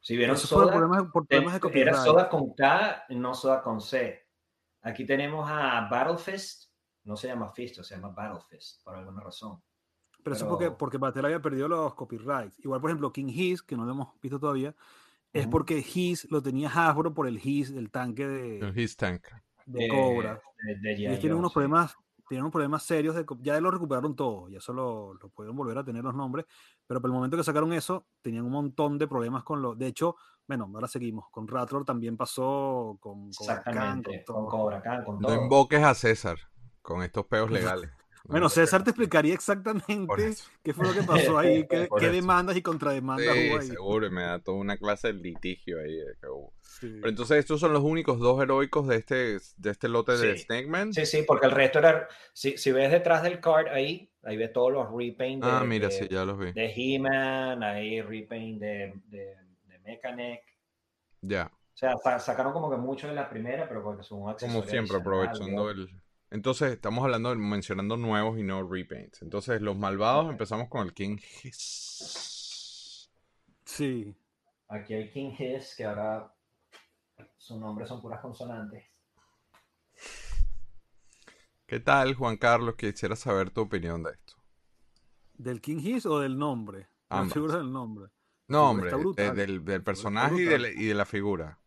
Si 0.00 0.16
vieron 0.16 0.36
Eso 0.36 0.54
por 0.54 0.64
Soda, 0.64 0.76
problemas, 0.76 1.12
por 1.12 1.26
problemas 1.26 1.60
de 1.60 1.80
era. 1.80 1.94
Soda 1.94 2.28
con 2.28 2.54
K, 2.54 3.04
no 3.10 3.34
Soda 3.34 3.62
con 3.62 3.80
C. 3.80 4.26
Aquí 4.82 5.04
tenemos 5.04 5.48
a 5.50 5.88
Battle 5.90 6.18
Fist, 6.18 6.70
no 7.04 7.16
se 7.16 7.28
llama 7.28 7.48
Fisto, 7.48 7.82
se 7.82 7.96
llama 7.96 8.10
Battle 8.10 8.40
Fist, 8.48 8.82
por 8.84 8.94
alguna 8.94 9.20
razón. 9.22 9.60
Pero 10.22 10.36
eso 10.36 10.44
es 10.44 10.48
porque, 10.48 10.70
porque 10.70 10.98
Mattel 10.98 11.24
había 11.24 11.40
perdido 11.40 11.68
los 11.68 11.94
copyrights. 11.94 12.58
Igual, 12.60 12.80
por 12.80 12.90
ejemplo, 12.90 13.12
King 13.12 13.28
His, 13.28 13.62
que 13.62 13.76
no 13.76 13.84
lo 13.84 13.92
hemos 13.92 14.20
visto 14.20 14.38
todavía, 14.38 14.74
es 15.32 15.46
porque 15.46 15.78
His 15.78 16.30
lo 16.30 16.42
tenía 16.42 16.68
Hasbro 16.68 17.12
por 17.14 17.26
el 17.26 17.40
His 17.42 17.74
del 17.74 17.90
tanque 17.90 18.26
de, 18.26 18.58
El 18.60 18.78
His 18.78 18.96
Tank. 18.96 19.26
de 19.66 19.84
eh, 19.86 19.88
Cobra. 19.88 20.40
de- 20.64 20.76
de. 20.76 20.92
Ellos 20.92 21.20
tienen 21.20 21.38
unos 21.38 21.52
problemas, 21.52 21.94
tienen 22.28 22.44
unos 22.44 22.52
problemas 22.52 22.82
serios, 22.82 23.14
de, 23.14 23.24
ya 23.40 23.60
lo 23.60 23.70
recuperaron 23.70 24.14
todo, 24.16 24.48
ya 24.48 24.60
solo 24.60 25.14
lo 25.14 25.28
pudieron 25.30 25.56
volver 25.56 25.78
a 25.78 25.84
tener 25.84 26.02
los 26.04 26.14
nombres, 26.14 26.46
pero 26.88 27.00
por 27.00 27.10
el 27.10 27.14
momento 27.14 27.36
que 27.36 27.44
sacaron 27.44 27.72
eso, 27.72 28.08
tenían 28.22 28.44
un 28.44 28.50
montón 28.50 28.98
de 28.98 29.06
problemas 29.06 29.44
con 29.44 29.62
lo, 29.62 29.76
de 29.76 29.86
hecho, 29.86 30.16
bueno, 30.48 30.68
ahora 30.74 30.88
seguimos, 30.88 31.26
con 31.30 31.46
Rattler 31.46 31.84
también 31.84 32.16
pasó, 32.16 32.96
con 33.00 33.30
Cobra 33.32 33.62
Khan, 33.62 34.00
Exactamente, 34.00 34.24
con 34.26 34.34
con 34.34 34.44
todo. 34.46 34.48
Cobra 34.62 34.82
Khan, 34.82 35.04
con 35.04 35.20
No 35.20 35.28
todo. 35.28 35.42
invoques 35.42 35.82
a 35.84 35.94
César 35.94 36.38
con 36.82 37.02
estos 37.02 37.26
peos 37.26 37.50
legales. 37.50 37.90
No 38.24 38.32
Bueno, 38.32 38.48
César 38.48 38.82
te 38.82 38.90
explicaría 38.90 39.32
exactamente 39.34 40.34
qué 40.62 40.74
fue 40.74 40.86
lo 40.86 40.92
que 40.94 41.02
pasó 41.02 41.38
ahí, 41.38 41.66
qué, 41.70 41.88
qué 41.98 42.08
demandas 42.10 42.56
y 42.56 42.62
contrademandas 42.62 43.26
Sí, 43.34 43.50
hubo 43.50 43.58
ahí. 43.60 43.66
seguro, 43.68 44.06
y 44.06 44.10
me 44.10 44.22
da 44.22 44.38
toda 44.40 44.58
una 44.58 44.76
clase 44.78 45.08
de 45.08 45.14
litigio 45.14 45.78
ahí. 45.80 45.94
de 45.96 46.14
que 46.20 46.26
hubo. 46.28 46.52
Sí. 46.60 46.88
Pero 46.96 47.08
entonces 47.08 47.38
estos 47.38 47.60
son 47.60 47.72
los 47.72 47.82
únicos 47.82 48.18
dos 48.18 48.40
heroicos 48.42 48.86
de 48.86 48.96
este, 48.96 49.38
de 49.56 49.70
este 49.70 49.88
lote 49.88 50.12
de 50.16 50.36
Sí. 50.36 50.44
Snake 50.44 50.66
Man. 50.68 50.92
Sí, 50.92 51.06
sí, 51.06 51.24
porque 51.26 51.46
el 51.46 51.52
resto 51.52 51.78
era. 51.78 52.06
Si, 52.32 52.56
si 52.56 52.70
ves 52.72 52.90
detrás 52.90 53.22
del 53.22 53.40
card 53.40 53.68
ahí, 53.68 54.10
ahí 54.28 54.36
ves 54.36 54.52
todos 54.52 54.72
los 54.72 54.86
repaint 54.90 55.42
de, 55.44 55.50
ah, 55.50 55.64
mira, 55.64 55.88
de, 55.88 55.92
sí, 55.92 56.08
ya 56.08 56.24
los 56.24 56.38
vi. 56.38 56.52
de 56.52 56.72
He-Man, 56.74 57.62
ahí 57.62 58.00
repaint 58.02 58.60
de, 58.60 58.92
de, 59.06 59.36
de 59.66 59.78
Mechanic. 59.80 60.42
Ya, 61.22 61.50
O 61.74 61.76
sea, 61.78 61.96
sa- 62.02 62.18
sacaron 62.18 62.52
como 62.52 62.70
que 62.70 62.76
mucho 62.76 63.08
de 63.08 63.14
la 63.14 63.28
primera, 63.30 63.68
pero 63.68 63.82
porque 63.82 64.02
son 64.02 64.22
un 64.22 64.34
como 64.34 64.62
siempre, 64.62 64.96
aprovechando 64.96 65.64
¿no? 65.64 65.70
el... 65.70 65.88
Entonces, 66.30 66.72
estamos 66.72 67.04
hablando, 67.04 67.30
de- 67.30 67.36
mencionando 67.36 67.96
nuevos 67.96 68.38
y 68.38 68.42
no 68.42 68.68
repaints. 68.68 69.22
Entonces, 69.22 69.60
los 69.62 69.76
malvados 69.76 70.30
empezamos 70.30 70.68
con 70.68 70.86
el 70.86 70.92
King 70.92 71.16
Hiss. 71.42 73.10
Sí. 73.64 74.14
Aquí 74.68 74.94
hay 74.94 75.10
King 75.10 75.32
Hiss, 75.38 75.74
que 75.76 75.84
ahora 75.84 76.30
sus 77.36 77.58
nombres 77.58 77.88
son 77.88 78.02
puras 78.02 78.20
consonantes. 78.20 78.84
¿Qué 81.68 81.80
tal, 81.80 82.14
Juan 82.14 82.38
Carlos? 82.38 82.76
Quisiera 82.76 83.14
saber 83.14 83.50
tu 83.50 83.60
opinión 83.60 84.02
de 84.02 84.12
esto. 84.12 84.34
¿Del 85.34 85.60
King 85.60 85.76
Hiss 85.80 86.06
o 86.06 86.18
del 86.18 86.36
nombre? 86.38 86.88
La 87.10 87.18
Ambas. 87.18 87.34
figura 87.34 87.58
del 87.58 87.70
nombre. 87.70 88.06
No, 88.48 88.70
hombre, 88.70 88.90
de- 88.90 88.96
brutal. 88.96 89.36
del, 89.36 89.62
del 89.64 89.82
personaje 89.82 90.36
y 90.42 90.44
de, 90.46 90.58
la, 90.58 90.68
y 90.70 90.86
de 90.86 90.94
la 90.94 91.04
figura. 91.04 91.58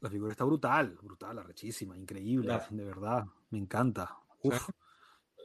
La 0.00 0.10
figura 0.10 0.32
está 0.32 0.42
brutal, 0.44 0.98
brutal, 1.00 1.38
arrechísima, 1.38 1.96
increíble, 1.96 2.60
de 2.70 2.84
verdad, 2.84 3.24
me 3.50 3.58
encanta. 3.58 4.18
Sí. 4.42 4.48
Uf. 4.48 4.68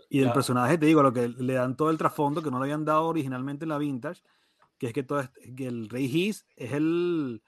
Y 0.09 0.19
el 0.21 0.25
La- 0.25 0.33
personaje, 0.33 0.79
te 0.79 0.87
digo, 0.87 1.03
lo 1.03 1.13
que 1.13 1.27
le 1.29 1.53
dan 1.53 1.77
todo 1.77 1.91
el 1.91 1.97
trasfondo 1.99 2.41
que 2.41 2.49
no 2.49 2.57
le 2.57 2.63
habían 2.65 2.83
dado 2.83 3.05
originalmente 3.05 3.65
en 3.65 3.69
la 3.69 3.77
Vintage, 3.77 4.23
que 4.79 4.87
es 4.87 4.93
que, 4.93 5.03
todo 5.03 5.19
este- 5.19 5.53
que 5.53 5.67
el 5.67 5.87
Rey 5.87 6.05
Hiss 6.05 6.47
es 6.55 6.71
el, 6.73 7.43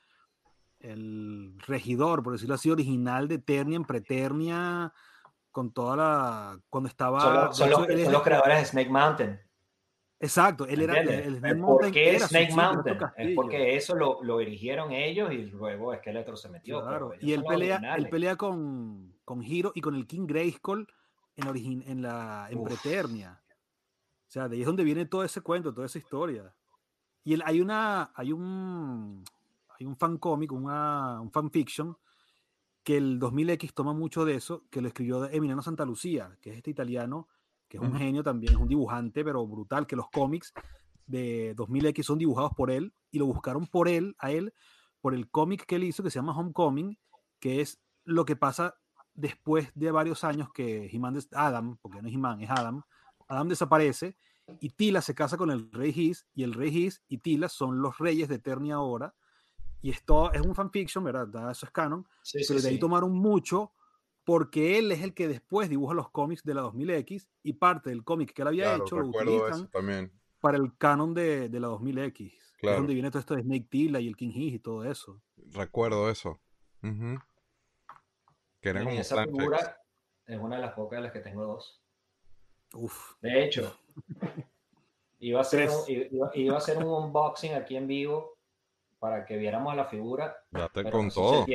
el 0.80 1.56
regidor, 1.66 2.22
por 2.22 2.34
decirlo 2.34 2.54
así, 2.54 2.70
original 2.70 3.28
de 3.28 3.36
Eternia 3.36 3.78
en 3.78 3.86
Preternia, 3.86 4.94
con 5.52 5.72
toda 5.74 5.95
la... 5.95 6.60
cuando 6.70 6.88
estaba... 6.89 7.20
Son, 7.22 7.34
los- 7.34 7.58
son 7.58 7.70
los, 7.70 7.89
él 7.89 8.04
son 8.04 8.14
los 8.14 8.22
creadores 8.24 8.60
de 8.60 8.66
Snake 8.66 8.89
Mountain. 8.89 9.39
Exacto, 10.22 10.66
él 10.66 10.82
era... 10.82 11.00
El, 11.00 11.10
El 11.10 11.38
Snake 11.38 11.56
¿Por 11.56 11.62
Mountain 11.68 11.93
qué 11.93 12.16
era 12.16 12.28
Snake 12.28 12.54
Mountain? 12.54 13.00
Es 13.18 13.36
porque 13.36 13.76
eso 13.76 13.95
lo, 13.95 14.22
lo 14.24 14.39
erigieron 14.41 14.91
ellos 14.91 15.32
y 15.32 15.38
luego 15.45 15.95
Skeletor 15.95 16.38
se 16.38 16.50
metió. 16.50 16.82
Claro, 16.82 17.10
pero 17.10 17.14
ellos 17.14 17.24
y 17.24 17.34
él 17.34 17.43
pelea, 17.43 17.95
él 17.95 18.10
pelea 18.10 18.36
con, 18.36 19.18
con 19.24 19.41
Hiro 19.41 19.72
y 19.76 19.82
con 19.82 19.95
el 19.95 20.06
King 20.08 20.28
Grayskull 20.28 20.88
en, 21.36 21.47
origin, 21.47 21.84
en, 21.88 22.02
la, 22.02 22.47
en 22.52 22.58
Uf. 22.60 22.68
Preternia. 22.68 23.41
O 24.28 24.32
sea, 24.32 24.47
de 24.50 24.58
ahí 24.58 24.62
es 24.62 24.68
donde 24.68 24.84
viene 24.84 25.06
todo 25.06 25.24
ese 25.24 25.41
cuento, 25.41 25.74
toda 25.74 25.86
esa 25.88 25.97
historia. 25.97 26.54
Y 27.24 27.34
el- 27.34 27.43
hay 27.45 27.62
una, 27.62 28.12
hay 28.14 28.32
un, 28.34 29.24
hay 29.80 29.86
un 29.86 29.95
fan 29.95 30.18
cómic, 30.18 30.52
una, 30.52 31.20
un 31.22 31.32
fanfiction, 31.32 31.97
que 32.90 32.98
el 32.98 33.20
2000X 33.20 33.76
toma 33.76 33.94
mucho 33.94 34.26
de 34.26 34.34
eso, 34.34 34.66
que 34.72 34.82
lo 34.82 34.88
escribió 34.88 35.30
Emiliano 35.30 35.62
Santa 35.62 35.86
Lucía, 35.86 36.36
que 36.42 36.50
es 36.50 36.58
este 36.58 36.72
italiano, 36.72 37.28
que 37.68 37.78
es 37.78 37.84
un 37.84 37.94
genio 37.96 38.24
también, 38.24 38.54
es 38.54 38.60
un 38.60 38.68
dibujante, 38.68 39.24
pero 39.24 39.46
brutal, 39.46 39.86
que 39.86 39.96
los 39.96 40.10
cómics 40.10 40.56
de 41.06 41.56
2000X 41.56 42.02
son 42.02 42.18
dibujados 42.18 42.52
por 42.56 42.72
él, 42.72 42.92
y 43.12 43.20
lo 43.20 43.28
buscaron 43.28 43.68
por 43.68 43.90
él, 43.90 44.16
a 44.18 44.32
él, 44.32 44.56
por 45.02 45.14
el 45.14 45.30
cómic 45.30 45.68
que 45.68 45.76
él 45.76 45.84
hizo, 45.84 46.02
que 46.02 46.10
se 46.10 46.18
llama 46.18 46.36
Homecoming, 46.36 46.98
que 47.40 47.62
es 47.62 47.80
lo 48.06 48.26
que 48.26 48.36
pasa 48.36 48.74
después 49.14 49.72
de 49.76 49.92
varios 49.92 50.24
años 50.24 50.52
que 50.52 50.90
des- 51.14 51.30
Adam, 51.34 51.78
porque 51.84 52.02
no 52.02 52.08
es 52.08 52.16
He-Man, 52.16 52.42
es 52.42 52.50
Adam, 52.50 52.82
Adam 53.28 53.50
desaparece 53.50 54.18
y 54.62 54.72
Tila 54.72 55.04
se 55.04 55.14
casa 55.14 55.38
con 55.38 55.52
el 55.52 55.72
rey 55.72 55.94
His 55.96 56.26
y 56.34 56.42
el 56.42 56.56
rey 56.56 56.76
His 56.76 57.04
y 57.08 57.20
Tila 57.20 57.50
son 57.50 57.84
los 57.84 58.00
reyes 58.00 58.30
de 58.30 58.36
Eternia 58.38 58.78
ahora 58.78 59.14
y 59.82 59.92
esto 59.92 60.32
es 60.34 60.42
un 60.42 60.54
fanfiction, 60.56 61.04
¿verdad? 61.04 61.28
Da- 61.28 61.52
Eso 61.52 61.66
es 61.66 61.72
canon, 61.72 62.06
Sí, 62.22 62.40
sí, 62.40 62.46
pero 62.48 62.62
de 62.62 62.68
ahí 62.70 62.74
sí. 62.76 62.80
tomaron 62.80 63.14
mucho 63.14 63.74
porque 64.26 64.78
él 64.78 64.92
es 64.92 65.02
el 65.02 65.14
que 65.14 65.28
después 65.28 65.70
dibuja 65.70 65.94
los 65.94 66.10
cómics 66.12 66.44
de 66.44 66.54
la 66.54 66.62
2000X 66.64 67.28
y 67.44 67.54
parte 67.54 67.90
del 67.90 68.04
cómic 68.04 68.34
que 68.34 68.42
él 68.44 68.48
había 68.50 68.64
Claro, 68.66 68.84
hecho 68.84 68.98
lo 69.00 69.08
utilizan 69.08 69.70
también. 69.72 70.12
para 70.40 70.58
el 70.58 70.78
canon 70.78 71.14
de, 71.14 71.50
de 71.50 71.60
la 71.60 71.68
2000X. 71.70 72.14
que 72.14 72.26
Es 72.28 72.44
Claro. 72.62 72.78
donde 72.80 72.94
viene 72.94 73.10
todo 73.10 73.20
esto 73.22 73.36
de 73.36 73.42
Snake 73.44 73.68
Tila 73.70 74.00
y 74.02 74.08
el 74.08 74.16
King 74.18 74.32
His 74.36 74.54
y 74.56 74.60
todo 74.60 74.84
eso. 74.84 75.22
Recuerdo 75.38 76.10
eso. 76.10 76.40
Ujú. 76.84 77.18
Que 78.62 78.70
era 78.70 78.84
como 78.84 79.00
esa 79.00 79.24
figura 79.24 79.78
es 80.26 80.38
una 80.40 80.58
de 80.58 80.62
las 80.64 80.74
pocas 80.74 80.98
de 80.98 81.04
las 81.04 81.12
que 81.14 81.22
tengo 81.22 81.46
dos. 81.46 81.82
Uf. 82.74 83.14
De 83.22 83.46
hecho, 83.46 83.76
iba 85.20 85.40
a 85.40 85.42
hacer, 85.42 85.70
un, 85.70 85.76
iba, 85.88 86.32
iba 86.36 86.56
a 86.56 86.58
hacer 86.58 86.78
un 86.78 86.86
unboxing 87.06 87.54
aquí 87.54 87.76
en 87.78 87.88
vivo 87.88 88.38
para 89.00 89.26
que 89.26 89.38
viéramos 89.38 89.76
la 89.76 89.86
figura. 89.86 90.36
Date 90.52 90.84
pero 90.84 90.91
con 90.91 91.08
no 91.08 91.14
todo. 91.14 91.45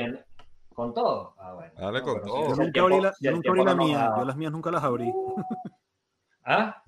¿Con 0.75 0.93
todo? 0.93 1.35
Ah, 1.39 1.53
bueno. 1.53 1.73
Dale 1.79 2.03
con 2.03 2.21
todo. 2.23 2.49
Yo 2.49 2.57
nunca 2.57 2.81
abrí 2.83 3.01
la, 3.01 3.13
yo 3.21 3.31
nunca 3.31 3.51
abrí 3.51 3.75
mía, 3.77 4.13
yo 4.17 4.25
las 4.25 4.37
mías 4.37 4.51
nunca 4.53 4.71
las 4.73 4.83
abrí. 4.83 5.13
¿Ah? 6.45 6.83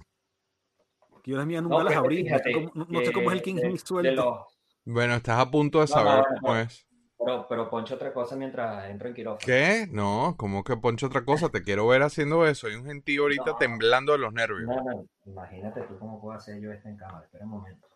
Yo 1.25 1.37
las 1.37 1.47
mías 1.47 1.63
No, 1.63 1.69
nunca 1.69 1.85
las 1.85 1.97
abrí. 1.97 2.25
No 2.25 2.37
sé 2.39 2.43
fíjate 2.45 2.53
cómo, 2.53 2.71
no- 2.75 2.87
no 2.89 3.01
sé 3.05 3.13
cómo 3.13 3.31
es 3.31 3.37
el 3.37 3.43
King 3.43 3.55
de 3.57 3.79
suelto. 3.79 4.25
los- 4.25 4.59
Bueno, 4.85 5.15
estás 5.15 5.39
a 5.39 5.51
punto 5.51 5.81
de 5.81 5.87
No, 5.87 5.95
no, 5.97 6.03
saber 6.11 6.25
cómo 6.41 6.55
no. 6.55 6.61
es. 6.61 6.87
pero, 7.19 7.47
pero 7.49 7.71
poncho 7.71 7.95
otra 7.95 8.13
cosa 8.13 8.37
mientras 8.37 8.89
entro 8.91 9.09
en 9.09 9.15
quirófano. 9.15 9.41
¿Qué? 9.45 9.87
No, 9.91 10.35
¿cómo 10.37 10.63
que 10.65 10.77
poncho 10.77 11.07
otra 11.07 11.25
cosa? 11.25 11.49
Te 11.49 11.63
quiero 11.63 11.87
ver 11.87 12.03
haciendo 12.03 12.47
eso. 12.47 12.67
Hay 12.67 12.75
un 12.75 12.85
gentío 12.87 13.23
ahorita 13.23 13.53
No. 13.53 13.57
temblando 13.57 14.13
de 14.13 14.19
los 14.19 14.33
nervios. 14.33 14.69
No, 14.69 14.83
no, 14.83 15.05
imagínate 15.27 15.83
tú 15.83 15.99
cómo 15.99 16.21
puedo 16.21 16.37
hacer 16.37 16.61
yo 16.61 16.71
esto 16.73 16.89
en 16.89 16.97
cámara. 16.97 17.25
Espera 17.25 17.45
un 17.45 17.51
momento. 17.53 17.87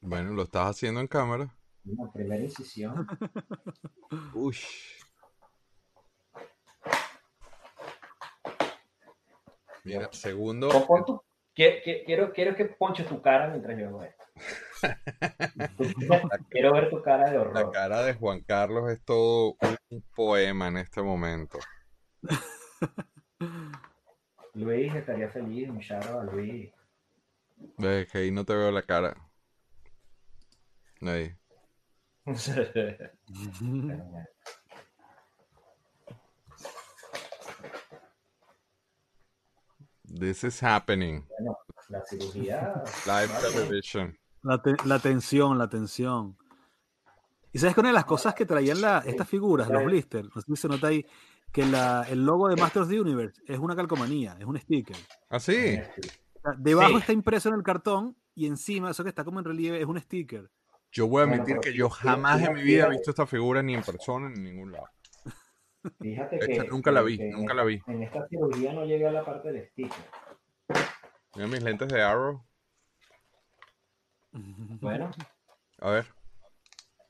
Bueno, 0.00 0.32
lo 0.32 0.42
estás 0.44 0.70
haciendo 0.70 1.00
en 1.00 1.06
cámara. 1.08 1.54
Una 1.84 2.12
primera 2.12 2.42
incisión. 2.42 3.06
Uy. 4.34 4.56
Mira, 9.84 10.08
segundo. 10.12 10.68
Quiero, 11.54 12.32
quiero 12.32 12.54
que 12.54 12.64
ponches 12.66 13.06
tu 13.06 13.20
cara 13.20 13.48
mientras 13.48 13.78
yo 13.78 13.88
hago 13.88 14.04
esto. 14.04 14.24
quiero 16.50 16.72
ver 16.72 16.88
tu 16.90 17.02
cara 17.02 17.30
de 17.30 17.36
La 17.36 17.42
horror. 17.42 17.72
cara 17.72 18.02
de 18.02 18.14
Juan 18.14 18.40
Carlos 18.40 18.90
es 18.90 19.02
todo 19.04 19.56
un 19.90 20.02
poema 20.14 20.68
en 20.68 20.78
este 20.78 21.02
momento. 21.02 21.58
Luis 24.54 24.94
estaría 24.94 25.28
feliz, 25.28 25.68
un 25.68 25.80
out 25.96 26.04
a 26.04 26.24
Luis. 26.24 26.70
Ves 27.78 28.10
que 28.10 28.18
ahí 28.18 28.30
no 28.30 28.44
te 28.44 28.54
veo 28.54 28.70
la 28.70 28.82
cara. 28.82 29.14
Ahí. 31.02 31.39
This 40.04 40.44
is 40.44 40.62
happening. 40.62 41.24
Bueno, 41.28 41.56
la 41.88 42.04
cirugía. 42.04 42.82
Live 43.06 43.30
television. 43.52 44.18
La, 44.42 44.60
te- 44.60 44.76
la 44.84 44.98
tensión, 44.98 45.56
la 45.58 45.68
tensión. 45.68 46.36
¿Y 47.52 47.58
sabes 47.58 47.74
que 47.74 47.80
una 47.80 47.90
de 47.90 47.94
las 47.94 48.04
cosas 48.04 48.34
que 48.34 48.46
traían 48.46 48.80
la, 48.80 48.98
estas 49.00 49.28
figuras, 49.28 49.68
los 49.68 49.84
blisters, 49.84 50.28
no 50.34 50.40
sé 50.40 50.46
si 50.46 50.56
se 50.56 50.68
nota 50.68 50.88
ahí, 50.88 51.04
que 51.52 51.64
la- 51.66 52.06
el 52.08 52.24
logo 52.24 52.48
de 52.48 52.56
Masters 52.56 52.84
of 52.86 52.90
the 52.90 53.00
Universe 53.00 53.40
es 53.46 53.58
una 53.58 53.76
calcomanía, 53.76 54.36
es 54.38 54.44
un 54.46 54.58
sticker. 54.58 54.96
¿Ah, 55.28 55.38
sí? 55.40 55.78
Debajo 56.58 56.92
Sí. 56.94 57.00
está 57.00 57.12
impreso 57.12 57.48
en 57.50 57.56
el 57.56 57.62
cartón 57.62 58.16
y 58.34 58.46
encima, 58.46 58.90
eso 58.90 59.02
que 59.02 59.10
está 59.10 59.24
como 59.24 59.38
en 59.40 59.44
relieve, 59.44 59.80
es 59.80 59.86
un 59.86 60.00
sticker. 60.00 60.50
Yo 60.92 61.06
voy 61.06 61.22
a 61.22 61.24
admitir 61.26 61.58
que 61.60 61.72
yo 61.72 61.88
fíjate- 61.88 62.08
jamás 62.08 62.42
en 62.42 62.52
mi 62.54 62.62
vida 62.62 62.86
he 62.86 62.90
visto 62.90 63.10
esta 63.10 63.26
figura 63.26 63.62
ni 63.62 63.74
en 63.74 63.82
persona 63.82 64.28
ni 64.28 64.38
en 64.38 64.44
ningún 64.44 64.72
lado. 64.72 64.88
Fíjate 66.00 66.36
Esta 66.36 66.64
que. 66.64 66.68
nunca 66.68 66.90
la 66.90 67.02
vi, 67.02 67.16
que 67.16 67.30
nunca 67.30 67.54
la 67.54 67.64
vi. 67.64 67.80
En 67.86 68.02
esta 68.02 68.26
cirugía 68.28 68.72
no 68.72 68.84
llegué 68.84 69.06
a 69.06 69.12
la 69.12 69.24
parte 69.24 69.52
del 69.52 69.66
sticker. 69.68 70.04
Mira 71.36 71.48
mis 71.48 71.62
lentes 71.62 71.88
de 71.88 72.02
Arrow. 72.02 72.44
Bueno, 74.32 75.10
A 75.80 75.90
ver. 75.90 76.06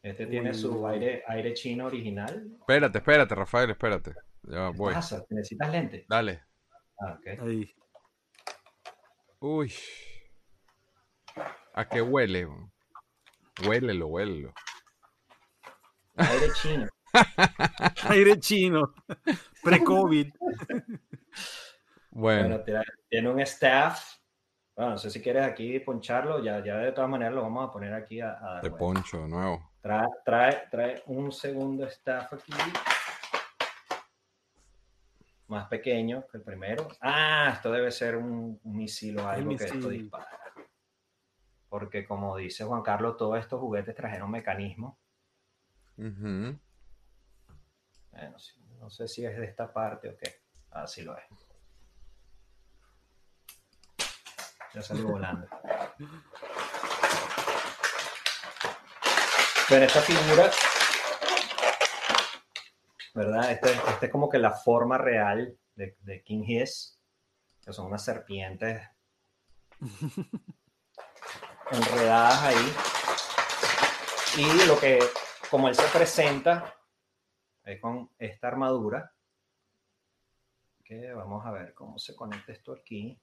este 0.02 0.26
tiene 0.26 0.54
su 0.54 0.86
aire, 0.86 1.22
aire 1.26 1.52
chino 1.54 1.86
original. 1.86 2.48
Espérate, 2.60 2.98
espérate, 2.98 3.34
Rafael, 3.34 3.70
espérate. 3.70 4.14
Ya 4.42 4.68
voy. 4.70 4.90
¿Qué 4.90 4.94
pasa? 4.94 5.24
¿Necesitas 5.30 5.70
lente? 5.70 6.06
Dale. 6.08 6.44
Ah, 7.00 7.18
ok. 7.18 7.40
Ahí. 7.42 7.74
Uy. 9.40 9.72
¿A 11.74 11.88
qué 11.88 12.02
huele? 12.02 12.46
Huélelo, 13.66 14.06
huélelo. 14.08 14.52
Aire 16.16 16.48
chino. 16.60 16.86
Aire 18.08 18.38
chino. 18.40 18.94
Pre-COVID. 19.62 20.32
Bueno, 22.10 22.48
Bueno, 22.48 22.64
tiene, 22.64 22.82
tiene 23.08 23.30
un 23.30 23.40
staff. 23.40 24.16
Bueno, 24.76 24.92
no 24.92 24.98
sé 24.98 25.10
si 25.10 25.20
quieres 25.20 25.44
aquí 25.44 25.78
poncharlo, 25.80 26.42
ya, 26.42 26.64
ya 26.64 26.78
de 26.78 26.92
todas 26.92 27.10
maneras 27.10 27.34
lo 27.34 27.42
vamos 27.42 27.68
a 27.68 27.72
poner 27.72 27.92
aquí 27.92 28.20
a, 28.20 28.30
a 28.40 28.54
dar 28.54 28.62
de 28.62 28.70
poncho 28.70 29.22
de 29.22 29.28
nuevo. 29.28 29.70
Trae, 29.82 30.06
trae, 30.24 30.68
trae 30.70 31.02
un 31.06 31.30
segundo 31.32 31.86
staff 31.86 32.32
aquí. 32.32 32.52
Más 35.48 35.66
pequeño 35.68 36.24
que 36.30 36.38
el 36.38 36.44
primero. 36.44 36.88
Ah, 37.00 37.50
esto 37.54 37.72
debe 37.72 37.90
ser 37.90 38.16
un, 38.16 38.58
un 38.62 38.76
misil 38.76 39.18
o 39.18 39.28
algo 39.28 39.56
que 39.56 39.64
esto 39.64 39.88
dispara. 39.88 40.39
Porque 41.70 42.04
como 42.04 42.36
dice 42.36 42.64
Juan 42.64 42.82
Carlos, 42.82 43.16
todos 43.16 43.38
estos 43.38 43.60
juguetes 43.60 43.94
trajeron 43.94 44.28
mecanismos. 44.30 44.98
Ujú. 45.96 46.58
Bueno, 48.10 48.38
sí, 48.40 48.60
no 48.80 48.90
sé 48.90 49.06
si 49.06 49.24
es 49.24 49.36
de 49.38 49.46
esta 49.46 49.72
parte 49.72 50.08
o 50.08 50.16
qué. 50.16 50.42
Ah, 50.72 50.86
sí 50.88 51.02
lo 51.02 51.16
es. 51.16 51.24
Ya 54.74 54.82
salió 54.82 55.06
volando. 55.06 55.46
Pero 59.68 59.84
esta 59.84 60.00
figura, 60.00 60.50
¿verdad? 63.14 63.52
Este, 63.52 63.70
este 63.70 64.06
es 64.06 64.12
como 64.12 64.28
que 64.28 64.38
la 64.38 64.50
forma 64.50 64.98
real 64.98 65.56
de, 65.76 65.96
de 66.00 66.22
King 66.24 66.42
Hiss, 66.44 67.00
que 67.64 67.72
son 67.72 67.86
unas 67.86 68.04
serpientes 68.04 68.82
enredadas 71.70 72.42
ahí. 72.42 72.74
Y 74.36 74.66
lo 74.66 74.78
que, 74.78 74.98
como 75.50 75.68
él 75.68 75.74
se 75.74 75.86
presenta, 75.88 76.74
es 77.64 77.80
con 77.80 78.10
esta 78.18 78.48
armadura. 78.48 79.12
Que 80.84 81.12
vamos 81.12 81.46
a 81.46 81.52
ver 81.52 81.74
cómo 81.74 81.98
se 81.98 82.16
conecta 82.16 82.52
esto 82.52 82.72
aquí. 82.72 83.20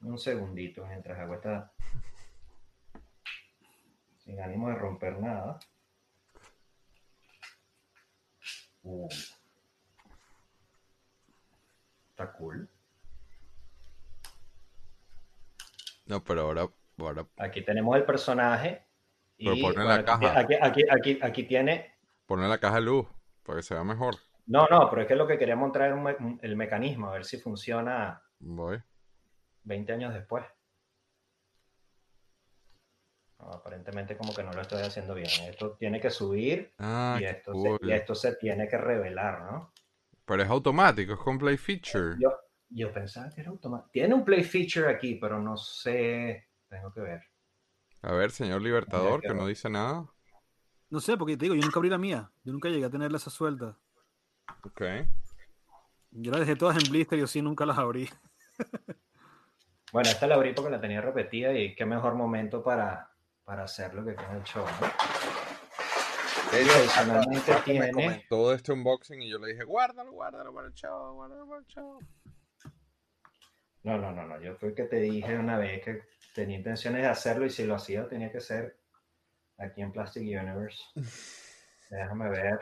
Un 0.00 0.18
segundito 0.18 0.86
mientras 0.86 1.18
hago 1.18 1.34
esta. 1.34 1.72
Sin 4.18 4.40
ánimo 4.40 4.68
de 4.68 4.74
romper 4.74 5.18
nada. 5.18 5.58
Uh. 8.82 9.08
Está 12.10 12.32
cool. 12.32 12.68
No, 16.08 16.24
pero 16.24 16.42
ahora, 16.42 16.68
ahora 16.98 17.26
Aquí 17.38 17.62
tenemos 17.62 17.96
el 17.96 18.04
personaje. 18.04 18.84
Pero 19.38 19.54
y, 19.54 19.62
ponle 19.62 19.84
la 19.84 19.84
bueno, 19.84 20.04
caja. 20.04 20.38
Aquí, 20.40 20.54
aquí, 20.60 20.82
aquí, 20.90 21.18
aquí 21.22 21.42
tiene 21.44 21.94
poner 22.26 22.48
la 22.48 22.58
caja 22.58 22.76
de 22.76 22.80
luz 22.82 23.06
para 23.44 23.58
que 23.58 23.62
se 23.62 23.74
vea 23.74 23.84
mejor. 23.84 24.16
No, 24.46 24.66
no, 24.70 24.88
pero 24.90 25.02
es 25.02 25.08
que 25.08 25.14
lo 25.14 25.26
que 25.26 25.38
queríamos 25.38 25.70
traer 25.72 25.92
un 25.92 26.02
me- 26.02 26.38
el 26.42 26.56
mecanismo, 26.56 27.08
a 27.08 27.12
ver 27.12 27.24
si 27.24 27.38
funciona 27.38 28.22
Voy. 28.40 28.82
20 29.64 29.92
años 29.92 30.12
después. 30.14 30.44
No, 33.38 33.46
aparentemente 33.52 34.16
como 34.16 34.34
que 34.34 34.42
no 34.42 34.52
lo 34.52 34.60
estoy 34.62 34.82
haciendo 34.82 35.14
bien. 35.14 35.28
Esto 35.48 35.76
tiene 35.76 36.00
que 36.00 36.10
subir 36.10 36.72
Ah, 36.78 37.18
y, 37.20 37.24
esto 37.24 37.52
cool. 37.52 37.78
se, 37.80 37.86
y 37.86 37.92
esto 37.92 38.14
se 38.14 38.34
tiene 38.36 38.68
que 38.68 38.76
revelar, 38.78 39.42
¿no? 39.42 39.72
Pero 40.24 40.42
es 40.42 40.48
automático, 40.50 41.12
es 41.14 41.18
con 41.20 41.38
play 41.38 41.56
feature. 41.56 42.16
Yo, 42.18 42.30
yo 42.70 42.92
pensaba 42.92 43.30
que 43.30 43.40
era 43.40 43.50
automático. 43.50 43.90
Tiene 43.92 44.14
un 44.14 44.24
play 44.24 44.44
feature 44.44 44.88
aquí, 44.88 45.14
pero 45.14 45.40
no 45.40 45.56
sé. 45.56 46.48
Tengo 46.68 46.92
que 46.92 47.00
ver. 47.00 47.22
A 48.02 48.12
ver, 48.12 48.30
señor 48.30 48.62
Libertador, 48.62 49.20
que 49.20 49.34
no 49.34 49.46
dice 49.46 49.68
nada. 49.68 50.06
No 50.90 51.00
sé, 51.00 51.16
porque 51.16 51.36
te 51.36 51.44
digo, 51.44 51.54
yo 51.54 51.62
nunca 51.62 51.78
abrí 51.78 51.90
la 51.90 51.98
mía. 51.98 52.30
Yo 52.44 52.52
nunca 52.52 52.68
llegué 52.68 52.84
a 52.84 52.90
tenerla 52.90 53.18
esa 53.18 53.30
suelta. 53.30 53.76
Ok. 54.64 54.82
Yo 56.10 56.30
las 56.30 56.40
dejé 56.40 56.56
todas 56.56 56.82
en 56.82 56.90
blister 56.90 57.18
y 57.18 57.22
yo 57.22 57.26
sí 57.26 57.42
nunca 57.42 57.66
las 57.66 57.78
abrí. 57.78 58.08
Bueno, 59.90 60.10
esta 60.10 60.26
la 60.26 60.34
abrí 60.34 60.52
porque 60.52 60.70
la 60.70 60.80
tenía 60.82 61.00
repetida 61.00 61.54
y 61.54 61.74
qué 61.74 61.86
mejor 61.86 62.14
momento 62.14 62.62
para, 62.62 63.10
para 63.42 63.64
hacer 63.64 63.94
lo 63.94 64.04
que 64.04 64.12
tiene 64.12 64.36
el 64.36 64.42
show, 64.44 64.62
¿no? 64.82 64.86
Adicionalmente 66.52 67.52
Me 67.66 67.92
tiene... 67.92 68.26
de 68.28 68.54
este 68.54 68.72
unboxing 68.72 69.22
y 69.22 69.30
yo 69.30 69.38
le 69.38 69.52
dije, 69.52 69.64
guárdalo, 69.64 70.12
guárdalo 70.12 70.52
para 70.52 70.68
el 70.68 70.74
show, 70.74 71.14
guárdalo 71.14 71.46
para 71.46 71.60
el 71.60 71.66
show. 71.66 71.98
No, 73.84 73.96
no, 73.98 74.12
no, 74.12 74.26
no. 74.26 74.40
Yo 74.40 74.54
fue 74.56 74.74
que 74.74 74.84
te 74.84 74.96
dije 74.96 75.36
una 75.38 75.56
vez 75.58 75.82
que 75.84 76.02
tenía 76.34 76.58
intenciones 76.58 77.02
de 77.02 77.08
hacerlo 77.08 77.46
y 77.46 77.50
si 77.50 77.64
lo 77.64 77.74
hacía 77.76 78.08
tenía 78.08 78.30
que 78.30 78.40
ser 78.40 78.76
aquí 79.56 79.80
en 79.82 79.92
Plastic 79.92 80.22
Universe. 80.22 80.82
Déjame 81.90 82.28
ver. 82.30 82.60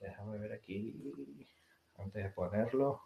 Déjame 0.00 0.38
ver 0.38 0.52
aquí. 0.52 1.46
Antes 1.98 2.24
de 2.24 2.30
ponerlo. 2.30 3.02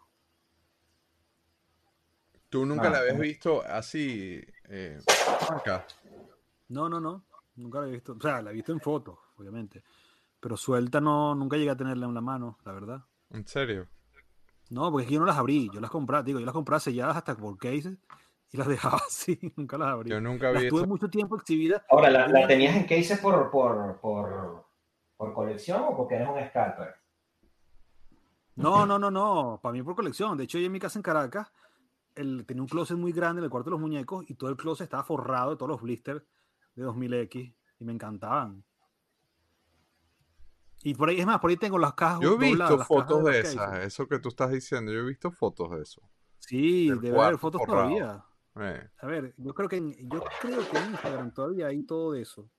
¿Tú 2.49 2.65
nunca 2.65 2.87
Ah, 2.87 2.91
la 2.91 2.99
habías 2.99 3.19
visto 3.19 3.63
así 3.63 4.39
eh, 4.69 4.99
acá? 5.49 5.85
No, 6.69 6.87
no, 6.87 6.99
no. 6.99 7.25
Nunca 7.55 7.81
la 7.81 7.87
he 7.87 7.91
visto. 7.91 8.13
O 8.13 8.21
sea, 8.21 8.41
la 8.41 8.51
he 8.51 8.53
visto 8.53 8.71
en 8.71 8.79
fotos, 8.79 9.17
obviamente. 9.37 9.83
Pero 10.39 10.55
suelta 10.57 11.01
no, 11.01 11.33
nunca 11.33 11.57
llegué 11.57 11.71
a 11.71 11.75
tenerla 11.77 12.05
en 12.05 12.13
la 12.13 12.21
mano, 12.21 12.59
la 12.63 12.71
verdad. 12.73 13.01
¿En 13.31 13.47
serio? 13.47 13.87
No, 14.69 14.91
porque 14.91 15.03
es 15.03 15.07
que 15.09 15.13
yo 15.15 15.19
no 15.19 15.25
las 15.25 15.37
abrí. 15.37 15.69
Yo 15.73 15.79
las 15.79 15.91
compraba, 15.91 16.23
digo, 16.23 16.39
yo 16.39 16.45
las 16.45 16.53
compraba 16.53 16.79
selladas 16.79 17.17
hasta 17.17 17.35
por 17.35 17.57
cases 17.57 17.97
y 18.51 18.57
las 18.57 18.67
dejaba 18.67 18.97
así. 18.97 19.39
Nunca 19.55 19.77
las 19.77 19.89
abrí. 19.89 20.09
Yo 20.09 20.21
nunca 20.21 20.51
Las 20.51 20.63
vi 20.63 20.69
tuve 20.69 20.81
eso. 20.81 20.87
mucho 20.87 21.09
tiempo 21.09 21.35
exhibidas. 21.35 21.83
Ahora, 21.89 22.09
¿la, 22.09 22.27
la 22.27 22.47
tenías 22.47 22.75
en 22.75 22.83
cases 22.83 23.19
por, 23.19 23.49
por, 23.51 23.99
por, 23.99 24.65
por 25.17 25.33
colección 25.33 25.83
o 25.87 25.95
porque 25.97 26.15
eres 26.15 26.27
un 26.29 26.43
scalper? 26.49 26.95
No, 28.55 28.85
no, 28.85 28.99
no, 28.99 29.09
no. 29.09 29.59
Para 29.61 29.73
mí 29.73 29.81
por 29.83 29.95
colección. 29.95 30.37
De 30.37 30.43
hecho, 30.43 30.57
yo 30.59 30.65
en 30.67 30.71
mi 30.71 30.79
casa 30.79 30.99
en 30.99 31.03
Caracas 31.03 31.51
el, 32.15 32.45
tenía 32.45 32.61
un 32.61 32.69
closet 32.69 32.97
muy 32.97 33.11
grande 33.11 33.39
en 33.39 33.45
el 33.45 33.49
cuarto 33.49 33.69
de 33.69 33.71
los 33.71 33.79
muñecos 33.81 34.23
y 34.27 34.35
todo 34.35 34.49
el 34.49 34.57
closet 34.57 34.85
estaba 34.85 35.03
forrado 35.03 35.51
de 35.51 35.55
todos 35.57 35.69
los 35.69 35.81
blisters 35.81 36.23
de 36.75 36.85
2000X 36.85 37.55
y 37.79 37.83
me 37.85 37.93
encantaban. 37.93 38.63
Y 40.83 40.93
por 40.95 41.09
ahí, 41.09 41.19
es 41.19 41.25
más, 41.25 41.39
por 41.39 41.49
ahí 41.49 41.57
tengo 41.57 41.77
las 41.79 41.93
cajas. 41.93 42.19
Yo 42.21 42.33
he 42.35 42.37
visto 42.37 42.77
las 42.77 42.87
fotos 42.87 43.23
de 43.23 43.39
esas, 43.39 43.79
eso 43.85 44.07
que 44.07 44.19
tú 44.19 44.29
estás 44.29 44.51
diciendo, 44.51 44.91
yo 44.91 44.99
he 44.99 45.05
visto 45.05 45.31
fotos 45.31 45.71
de 45.71 45.81
eso. 45.81 46.01
Sí, 46.39 46.89
del 46.89 46.99
debe 46.99 47.21
haber 47.21 47.37
fotos 47.37 47.61
forrado. 47.65 47.89
todavía. 47.89 48.23
Eh, 48.55 48.89
A 48.99 49.07
ver, 49.07 49.33
yo 49.37 49.53
creo 49.53 49.69
que 49.69 49.77
en, 49.77 49.93
yo 50.09 50.21
creo 50.41 50.59
que 50.69 50.77
en 50.77 50.85
Instagram 50.91 51.33
todavía 51.33 51.67
hay 51.67 51.83
todo 51.83 52.11
de 52.11 52.21
eso. 52.21 52.49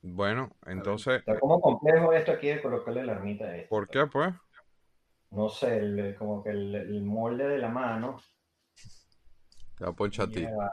Bueno, 0.00 0.50
entonces, 0.66 1.18
Está 1.20 1.38
como 1.38 1.60
complejo 1.60 2.12
esto 2.12 2.32
aquí 2.32 2.48
de 2.48 2.60
colocarle 2.62 3.04
la 3.04 3.12
ermita 3.12 3.44
a 3.44 3.56
esto. 3.56 3.68
¿por 3.68 3.88
qué 3.88 4.06
pues? 4.06 4.34
No 5.30 5.48
sé, 5.48 5.78
el- 5.78 6.16
como 6.18 6.42
que 6.42 6.50
el, 6.50 6.74
el 6.74 7.02
molde 7.02 7.46
de 7.48 7.58
la 7.58 7.68
mano. 7.68 8.20
Te 9.76 9.84
va 9.84 9.90
a 9.90 9.94
ponchar 9.94 10.26
a 10.26 10.30
ti. 10.30 10.40
lleva- 10.40 10.70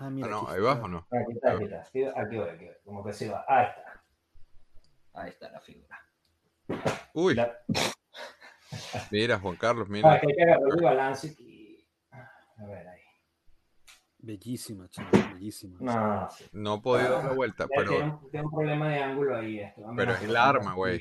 Ah, 0.00 0.10
mira, 0.10 0.26
Ah, 0.26 0.30
no, 0.30 0.38
ahí 0.48 0.56
está. 0.58 0.70
abajo 0.72 0.88
no. 0.88 1.06
Aquí 1.10 1.32
está, 1.34 1.52
aquí 1.52 1.64
está. 1.64 1.80
Aquí, 1.82 2.04
aquí 2.04 2.36
voy, 2.36 2.48
aquí 2.48 2.64
voy. 2.66 2.74
Como 2.84 3.04
que 3.04 3.12
sí 3.12 3.28
va. 3.28 3.44
Ahí 3.48 3.66
está. 3.68 4.02
Ahí 5.14 5.28
está 5.30 5.50
la 5.50 5.60
figura. 5.60 5.98
Uy, 7.14 7.34
La- 7.34 7.56
mira, 9.10 9.38
Juan 9.38 9.56
Carlos, 9.56 9.86
Ah, 9.88 9.92
mira. 9.92 10.20
que 10.20 10.26
hay 10.28 10.34
que 10.36 10.42
agarrar 10.42 10.68
el 10.76 10.82
balance 10.84 11.36
y. 11.38 11.86
A 12.12 12.66
ver 12.66 12.88
ahí. 12.88 13.00
Bellísima, 14.18 14.88
chico, 14.88 15.08
bellísima. 15.34 15.76
No, 15.80 16.30
sí. 16.30 16.44
No 16.52 16.76
he 16.76 16.80
podido 16.80 17.10
dar 17.10 17.24
la 17.26 17.32
vuelta, 17.32 17.66
Tiene, 17.66 17.84
pero 18.32 18.44
un, 18.44 18.50
problema 18.50 18.88
de 18.88 19.02
ángulo 19.02 19.36
ahí. 19.36 19.60
Esto. 19.60 19.82
Pero 19.94 20.12
es 20.12 20.22
el 20.22 20.36
arma, 20.36 20.72
güey. 20.74 20.98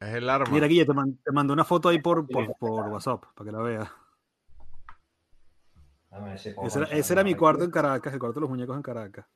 es 0.00 0.14
el 0.14 0.28
arma. 0.30 0.50
Mira, 0.50 0.66
Guille, 0.66 0.86
te, 0.86 0.94
man- 0.94 1.18
te 1.22 1.32
mandé 1.32 1.52
una 1.52 1.64
foto 1.64 1.90
ahí 1.90 2.00
por, 2.00 2.26
por, 2.26 2.56
por 2.56 2.88
WhatsApp 2.88 3.24
para 3.34 3.50
que 3.50 3.56
la 3.56 3.62
veas. 3.62 3.88
Ese 6.34 6.54
era, 6.78 6.88
ese 6.90 7.12
era 7.12 7.24
mi 7.24 7.34
cuarto 7.34 7.64
en 7.64 7.70
Caracas, 7.70 8.12
el 8.12 8.18
cuarto 8.18 8.34
de 8.34 8.42
los 8.42 8.50
muñecos 8.50 8.76
en 8.76 8.82
Caracas. 8.82 9.26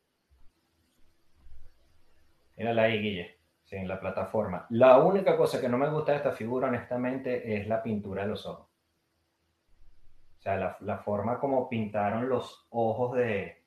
Mírala 2.56 2.82
ahí, 2.82 3.00
Guille. 3.00 3.38
Sí, 3.64 3.76
en 3.76 3.86
la 3.86 4.00
plataforma. 4.00 4.66
La 4.70 4.98
única 4.98 5.36
cosa 5.36 5.60
que 5.60 5.68
no 5.68 5.78
me 5.78 5.88
gusta 5.88 6.12
de 6.12 6.18
esta 6.18 6.32
figura, 6.32 6.68
honestamente, 6.68 7.56
es 7.56 7.68
la 7.68 7.82
pintura 7.82 8.22
de 8.22 8.28
los 8.28 8.44
ojos. 8.44 8.66
O 10.38 10.42
sea, 10.42 10.56
la, 10.56 10.76
la 10.80 10.98
forma 10.98 11.38
como 11.38 11.68
pintaron 11.68 12.28
los 12.28 12.66
ojos 12.70 13.16
de. 13.16 13.62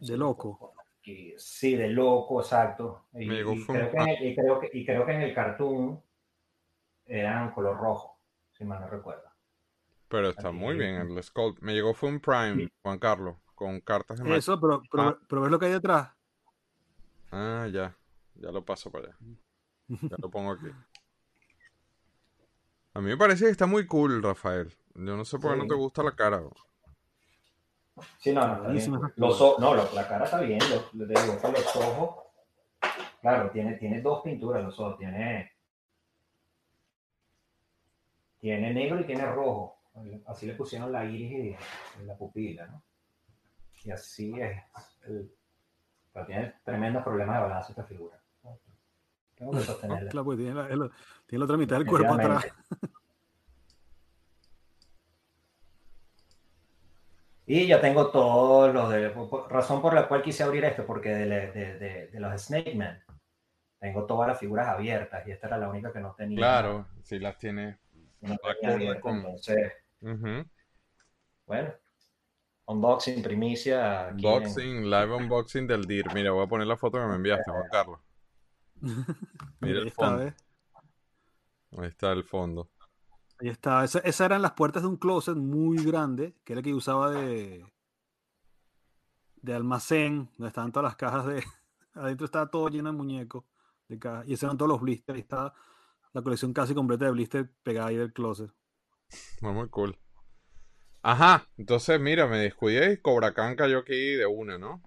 De 0.00 0.16
loco. 0.16 0.72
sí, 1.36 1.76
de 1.76 1.88
loco, 1.88 2.40
exacto. 2.40 3.06
Y, 3.12 3.28
creo 3.28 3.90
que 3.90 3.96
en 3.98 4.08
el, 4.08 4.26
y 4.26 4.34
creo 4.34 4.60
que- 4.60 4.70
y 4.72 4.86
creo 4.86 5.04
que 5.04 5.12
en 5.12 5.22
el 5.22 5.34
cartoon 5.34 6.02
eran 7.06 7.52
color 7.52 7.76
rojo, 7.76 8.18
si 8.52 8.64
mal 8.64 8.80
no 8.80 8.88
recuerdo. 8.88 9.29
Pero 10.10 10.28
está 10.30 10.50
muy 10.50 10.76
bien 10.76 10.96
el 10.96 11.22
Sculpt. 11.22 11.62
Me 11.62 11.72
llegó 11.72 11.94
fue 11.94 12.08
un 12.10 12.20
Prime, 12.20 12.56
Sí. 12.66 12.72
Juan 12.82 12.98
Carlos, 12.98 13.36
con 13.54 13.80
cartas 13.80 14.18
de. 14.22 14.36
Eso, 14.36 14.60
pero, 14.60 14.82
pero, 14.90 15.02
Ah. 15.04 15.18
pero 15.28 15.40
ves 15.42 15.50
lo 15.50 15.58
que 15.58 15.66
hay 15.66 15.72
detrás. 15.72 16.10
Ah, 17.30 17.66
ya. 17.72 17.96
Ya 18.34 18.50
lo 18.50 18.64
paso 18.64 18.90
para 18.90 19.06
allá. 19.06 19.16
Ya 19.88 20.16
lo 20.18 20.30
pongo 20.30 20.52
aquí. 20.52 20.66
A 22.94 23.00
mí 23.00 23.06
me 23.06 23.16
parece 23.16 23.44
que 23.44 23.50
está 23.52 23.66
muy 23.66 23.86
cool, 23.86 24.22
Rafael. 24.22 24.74
Yo 24.94 25.16
no 25.16 25.24
sé 25.24 25.38
por 25.38 25.52
qué 25.52 25.58
no 25.58 25.66
te 25.66 25.74
gusta 25.74 26.02
la 26.02 26.16
cara. 26.16 26.38
bro. 26.38 26.52
Sí, 28.18 28.32
no, 28.32 28.46
no, 28.46 28.54
está 28.56 28.68
bien. 28.68 29.12
Los 29.16 29.40
o- 29.40 29.56
no, 29.60 29.74
lo- 29.74 29.92
la 29.94 30.08
cara 30.08 30.24
está 30.24 30.40
bien. 30.40 30.58
Lo, 30.70 31.04
le 31.06 31.14
digo 31.20 31.38
que 31.40 31.52
los 31.52 31.76
ojos. 31.76 32.24
Claro, 33.20 33.50
tiene, 33.52 33.74
tiene 33.74 34.00
dos 34.00 34.22
pinturas 34.22 34.64
los 34.64 34.78
ojos. 34.80 34.98
Tiene. 34.98 35.52
Tiene 38.40 38.72
negro 38.72 39.00
y 39.00 39.04
tiene 39.04 39.26
rojo. 39.30 39.79
Así 40.26 40.46
le 40.46 40.54
pusieron 40.54 40.90
la 40.92 41.04
iris 41.04 41.30
y, 41.32 42.02
y 42.02 42.06
la 42.06 42.16
pupila, 42.16 42.66
¿no? 42.66 42.82
Y 43.84 43.90
así 43.90 44.32
es. 44.40 44.62
el- 45.06 45.30
pero 46.12 46.26
tiene 46.26 46.54
tremendos 46.64 47.02
problemas 47.04 47.36
de 47.36 47.42
balance 47.42 47.72
esta 47.72 47.84
figura. 47.84 48.20
Tengo 49.36 49.52
que 49.52 49.60
sostenerla. 49.60 50.10
claro, 50.10 50.24
pues 50.24 50.38
tiene 50.38 50.54
la, 50.54 50.66
el- 50.68 50.90
tiene 51.26 51.38
la 51.40 51.44
otra 51.44 51.56
mitad 51.56 51.76
del 51.78 51.86
cuerpo 51.86 52.14
atrás. 52.14 52.46
Y 57.46 57.66
ya 57.66 57.80
tengo 57.80 58.10
todos 58.10 58.72
los 58.72 58.90
de. 58.90 59.12
razón 59.48 59.82
por 59.82 59.92
la 59.94 60.06
cual 60.06 60.22
quise 60.22 60.42
abrir 60.44 60.64
esto, 60.64 60.86
porque 60.86 61.08
de, 61.10 61.26
de- 61.50 61.78
de- 61.78 62.06
de 62.08 62.20
los 62.20 62.40
Snake 62.42 62.74
Man 62.76 63.02
tengo 63.80 64.04
todas 64.04 64.28
las 64.28 64.38
figuras 64.38 64.68
abiertas 64.68 65.26
y 65.26 65.32
esta 65.32 65.48
era 65.48 65.58
la 65.58 65.68
única 65.68 65.92
que 65.92 66.00
no 66.00 66.14
tenía. 66.14 66.36
Claro, 66.36 66.86
si 67.02 67.18
las 67.18 67.38
tienes. 67.38 67.76
Acorde 68.22 68.74
abierta, 68.74 69.00
con- 69.00 69.16
Entonces, 69.16 69.72
Ujú. 70.02 70.44
bueno. 71.46 71.72
Unboxing, 72.66 73.22
primicia. 73.22 74.08
en- 74.08 74.14
Unboxing, 74.16 74.84
live 74.90 75.14
unboxing 75.14 75.66
del 75.66 75.84
DIR. 75.86 76.14
Mira, 76.14 76.30
voy 76.30 76.44
a 76.44 76.48
poner 76.48 76.66
la 76.66 76.76
foto 76.76 76.98
que 76.98 77.06
me 77.06 77.16
enviaste, 77.16 77.50
Juan 77.50 77.68
Carlos. 77.70 78.00
Mira 79.60 79.74
Ahí 79.74 79.82
el 79.82 79.86
está, 79.88 80.06
fondo. 80.06 80.22
Ahí 81.82 81.88
está 81.88 82.12
el 82.12 82.24
fondo. 82.24 82.70
Ahí 83.40 83.48
está. 83.48 83.84
Esa- 83.84 83.98
esas 84.00 84.20
eran 84.26 84.42
las 84.42 84.52
puertas 84.52 84.82
de 84.82 84.88
un 84.88 84.96
closet 84.96 85.36
muy 85.36 85.84
grande, 85.84 86.36
que 86.44 86.52
era 86.52 86.60
el 86.60 86.64
que 86.64 86.70
yo 86.70 86.76
usaba 86.76 87.10
de, 87.10 87.64
de 89.42 89.54
almacén, 89.54 90.28
donde 90.36 90.48
estaban 90.48 90.70
todas 90.72 90.84
las 90.90 90.96
cajas 90.96 91.26
de. 91.26 91.42
Adentro 91.94 92.24
estaba 92.26 92.48
todo 92.48 92.68
lleno 92.68 92.90
de 92.92 92.96
muñecos 92.96 93.44
de 93.88 93.98
cajas. 93.98 94.28
Y 94.28 94.34
esos 94.34 94.44
eran 94.44 94.56
todos 94.56 94.68
los 94.68 94.80
blisters. 94.80 95.16
Ahí 95.16 95.22
estaba 95.22 95.54
la 96.12 96.22
colección 96.22 96.52
casi 96.52 96.74
completa 96.74 97.04
de 97.06 97.10
blisters 97.12 97.48
pegada 97.62 97.88
ahí 97.88 97.96
del 97.96 98.12
closet. 98.12 98.50
Muy, 99.40 99.52
muy 99.52 99.68
cool. 99.68 99.98
Ajá, 101.02 101.46
entonces 101.56 101.98
mira, 102.00 102.26
me 102.26 102.38
descuidé 102.38 102.92
y 102.92 102.96
Cobra 102.98 103.32
Khan 103.32 103.56
cayó 103.56 103.78
aquí 103.78 104.14
de 104.14 104.26
una, 104.26 104.58
¿no? 104.58 104.82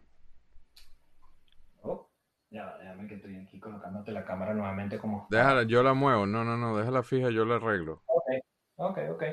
Oh, 1.81 2.09
ya, 2.51 2.77
déjame 2.77 3.07
que 3.07 3.15
estoy 3.15 3.35
aquí 3.37 3.59
colocándote 3.59 4.11
la 4.11 4.23
cámara 4.23 4.53
nuevamente 4.53 4.99
como. 4.99 5.27
Déjala, 5.31 5.63
yo 5.63 5.81
la 5.81 5.93
muevo. 5.93 6.25
No, 6.27 6.43
no, 6.43 6.55
no, 6.55 6.77
déjala 6.77 7.01
fija, 7.03 7.29
yo 7.31 7.45
la 7.45 7.55
arreglo. 7.55 8.03
Ok, 8.05 8.27
ok, 8.75 8.99
ok. 9.13 9.23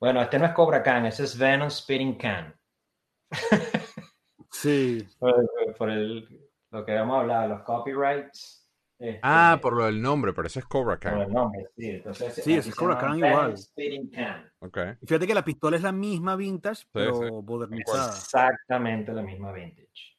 Bueno, 0.00 0.20
este 0.20 0.38
no 0.38 0.46
es 0.46 0.52
Cobra 0.52 0.82
Khan, 0.82 1.06
ese 1.06 1.24
es 1.24 1.38
Venom 1.38 1.70
Spitting 1.70 2.18
Can. 2.18 2.54
Sí. 4.50 5.06
Por, 5.18 5.30
el- 5.40 5.74
por 5.74 5.90
el- 5.90 6.50
lo 6.70 6.84
que 6.84 6.92
habíamos 6.92 7.20
hablado, 7.20 7.48
los 7.48 7.62
copyrights. 7.62 8.63
Este, 8.98 9.20
Ah, 9.22 9.58
por 9.60 9.74
lo 9.76 9.84
del 9.86 10.00
nombre, 10.00 10.32
pero 10.32 10.46
ese 10.46 10.60
es 10.60 10.64
Cobra 10.66 10.94
por 10.94 11.00
Khan. 11.00 11.20
el 11.22 11.32
nombre, 11.32 11.66
sí. 11.76 11.90
Entonces, 11.90 12.34
Sí, 12.34 12.54
es 12.54 12.74
Cobra 12.74 12.98
Khan 12.98 13.18
igual. 13.18 13.56
Spitting 13.58 14.10
Can. 14.10 14.50
Ok. 14.60 14.78
Y 15.02 15.06
fíjate 15.06 15.26
que 15.26 15.34
la 15.34 15.44
pistola 15.44 15.76
es 15.76 15.82
la 15.82 15.92
misma 15.92 16.36
vintage, 16.36 16.84
pero 16.92 17.14
sí. 17.16 17.24
modernizada. 17.30 18.06
Exactamente 18.12 19.12
la 19.12 19.22
misma 19.22 19.52
vintage. 19.52 20.16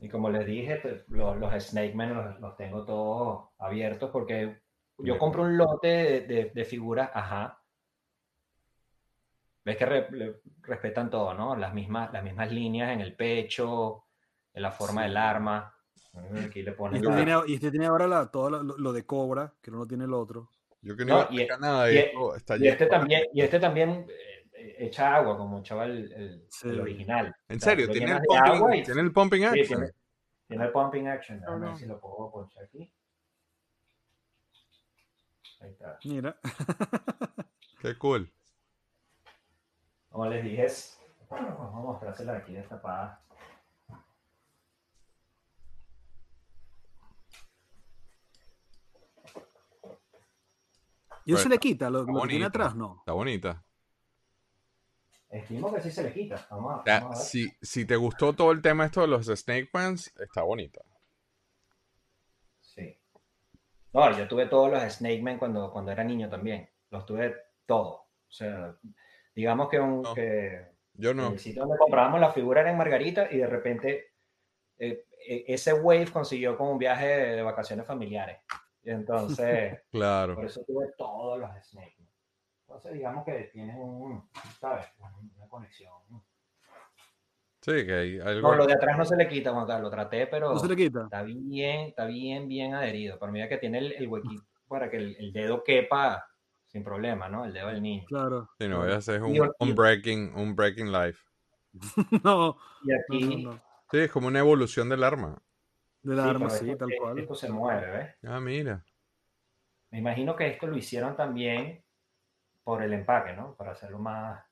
Y 0.00 0.08
como 0.08 0.30
les 0.30 0.46
dije, 0.46 0.76
te- 0.76 1.04
los, 1.08 1.36
los 1.38 1.52
Snake 1.64 1.94
Men 1.94 2.14
los, 2.14 2.40
los 2.40 2.56
tengo 2.56 2.84
todos 2.84 3.48
abiertos 3.58 4.10
porque 4.10 4.60
yo 4.98 5.18
compro 5.18 5.42
un 5.42 5.56
lote 5.56 5.88
de, 5.88 6.20
de- 6.22 6.50
de 6.54 6.64
figuras, 6.64 7.10
ajá. 7.12 7.60
Ves 9.64 9.76
que 9.76 9.86
re- 9.86 10.10
le- 10.12 10.40
respetan 10.62 11.10
todo, 11.10 11.34
¿no? 11.34 11.56
Las 11.56 11.74
mismas, 11.74 12.12
las 12.12 12.22
mismas 12.22 12.52
líneas 12.52 12.92
en 12.92 13.00
el 13.00 13.14
pecho, 13.16 14.04
en 14.54 14.62
la 14.62 14.70
forma 14.70 15.02
del 15.02 15.16
arma. 15.16 15.74
Aquí 16.44 16.62
le 16.62 16.70
Y 16.70 16.74
ponen 16.74 16.96
este, 16.96 17.08
la- 17.08 17.16
tiene, 17.16 17.36
y 17.46 17.54
este 17.54 17.70
tiene 17.70 17.86
ahora 17.86 18.06
la, 18.06 18.30
todo 18.30 18.50
lo, 18.50 18.62
lo 18.78 18.92
de 18.92 19.04
Cobra, 19.04 19.52
que 19.62 19.70
no 19.70 19.78
lo 19.78 19.86
tiene 19.86 20.04
el 20.04 20.14
otro. 20.14 20.50
Yo 20.82 20.96
que 20.96 21.04
no, 21.04 21.14
No, 21.14 21.20
y- 21.20 21.22
explicar 21.22 21.60
nada 21.60 21.90
y- 21.92 21.98
esto, 21.98 22.34
está 22.36 22.56
Y 22.56 22.68
este 22.68 22.86
también, 22.86 23.24
y 23.32 23.40
este 23.42 23.58
también 23.60 24.06
eh, 24.54 24.76
echa 24.78 25.14
agua, 25.16 25.36
como 25.36 25.58
echaba 25.60 25.84
el, 25.84 26.12
el- 26.12 26.46
Sí. 26.48 26.68
el 26.68 26.80
original. 26.80 27.34
En 27.48 27.56
O 27.56 27.60
sea, 27.60 27.70
serio, 27.72 27.90
tiene 27.90 28.12
el, 28.12 28.20
pumping, 28.22 28.74
y- 28.78 28.82
tiene 28.84 29.00
el 29.00 29.12
pumping 29.12 29.38
Sí, 29.40 29.44
action. 29.46 29.66
tiene, 29.80 29.92
tiene 30.48 30.64
el 30.64 30.72
pumping 30.72 31.06
action. 31.08 31.44
A 31.44 31.54
ver 31.56 31.76
si 31.76 31.86
lo 31.86 31.98
puedo 32.00 32.30
ponchar 32.30 32.64
aquí. 32.64 32.92
Ahí 35.60 35.70
está. 35.70 35.98
Mira. 36.04 36.38
Qué 37.80 37.96
cool. 37.98 38.30
Como 40.10 40.26
les 40.28 40.44
dije, 40.44 40.64
es... 40.64 40.98
Bueno, 41.28 41.56
vamos 41.58 41.74
a 41.74 41.78
mostrársela 41.92 42.36
aquí 42.36 42.54
destapada. 42.54 43.20
Y 51.26 51.34
eso 51.34 51.42
se 51.42 51.48
le 51.48 51.58
quita, 51.58 51.90
lo, 51.90 52.04
lo 52.04 52.22
que 52.22 52.28
tiene 52.28 52.44
atrás, 52.46 52.74
no. 52.76 52.96
Está 53.00 53.12
bonita. 53.12 53.62
Estimo 55.28 55.74
que 55.74 55.80
sí 55.80 55.90
se 55.90 56.04
le 56.04 56.12
quita. 56.12 56.46
Vamos 56.50 56.72
a, 56.72 56.76
O 56.76 56.84
sea, 56.84 57.00
vamos 57.00 57.16
a 57.16 57.18
ver. 57.18 57.28
si, 57.28 57.50
si 57.60 57.84
te 57.84 57.96
gustó 57.96 58.32
todo 58.32 58.52
el 58.52 58.62
tema 58.62 58.86
esto 58.86 59.00
de 59.00 59.08
los 59.08 59.26
Snake 59.26 59.68
Pants, 59.72 60.14
está 60.20 60.42
bonita. 60.42 60.82
Sí. 62.60 62.96
No, 63.92 64.16
yo 64.16 64.28
tuve 64.28 64.46
todos 64.46 64.70
los 64.70 64.80
Snake 64.92 65.20
Men 65.20 65.38
cuando, 65.38 65.70
cuando 65.72 65.90
era 65.90 66.04
niño 66.04 66.28
también. 66.30 66.70
Los 66.90 67.04
tuve 67.04 67.34
todos. 67.66 67.94
O 67.96 68.32
sea, 68.32 68.76
digamos 69.34 69.68
que, 69.68 69.80
un, 69.80 70.02
No. 70.02 70.14
que 70.14 70.68
Yo 70.94 71.12
no. 71.12 71.32
El 71.32 71.38
sitio 71.40 71.62
donde 71.62 71.76
comprábamos 71.78 72.20
la 72.20 72.32
figura 72.32 72.60
era 72.60 72.70
en 72.70 72.78
Margarita 72.78 73.28
y 73.30 73.38
de 73.38 73.46
repente 73.48 74.12
eh, 74.78 75.06
eh, 75.28 75.44
ese 75.48 75.72
wave 75.72 76.06
consiguió 76.12 76.56
como 76.56 76.70
un 76.70 76.78
viaje 76.78 77.06
de, 77.06 77.36
de 77.36 77.42
vacaciones 77.42 77.84
familiares. 77.84 78.38
Y 78.86 78.90
entonces, 78.90 79.80
Claro. 79.90 80.36
por 80.36 80.44
eso 80.46 80.62
tuve 80.66 80.86
todos 80.96 81.38
los 81.40 81.50
Snake. 81.66 81.96
Man. 81.98 82.08
Entonces, 82.60 82.92
digamos 82.94 83.24
que 83.24 83.50
tienen 83.52 83.76
un, 83.76 84.28
¿sabes? 84.60 84.86
Una 84.98 85.48
conexión. 85.48 85.92
Sí, 87.60 87.84
que 87.84 87.92
hay 87.94 88.20
algo. 88.20 88.48
No, 88.50 88.54
lo 88.58 88.66
de 88.66 88.74
atrás 88.74 88.96
no 88.96 89.04
se 89.04 89.16
le 89.16 89.28
quita, 89.28 89.52
Juan 89.52 89.66
Carlos. 89.66 89.90
Lo 89.90 89.90
traté, 89.90 90.26
pero 90.28 90.52
No 90.54 90.58
se 90.60 90.68
le 90.68 90.76
quita. 90.76 91.02
está 91.04 91.22
bien, 91.22 91.80
está 91.88 92.04
bien, 92.06 92.48
bien 92.48 92.74
adherido. 92.74 93.18
Para 93.18 93.32
mí 93.32 93.46
que 93.48 93.58
tiene 93.58 93.78
el, 93.78 93.92
el 93.92 94.06
huequito 94.08 94.44
para 94.68 94.88
que 94.88 94.98
el, 94.98 95.16
el 95.18 95.32
dedo 95.32 95.64
quepa 95.64 96.26
sin 96.66 96.84
problema, 96.84 97.28
¿no? 97.28 97.44
El 97.44 97.52
dedo 97.52 97.68
del 97.68 97.82
niño. 97.82 98.04
Claro. 98.06 98.50
Sí, 98.58 98.68
no, 98.68 98.82
claro. 98.82 98.96
ese 98.98 99.16
es 99.16 99.22
un, 99.22 99.50
un 99.58 99.74
breaking, 99.74 100.32
un 100.36 100.54
breaking 100.54 100.92
life. 100.92 101.20
no, 102.24 102.56
Y 102.84 102.88
no, 102.88 102.96
aquí, 103.00 103.36
no, 103.44 103.52
no. 103.52 103.62
Sí, 103.90 103.98
es 103.98 104.10
como 104.12 104.28
una 104.28 104.38
evolución 104.40 104.88
del 104.88 105.02
arma. 105.04 105.36
Del 106.06 106.18
sí, 106.22 106.28
arma, 106.28 106.50
sí, 106.50 106.70
esto, 106.70 106.86
tal 106.86 106.96
cual. 106.98 107.18
esto 107.18 107.34
se 107.34 107.50
mueve, 107.50 107.90
¿ves? 107.90 108.14
Ah, 108.24 108.38
mira. 108.40 108.84
Me 109.90 109.98
imagino 109.98 110.36
que 110.36 110.46
esto 110.46 110.66
lo 110.66 110.76
hicieron 110.76 111.16
también 111.16 111.82
por 112.62 112.82
el 112.82 112.92
empaque, 112.92 113.32
¿no? 113.32 113.54
Para 113.54 113.72
hacerlo 113.72 113.98
más, 113.98 114.44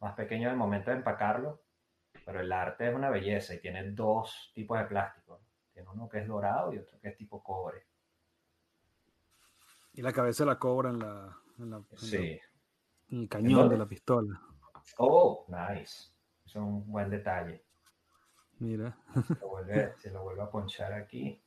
más 0.00 0.14
pequeño 0.14 0.50
al 0.50 0.56
momento 0.56 0.90
de 0.90 0.96
empacarlo. 0.98 1.62
Pero 2.26 2.40
el 2.40 2.52
arte 2.52 2.88
es 2.88 2.94
una 2.94 3.08
belleza 3.10 3.54
y 3.54 3.60
tiene 3.60 3.90
dos 3.92 4.52
tipos 4.54 4.78
de 4.78 4.84
plástico. 4.84 5.40
Tiene 5.72 5.88
uno 5.88 6.08
que 6.08 6.18
es 6.20 6.28
dorado 6.28 6.72
y 6.74 6.78
otro 6.78 7.00
que 7.00 7.08
es 7.08 7.16
tipo 7.16 7.42
cobre. 7.42 7.86
Y 9.94 10.02
la 10.02 10.12
cabeza 10.12 10.44
la 10.44 10.58
cobra 10.58 10.90
en, 10.90 10.98
la, 10.98 11.36
en, 11.58 11.70
la- 11.70 11.76
en 11.76 11.82
la- 11.90 11.96
Sí. 11.96 12.38
en 13.10 13.20
el 13.22 13.28
cañón 13.28 13.68
de 13.68 13.78
la 13.78 13.86
pistola. 13.86 14.40
Oh, 14.98 15.46
nice. 15.48 16.12
Es 16.44 16.54
un 16.56 16.86
buen 16.90 17.08
detalle. 17.10 17.64
Mira. 18.62 18.96
Se 19.26 19.34
lo 19.40 19.48
vuelve, 19.48 19.92
se 19.98 20.10
lo 20.12 20.22
vuelve 20.22 20.42
a 20.42 20.50
ponchar 20.50 20.92
aquí. 20.92 21.42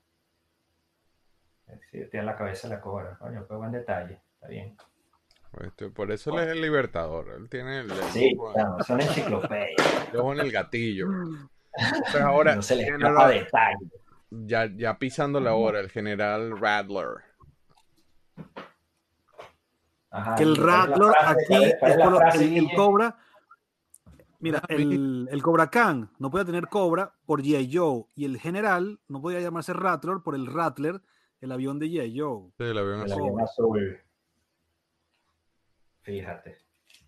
Sí, 1.89 2.05
tiene 2.11 2.25
la 2.25 2.35
cabeza 2.35 2.67
la 2.67 2.81
cobra. 2.81 3.17
Coño, 3.17 3.47
qué 3.47 3.53
buen 3.55 3.71
detalle. 3.71 4.21
Está 4.33 4.47
bien. 4.49 4.75
Este, 5.61 5.89
por 5.89 6.11
eso 6.11 6.31
él 6.37 6.43
es 6.43 6.47
el 6.51 6.61
libertador. 6.61 7.29
Él 7.37 7.49
tiene 7.49 7.79
el, 7.79 7.91
el 7.91 7.97
Sí, 8.11 8.35
claro, 8.53 8.83
son 8.83 8.99
enciclopedias. 8.99 9.77
ojo 10.17 10.33
en 10.33 10.39
el 10.41 10.51
gatillo. 10.51 11.07
Entonces 11.77 12.21
ahora, 12.21 12.55
No 12.55 12.61
se 12.61 12.81
escapa 12.81 13.09
la- 13.11 13.27
detalle. 13.29 13.77
ya, 14.29 14.65
ya 14.75 14.99
pisando 14.99 15.39
la 15.39 15.53
hora, 15.55 15.79
el 15.79 15.89
general 15.89 16.59
Radler. 16.59 17.23
Ajá, 20.11 20.35
que 20.35 20.43
el 20.43 20.51
¿y 20.51 20.55
cuál 20.57 20.69
es 20.69 20.75
la 20.75 20.85
Rattler 20.85 21.11
frase? 21.13 21.31
aquí 21.31 21.45
¿Cuál 21.79 21.91
es- 21.91 21.97
es 21.97 22.03
por 22.03 22.11
lo- 22.11 22.21
el, 22.31 22.57
el? 22.57 22.75
Cobra. 22.75 23.17
Mira, 24.45 24.61
el, 24.69 25.27
el 25.31 25.41
Cobra 25.41 25.71
Khan 25.71 26.11
no 26.19 26.29
podía 26.29 26.45
tener 26.45 26.67
Cobra 26.67 27.11
por 27.25 27.41
G.I. 27.41 27.75
Joe 27.75 28.05
y 28.13 28.25
el 28.25 28.39
general 28.39 28.99
no 29.07 29.19
podía 29.19 29.39
llamarse 29.39 29.73
Rattler 29.73 30.17
por 30.23 30.35
el 30.35 30.45
Rattler, 30.45 31.01
el 31.41 31.51
avión 31.51 31.79
de 31.79 31.87
G.I. 31.87 32.19
Joe. 32.19 32.51
Sí, 32.55 32.63
el 32.63 32.77
avión 32.77 32.99
El 33.01 33.11
azul. 33.11 33.23
avión 33.23 33.41
azul. 33.41 33.99
Fíjate. 36.03 36.57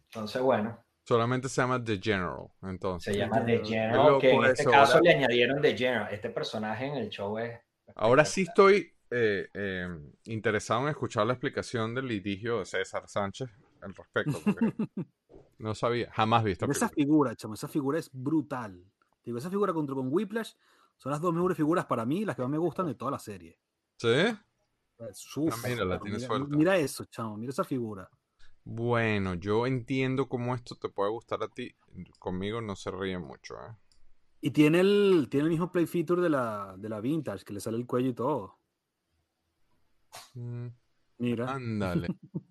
Entonces, 0.06 0.42
bueno, 0.42 0.84
Solamente 1.04 1.48
se 1.48 1.62
llama 1.62 1.82
The 1.82 2.00
General. 2.02 2.48
Entonces, 2.64 3.14
se 3.14 3.20
llama 3.20 3.46
The 3.46 3.64
General, 3.64 4.18
que 4.20 4.32
en 4.32 4.44
este 4.46 4.64
eso, 4.64 4.72
caso 4.72 4.98
ahora. 4.98 5.04
le 5.04 5.16
añadieron 5.16 5.62
The 5.62 5.78
General. 5.78 6.12
Este 6.12 6.30
personaje 6.32 6.88
en 6.88 6.96
el 6.96 7.10
show 7.10 7.38
es... 7.38 7.58
ahora 7.96 8.26
sí 8.26 8.42
estoy 8.42 8.92
eh, 9.12 9.48
eh, 9.54 9.88
interesado 10.26 10.82
en 10.82 10.90
escuchar 10.90 11.28
la 11.28 11.34
explicación 11.34 11.94
del 11.94 12.08
litigio 12.08 12.60
de 12.60 12.66
César 12.66 13.08
Sánchez 13.08 13.48
al 13.82 13.94
respecto. 13.94 14.40
Porque 14.44 14.74
no 15.60 15.76
sabía, 15.76 16.12
jamás 16.12 16.44
visto. 16.44 16.66
Esa 16.66 16.90
figura, 16.90 17.36
chamo, 17.36 17.54
esa 17.54 17.68
figura 17.68 18.00
es 18.00 18.10
brutal. 18.14 18.84
Digo, 19.24 19.38
esa 19.38 19.50
figura 19.50 19.74
contra 19.74 19.96
con 19.96 20.08
Whiplash 20.12 20.54
son 20.98 21.12
las 21.12 21.22
dos 21.22 21.34
mejores 21.34 21.58
figuras 21.58 21.86
para 21.86 22.06
mí, 22.06 22.26
las 22.26 22.36
que 22.36 22.42
más 22.42 22.52
me 22.52 22.58
gustan 22.58 22.88
de 22.88 22.96
toda 22.96 23.12
la 23.12 23.20
serie. 23.20 23.60
¿Sí? 23.98 24.08
Uf, 25.38 25.66
Ah, 25.66 25.68
mira, 25.70 25.86
la 25.86 26.00
tiene 26.00 26.18
mira, 26.18 26.28
suelta. 26.28 26.58
mira 26.58 26.78
eso, 26.78 27.06
chamo, 27.06 27.38
mira 27.38 27.52
esa 27.52 27.64
figura. 27.64 28.10
Bueno, 28.64 29.36
yo 29.36 29.68
entiendo 29.68 30.28
cómo 30.28 30.56
esto 30.56 30.76
te 30.76 30.90
puede 30.90 31.12
gustar 31.12 31.44
a 31.44 31.48
ti. 31.48 31.74
Conmigo 32.20 32.62
no 32.62 32.76
se 32.76 32.92
ríe 32.92 33.18
mucho, 33.18 33.56
¿eh? 33.56 33.76
Y 34.42 34.52
tiene 34.52 34.82
el, 34.82 35.28
tiene 35.30 35.46
el 35.46 35.50
mismo 35.52 35.72
play 35.72 35.86
feature 35.88 36.22
de 36.22 36.30
la, 36.30 36.76
de 36.78 36.90
la 36.90 37.00
Vintage, 37.00 37.44
que 37.46 37.54
le 37.54 37.60
sale 37.60 37.78
el 37.78 37.86
cuello 37.86 38.10
y 38.10 38.14
todo. 38.14 38.60
Mm, 40.36 40.68
Mira. 41.20 41.54
ándale. 41.54 42.08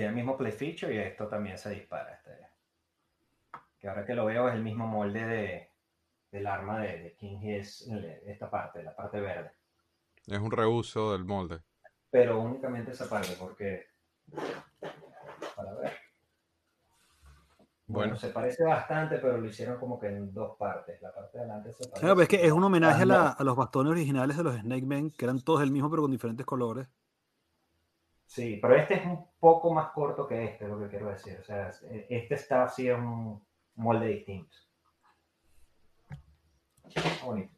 Tiene 0.00 0.12
el 0.12 0.16
mismo 0.16 0.34
play 0.38 0.50
feature 0.50 0.94
y 0.94 0.98
esto 0.98 1.28
también 1.28 1.58
se 1.58 1.68
dispara. 1.68 2.14
Este. 2.14 2.30
Que 3.78 3.86
ahora 3.86 4.06
que 4.06 4.14
lo 4.14 4.24
veo 4.24 4.48
es 4.48 4.54
el 4.54 4.62
mismo 4.62 4.86
molde 4.86 5.26
de, 5.26 5.70
del 6.32 6.46
arma 6.46 6.78
de, 6.80 7.02
de 7.02 7.16
King 7.16 7.36
His, 7.42 7.86
esta 8.24 8.48
parte, 8.48 8.82
la 8.82 8.96
parte 8.96 9.20
verde. 9.20 9.52
Es 10.26 10.38
un 10.38 10.50
reuso 10.50 11.12
del 11.12 11.26
molde. 11.26 11.60
Pero 12.08 12.40
únicamente 12.40 12.92
esa 12.92 13.10
parte, 13.10 13.36
porque. 13.38 13.88
Para 15.54 15.74
ver. 15.74 15.92
Bueno, 17.86 18.12
Bueno, 18.12 18.16
se 18.16 18.28
parece 18.30 18.64
bastante, 18.64 19.18
pero 19.18 19.36
lo 19.36 19.46
hicieron 19.46 19.78
como 19.78 20.00
que 20.00 20.06
en 20.06 20.32
dos 20.32 20.56
partes. 20.56 21.02
La 21.02 21.12
parte 21.12 21.36
de 21.36 21.44
adelante 21.44 21.72
se 21.74 21.84
parece. 21.84 22.00
Claro, 22.00 22.14
pero 22.14 22.22
es 22.22 22.28
que 22.30 22.46
es 22.46 22.52
un 22.52 22.64
homenaje 22.64 23.02
a, 23.02 23.06
la- 23.06 23.30
a 23.32 23.44
los 23.44 23.54
bastones 23.54 23.90
originales 23.90 24.38
de 24.38 24.44
los 24.44 24.56
Snake 24.56 24.86
Men, 24.86 25.10
que 25.10 25.26
eran 25.26 25.40
todos 25.42 25.60
el 25.62 25.70
mismo 25.70 25.90
pero 25.90 26.00
con 26.00 26.10
diferentes 26.10 26.46
colores. 26.46 26.88
Sí, 28.30 28.60
pero 28.62 28.76
este 28.76 28.94
es 28.94 29.04
un 29.04 29.26
poco 29.40 29.72
más 29.74 29.90
corto 29.90 30.24
que 30.28 30.44
este, 30.44 30.62
es 30.64 30.70
lo 30.70 30.78
que 30.78 30.86
quiero 30.88 31.08
decir. 31.10 31.36
O 31.40 31.42
sea, 31.42 31.68
es- 31.70 31.82
este 32.08 32.36
está 32.36 32.68
sí 32.68 32.88
es 32.88 32.96
un 32.96 33.44
molde 33.74 34.06
distinto. 34.06 34.56
Está 36.84 37.24
bonito. 37.26 37.52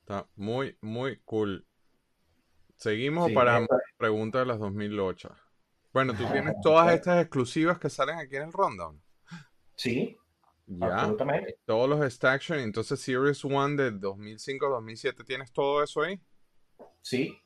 está 0.00 0.26
muy, 0.36 0.78
muy 0.80 1.18
cool. 1.24 1.66
¿Seguimos 2.76 3.26
Sí, 3.26 3.34
para 3.34 3.58
esto- 3.58 3.76
pregunta 3.96 4.38
de 4.38 4.46
las 4.46 4.58
2008? 4.60 5.34
Bueno, 5.92 6.14
tú 6.14 6.24
tienes 6.30 6.54
todas 6.62 6.94
estas 6.94 7.20
exclusivas 7.20 7.78
que 7.80 7.90
salen 7.90 8.16
aquí 8.16 8.36
en 8.36 8.44
el 8.44 8.52
rundown. 8.52 9.02
sí, 9.74 10.16
Ya. 10.66 10.86
absolutamente. 10.86 11.58
Todos 11.66 11.88
los 11.90 12.12
Staction, 12.14 12.60
entonces 12.60 13.00
Series 13.00 13.44
1 13.44 13.76
de 13.76 13.90
2005-2007, 13.90 15.24
¿tienes 15.24 15.52
todo 15.52 15.82
eso 15.82 16.02
ahí? 16.02 16.20
Sí, 17.02 17.36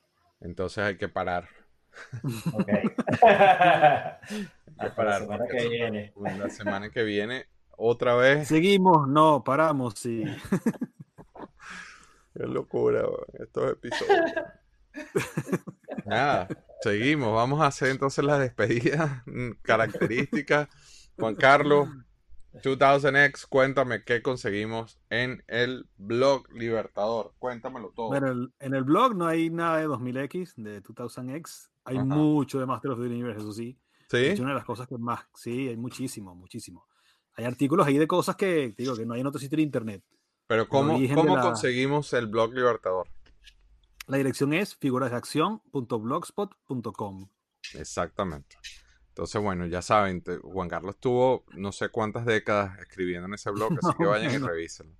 Entonces 0.43 0.85
hay 0.85 0.97
que 0.97 1.09
parar. 1.09 1.49
ok. 2.53 2.69
Hay 2.69 2.89
que 2.89 2.95
Hasta 4.79 4.87
la 4.89 4.95
parar. 4.95 5.23
semana 5.23 5.45
que 5.47 5.69
viene. 5.69 6.13
La 6.39 6.51
semana 6.51 6.91
que 6.91 7.03
viene, 7.05 7.47
otra 7.71 8.15
vez. 8.15 8.49
Seguimos, 8.49 9.09
no, 9.09 9.43
paramos, 9.45 9.95
sí. 9.95 10.25
Qué 12.35 12.47
locura, 12.47 13.03
estos 13.39 13.73
episodios. 13.73 14.33
Nada, 16.07 16.49
seguimos. 16.81 17.35
Vamos 17.35 17.61
a 17.61 17.67
hacer 17.67 17.91
entonces 17.91 18.25
la 18.25 18.39
despedida 18.39 19.23
mm, 19.27 19.51
característica. 19.63 20.69
Juan 21.19 21.35
Carlos, 21.35 21.89
2000X, 22.53 23.47
cuéntame 23.49 24.05
qué 24.05 24.23
conseguimos 24.23 24.99
en 25.11 25.43
el 25.49 25.89
blog 25.97 26.49
Libertador. 26.53 27.35
Cuéntamelo 27.39 27.93
todo. 27.95 28.09
Bueno, 28.09 28.51
en 28.59 28.75
el 28.75 28.85
blog 28.85 29.17
no 29.17 29.27
hay 29.27 29.51
nada 29.51 29.79
de 29.79 29.89
2000X, 29.89 30.55
de 30.57 30.83
2000X. 30.83 31.69
Hay 31.85 31.97
Ajá. 31.97 32.05
mucho 32.05 32.61
de 32.61 32.67
Master 32.67 32.93
of 32.93 33.01
the 33.01 33.07
Universe, 33.07 33.41
eso 33.41 33.53
sí. 33.53 33.77
¿Sí? 34.11 34.19
hecho, 34.27 34.43
una 34.43 34.51
de 34.53 34.57
las 34.57 34.65
cosas 34.67 34.87
que 34.87 34.99
más, 34.99 35.21
sí, 35.35 35.69
hay 35.69 35.77
muchísimo, 35.77 36.35
muchísimo. 36.35 36.87
Hay 37.35 37.47
artículos 37.47 37.87
ahí 37.87 37.97
de 37.97 38.07
cosas 38.07 38.37
que, 38.37 38.75
digo, 38.77 38.95
que 38.95 39.07
no 39.07 39.15
hay 39.15 39.23
en 39.23 39.27
otro 39.27 39.41
sitio 39.41 39.57
de 39.57 39.63
internet. 39.63 40.05
Pero 40.47 40.69
¿cómo, 40.69 40.99
cómo 41.15 41.37
la- 41.37 41.43
conseguimos 41.43 42.13
el 42.13 42.27
blog 42.27 42.53
Libertador? 42.53 43.09
La 44.07 44.19
dirección 44.19 44.53
es 44.53 44.77
figurasdeacción.blogspot.com. 44.77 47.29
Exactamente. 47.75 48.57
Entonces, 49.13 49.41
bueno, 49.43 49.67
ya 49.67 49.83
saben, 49.83 50.23
te- 50.23 50.39
Juan 50.39 50.69
Carlos 50.69 50.99
tuvo 50.99 51.45
no 51.53 51.73
sé 51.73 51.91
cuántas 51.91 52.27
décadas 52.27 52.79
escribiendo 52.81 53.27
en 53.29 53.35
ese 53.35 53.51
blog, 53.53 53.75
así 53.79 53.95
que 53.97 54.07
vayan 54.07 54.33
y 54.35 54.39
revísenlo. 54.39 54.95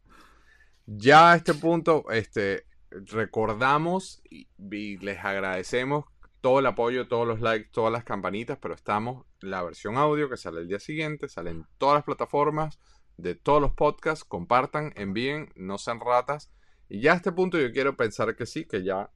Ya 0.87 1.33
a 1.33 1.37
este 1.37 1.55
punto, 1.55 2.05
este, 2.11 2.67
recordamos 2.91 4.23
y, 4.31 4.49
y 4.59 4.99
les 4.99 5.19
agradecemos 5.25 6.07
todo 6.41 6.59
el 6.59 6.67
apoyo, 6.67 7.07
todos 7.09 7.27
los 7.27 7.41
likes, 7.41 7.71
todas 7.73 7.93
las 7.93 8.05
campanitas, 8.05 8.59
pero 8.61 8.75
estamos 8.75 9.25
la 9.41 9.63
versión 9.63 9.97
audio 9.97 10.29
que 10.29 10.37
sale 10.37 10.61
el 10.61 10.69
día 10.69 10.81
siguiente, 10.81 11.29
sale 11.29 11.51
en 11.51 11.67
todas 11.79 11.97
las 11.97 12.05
plataformas 12.05 12.81
de 13.17 13.35
todos 13.37 13.61
los 13.61 13.73
podcasts, 13.73 14.25
compartan, 14.25 14.93
envíen, 14.97 15.53
no 15.55 15.79
sean 15.79 16.01
ratas. 16.01 16.51
Y 16.89 17.01
ya 17.01 17.13
a 17.13 17.17
este 17.17 17.33
punto 17.33 17.59
yo 17.59 17.71
quiero 17.73 17.97
pensar 17.97 18.35
que 18.35 18.47
sí, 18.47 18.65
que 18.67 18.83
ya 18.83 19.11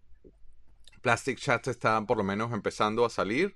Plastic 1.03 1.39
Chat 1.39 1.67
está 1.69 2.05
por 2.07 2.17
lo 2.17 2.25
menos 2.25 2.53
empezando 2.53 3.05
a 3.05 3.11
salir, 3.11 3.55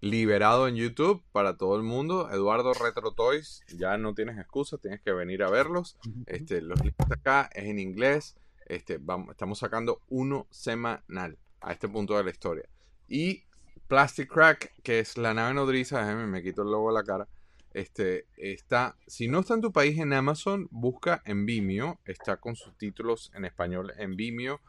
liberado 0.00 0.68
en 0.68 0.76
YouTube 0.76 1.22
para 1.32 1.56
todo 1.56 1.76
el 1.76 1.82
mundo. 1.82 2.30
Eduardo 2.30 2.72
Retro 2.72 3.12
Toys, 3.12 3.62
ya 3.68 3.96
no 3.98 4.14
tienes 4.14 4.38
excusa, 4.38 4.78
tienes 4.78 5.00
que 5.00 5.12
venir 5.12 5.42
a 5.42 5.50
verlos. 5.50 5.96
Este, 6.26 6.60
los 6.60 6.80
links 6.82 7.10
acá 7.10 7.50
es 7.52 7.64
en 7.64 7.78
inglés. 7.78 8.36
Este, 8.66 8.98
vamos, 8.98 9.30
estamos 9.30 9.58
sacando 9.58 10.02
uno 10.08 10.46
semanal 10.50 11.38
a 11.60 11.72
este 11.72 11.88
punto 11.88 12.16
de 12.16 12.24
la 12.24 12.30
historia. 12.30 12.68
Y 13.08 13.44
Plastic 13.88 14.30
Crack, 14.30 14.72
que 14.82 15.00
es 15.00 15.16
la 15.16 15.34
nave 15.34 15.54
nodriza, 15.54 16.00
déjame, 16.00 16.26
me 16.26 16.42
quito 16.42 16.62
el 16.62 16.70
logo 16.70 16.88
de 16.88 16.94
la 16.94 17.04
cara. 17.04 17.28
Este, 17.72 18.26
está, 18.36 18.96
si 19.06 19.28
no 19.28 19.40
está 19.40 19.54
en 19.54 19.60
tu 19.60 19.72
país 19.72 19.98
en 19.98 20.12
Amazon, 20.12 20.68
busca 20.70 21.22
en 21.24 21.46
Vimeo, 21.46 21.98
está 22.04 22.38
con 22.38 22.56
subtítulos 22.56 23.30
en 23.34 23.44
español 23.44 23.92
en 23.96 24.16
Vimeo. 24.16 24.60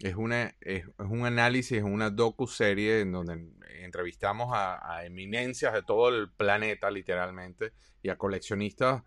Es, 0.00 0.14
una, 0.14 0.54
es, 0.60 0.84
es 0.84 0.92
un 0.98 1.26
análisis, 1.26 1.78
es 1.78 1.84
una 1.84 2.10
docu-serie 2.10 3.00
en 3.00 3.12
donde 3.12 3.48
entrevistamos 3.82 4.54
a, 4.54 4.96
a 4.96 5.04
eminencias 5.04 5.72
de 5.72 5.82
todo 5.82 6.08
el 6.08 6.30
planeta, 6.30 6.90
literalmente, 6.90 7.72
y 8.02 8.10
a 8.10 8.16
coleccionistas 8.16 9.02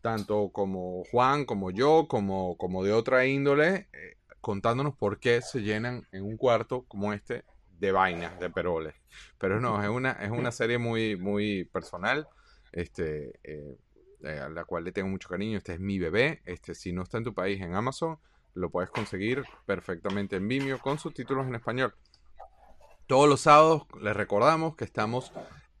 tanto 0.00 0.50
como 0.50 1.04
Juan, 1.10 1.44
como 1.44 1.70
yo, 1.70 2.06
como, 2.08 2.56
como 2.56 2.84
de 2.84 2.92
otra 2.92 3.26
índole, 3.26 3.88
eh, 3.92 4.16
contándonos 4.40 4.94
por 4.94 5.18
qué 5.18 5.42
se 5.42 5.62
llenan 5.62 6.06
en 6.12 6.24
un 6.24 6.36
cuarto 6.36 6.84
como 6.88 7.12
este 7.12 7.44
de 7.78 7.92
vainas, 7.92 8.38
de 8.40 8.50
peroles. 8.50 8.94
Pero 9.38 9.60
no, 9.60 9.82
es 9.82 9.88
una, 9.88 10.12
es 10.12 10.30
una 10.30 10.52
serie 10.52 10.78
muy, 10.78 11.16
muy 11.16 11.64
personal, 11.64 12.28
este, 12.72 13.38
eh, 13.44 13.76
eh, 14.22 14.38
a 14.38 14.48
la 14.48 14.64
cual 14.64 14.84
le 14.84 14.92
tengo 14.92 15.08
mucho 15.08 15.28
cariño. 15.28 15.58
Este 15.58 15.74
es 15.74 15.80
mi 15.80 15.98
bebé. 15.98 16.42
Este, 16.44 16.74
si 16.74 16.92
no 16.92 17.02
está 17.02 17.18
en 17.18 17.24
tu 17.24 17.34
país 17.34 17.60
en 17.60 17.74
Amazon, 17.74 18.18
lo 18.58 18.70
puedes 18.70 18.90
conseguir 18.90 19.44
perfectamente 19.66 20.36
en 20.36 20.48
Vimeo 20.48 20.78
con 20.78 20.98
subtítulos 20.98 21.46
en 21.46 21.54
español. 21.54 21.94
Todos 23.06 23.28
los 23.28 23.40
sábados 23.40 23.86
les 24.00 24.14
recordamos 24.14 24.76
que 24.76 24.84
estamos 24.84 25.32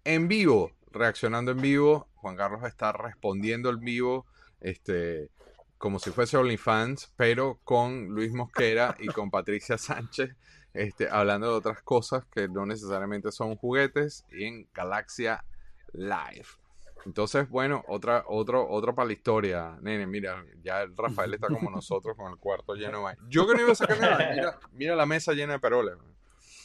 en 0.04 0.28
vivo, 0.28 0.72
reaccionando 0.90 1.50
en 1.50 1.60
vivo. 1.60 2.08
Juan 2.14 2.36
Carlos 2.36 2.64
está 2.64 2.92
respondiendo 2.92 3.68
en 3.70 3.80
vivo, 3.80 4.26
este, 4.60 5.30
como 5.76 5.98
si 5.98 6.10
fuese 6.10 6.36
OnlyFans, 6.36 7.12
pero 7.16 7.58
con 7.64 8.06
Luis 8.06 8.32
Mosquera 8.32 8.96
y 8.98 9.08
con 9.08 9.30
Patricia 9.30 9.76
Sánchez, 9.78 10.34
este, 10.72 11.08
hablando 11.10 11.48
de 11.50 11.54
otras 11.58 11.82
cosas 11.82 12.24
que 12.26 12.48
no 12.48 12.64
necesariamente 12.64 13.32
son 13.32 13.56
juguetes, 13.56 14.24
y 14.30 14.44
en 14.44 14.68
Galaxia 14.72 15.44
Live. 15.92 16.46
Entonces, 17.08 17.48
bueno, 17.48 17.82
otra, 17.88 18.24
otro, 18.28 18.68
otro 18.68 18.94
para 18.94 19.06
la 19.06 19.14
historia. 19.14 19.78
Nene, 19.80 20.06
mira, 20.06 20.44
ya 20.62 20.82
el 20.82 20.94
Rafael 20.94 21.32
está 21.32 21.48
como 21.48 21.70
nosotros 21.70 22.14
con 22.14 22.30
el 22.30 22.38
cuarto 22.38 22.74
lleno 22.74 23.08
de. 23.08 23.16
Yo 23.30 23.46
que 23.46 23.54
no 23.54 23.62
iba 23.62 23.72
a 23.72 23.74
sacar 23.74 23.98
nada. 23.98 24.18
Mira, 24.34 24.58
mira 24.72 24.94
la 24.94 25.06
mesa 25.06 25.32
llena 25.32 25.54
de 25.54 25.58
peroles. 25.58 25.94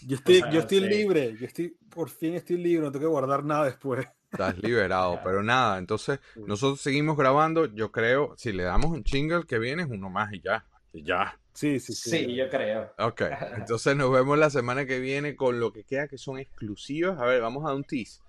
Yo 0.06 0.18
estoy, 0.18 0.44
yo 0.52 0.60
estoy 0.60 0.80
sí. 0.80 0.86
libre, 0.86 1.38
yo 1.40 1.46
estoy, 1.46 1.78
por 1.90 2.10
fin 2.10 2.34
estoy 2.34 2.58
libre, 2.58 2.84
no 2.84 2.92
tengo 2.92 3.06
que 3.06 3.10
guardar 3.10 3.46
nada 3.46 3.66
después. 3.66 4.06
Estás 4.34 4.62
liberado, 4.62 5.22
pero 5.24 5.42
nada, 5.44 5.78
entonces 5.78 6.20
nosotros 6.36 6.82
seguimos 6.82 7.16
grabando, 7.16 7.68
yo 7.68 7.92
creo, 7.92 8.34
si 8.36 8.52
le 8.52 8.64
damos 8.64 8.92
un 8.92 9.06
jingle 9.06 9.46
que 9.46 9.60
viene 9.60 9.84
es 9.84 9.90
uno 9.90 10.10
más 10.10 10.34
y 10.34 10.42
ya, 10.42 10.66
y 10.92 11.04
ya. 11.04 11.40
Sí, 11.54 11.80
sí, 11.80 11.94
sí. 11.94 12.10
Sí, 12.10 12.36
yo 12.36 12.50
creo. 12.50 12.92
Ok, 12.98 13.22
entonces 13.58 13.96
nos 13.96 14.12
vemos 14.12 14.38
la 14.38 14.50
semana 14.50 14.86
que 14.86 15.00
viene 15.00 15.38
con 15.38 15.60
lo 15.60 15.72
que 15.72 15.86
queda 15.86 16.10
que 16.10 16.18
son 16.18 16.38
exclusivas. 16.38 17.18
A 17.20 17.26
ver, 17.26 17.42
vamos 17.42 17.64
a 17.64 17.68
dar 17.68 17.76
un 17.76 17.86
tease. 17.86 18.20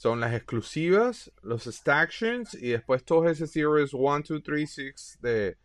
Son 0.00 0.18
las 0.18 0.32
exclusivas, 0.32 1.30
los 1.42 1.64
stactions 1.64 2.54
y 2.54 2.70
después 2.70 3.04
todos 3.04 3.26
ese 3.30 3.46
series 3.46 3.92
1, 3.92 4.22
2, 4.26 4.42
3, 4.42 4.72
6 4.72 5.18
de... 5.20 5.58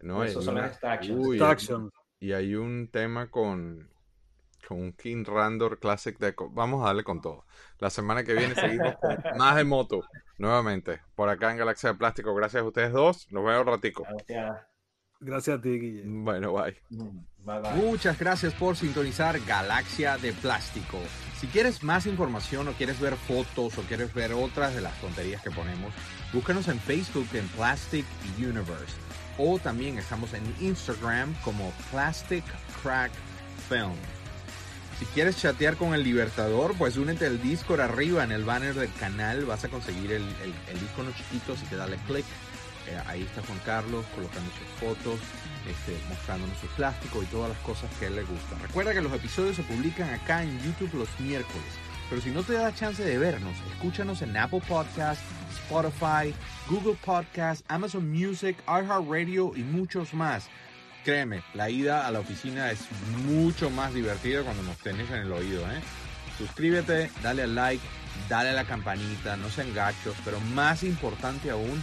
No, 0.00 0.24
Esos 0.24 0.44
son 0.44 0.54
una- 0.54 0.66
los 0.66 0.76
stactions. 0.76 1.24
Uy, 1.24 1.40
Action. 1.40 1.92
y 2.18 2.32
hay 2.32 2.56
un 2.56 2.88
tema 2.90 3.30
con, 3.30 3.88
con 4.66 4.80
un 4.80 4.92
King 4.92 5.22
Randor 5.24 5.78
Classic 5.78 6.18
Deco. 6.18 6.50
Vamos 6.50 6.82
a 6.82 6.86
darle 6.86 7.04
con 7.04 7.20
todo. 7.20 7.46
La 7.78 7.90
semana 7.90 8.24
que 8.24 8.34
viene 8.34 8.56
seguimos 8.56 8.96
con 9.00 9.16
más 9.38 9.54
de 9.54 9.62
moto. 9.62 10.00
Nuevamente, 10.36 11.00
por 11.14 11.28
acá 11.28 11.52
en 11.52 11.58
Galaxia 11.58 11.92
de 11.92 11.98
Plástico. 11.98 12.34
Gracias 12.34 12.60
a 12.60 12.66
ustedes 12.66 12.90
dos. 12.90 13.30
Nos 13.30 13.44
vemos 13.44 13.60
un 13.60 13.66
ratico. 13.68 14.02
Gracias. 14.02 14.66
Gracias 15.24 15.58
a 15.58 15.62
ti, 15.62 15.70
Guille. 15.70 16.02
Bueno, 16.04 16.52
bye. 16.52 16.76
Bye 16.90 17.60
bye. 17.60 17.72
Muchas 17.74 18.18
gracias 18.18 18.52
por 18.54 18.76
sintonizar 18.76 19.40
Galaxia 19.46 20.18
de 20.18 20.32
Plástico. 20.34 20.98
Si 21.40 21.46
quieres 21.46 21.82
más 21.82 22.06
información 22.06 22.68
o 22.68 22.72
quieres 22.72 23.00
ver 23.00 23.16
fotos 23.16 23.78
o 23.78 23.82
quieres 23.82 24.12
ver 24.12 24.32
otras 24.34 24.74
de 24.74 24.82
las 24.82 24.98
tonterías 25.00 25.42
que 25.42 25.50
ponemos, 25.50 25.92
búscanos 26.32 26.68
en 26.68 26.78
Facebook 26.78 27.28
en 27.32 27.46
Plastic 27.48 28.04
Universe. 28.38 28.96
O 29.38 29.58
también 29.58 29.98
estamos 29.98 30.32
en 30.34 30.42
Instagram 30.60 31.34
como 31.42 31.72
Plastic 31.90 32.44
Crack 32.82 33.10
Film. 33.68 33.96
Si 34.98 35.06
quieres 35.06 35.36
chatear 35.38 35.76
con 35.76 35.92
el 35.92 36.04
Libertador, 36.04 36.76
pues 36.78 36.96
únete 36.96 37.26
al 37.26 37.42
Discord 37.42 37.80
arriba 37.80 38.22
en 38.22 38.30
el 38.30 38.44
banner 38.44 38.74
del 38.74 38.92
canal. 38.94 39.44
Vas 39.44 39.64
a 39.64 39.68
conseguir 39.68 40.12
el, 40.12 40.22
el, 40.22 40.54
el 40.68 40.82
icono 40.82 41.10
chiquito, 41.12 41.54
así 41.54 41.66
que 41.66 41.76
dale 41.76 41.96
click. 42.06 42.24
Eh, 42.88 43.00
ahí 43.06 43.22
está 43.22 43.42
Juan 43.42 43.58
Carlos 43.64 44.04
colocando 44.14 44.50
sus 44.50 44.68
fotos, 44.80 45.20
este, 45.68 45.96
mostrándonos 46.08 46.58
su 46.58 46.66
plástico 46.68 47.22
y 47.22 47.26
todas 47.26 47.50
las 47.50 47.58
cosas 47.60 47.90
que 47.98 48.06
él 48.06 48.16
le 48.16 48.22
gustan. 48.22 48.60
Recuerda 48.60 48.92
que 48.92 49.00
los 49.00 49.12
episodios 49.12 49.56
se 49.56 49.62
publican 49.62 50.12
acá 50.12 50.42
en 50.42 50.60
YouTube 50.62 50.94
los 50.94 51.08
miércoles. 51.20 51.72
Pero 52.10 52.20
si 52.20 52.30
no 52.30 52.42
te 52.42 52.52
da 52.52 52.74
chance 52.74 53.02
de 53.02 53.18
vernos, 53.18 53.56
escúchanos 53.72 54.20
en 54.22 54.36
Apple 54.36 54.62
Podcasts, 54.68 55.24
Spotify, 55.50 56.34
Google 56.68 56.96
Podcasts, 57.04 57.64
Amazon 57.68 58.10
Music, 58.10 58.56
iHeartRadio 58.66 59.52
y 59.56 59.62
muchos 59.62 60.12
más. 60.12 60.48
Créeme, 61.04 61.42
la 61.54 61.70
ida 61.70 62.06
a 62.06 62.10
la 62.10 62.20
oficina 62.20 62.70
es 62.70 62.80
mucho 63.26 63.70
más 63.70 63.94
divertida 63.94 64.42
cuando 64.42 64.62
nos 64.62 64.76
tenés 64.78 65.10
en 65.10 65.16
el 65.16 65.32
oído. 65.32 65.62
¿eh? 65.70 65.80
Suscríbete, 66.38 67.10
dale 67.22 67.42
al 67.42 67.54
like, 67.54 67.84
dale 68.28 68.50
a 68.50 68.54
la 68.54 68.64
campanita, 68.64 69.36
no 69.36 69.50
sean 69.50 69.74
gachos, 69.74 70.14
pero 70.24 70.40
más 70.40 70.82
importante 70.82 71.50
aún, 71.50 71.82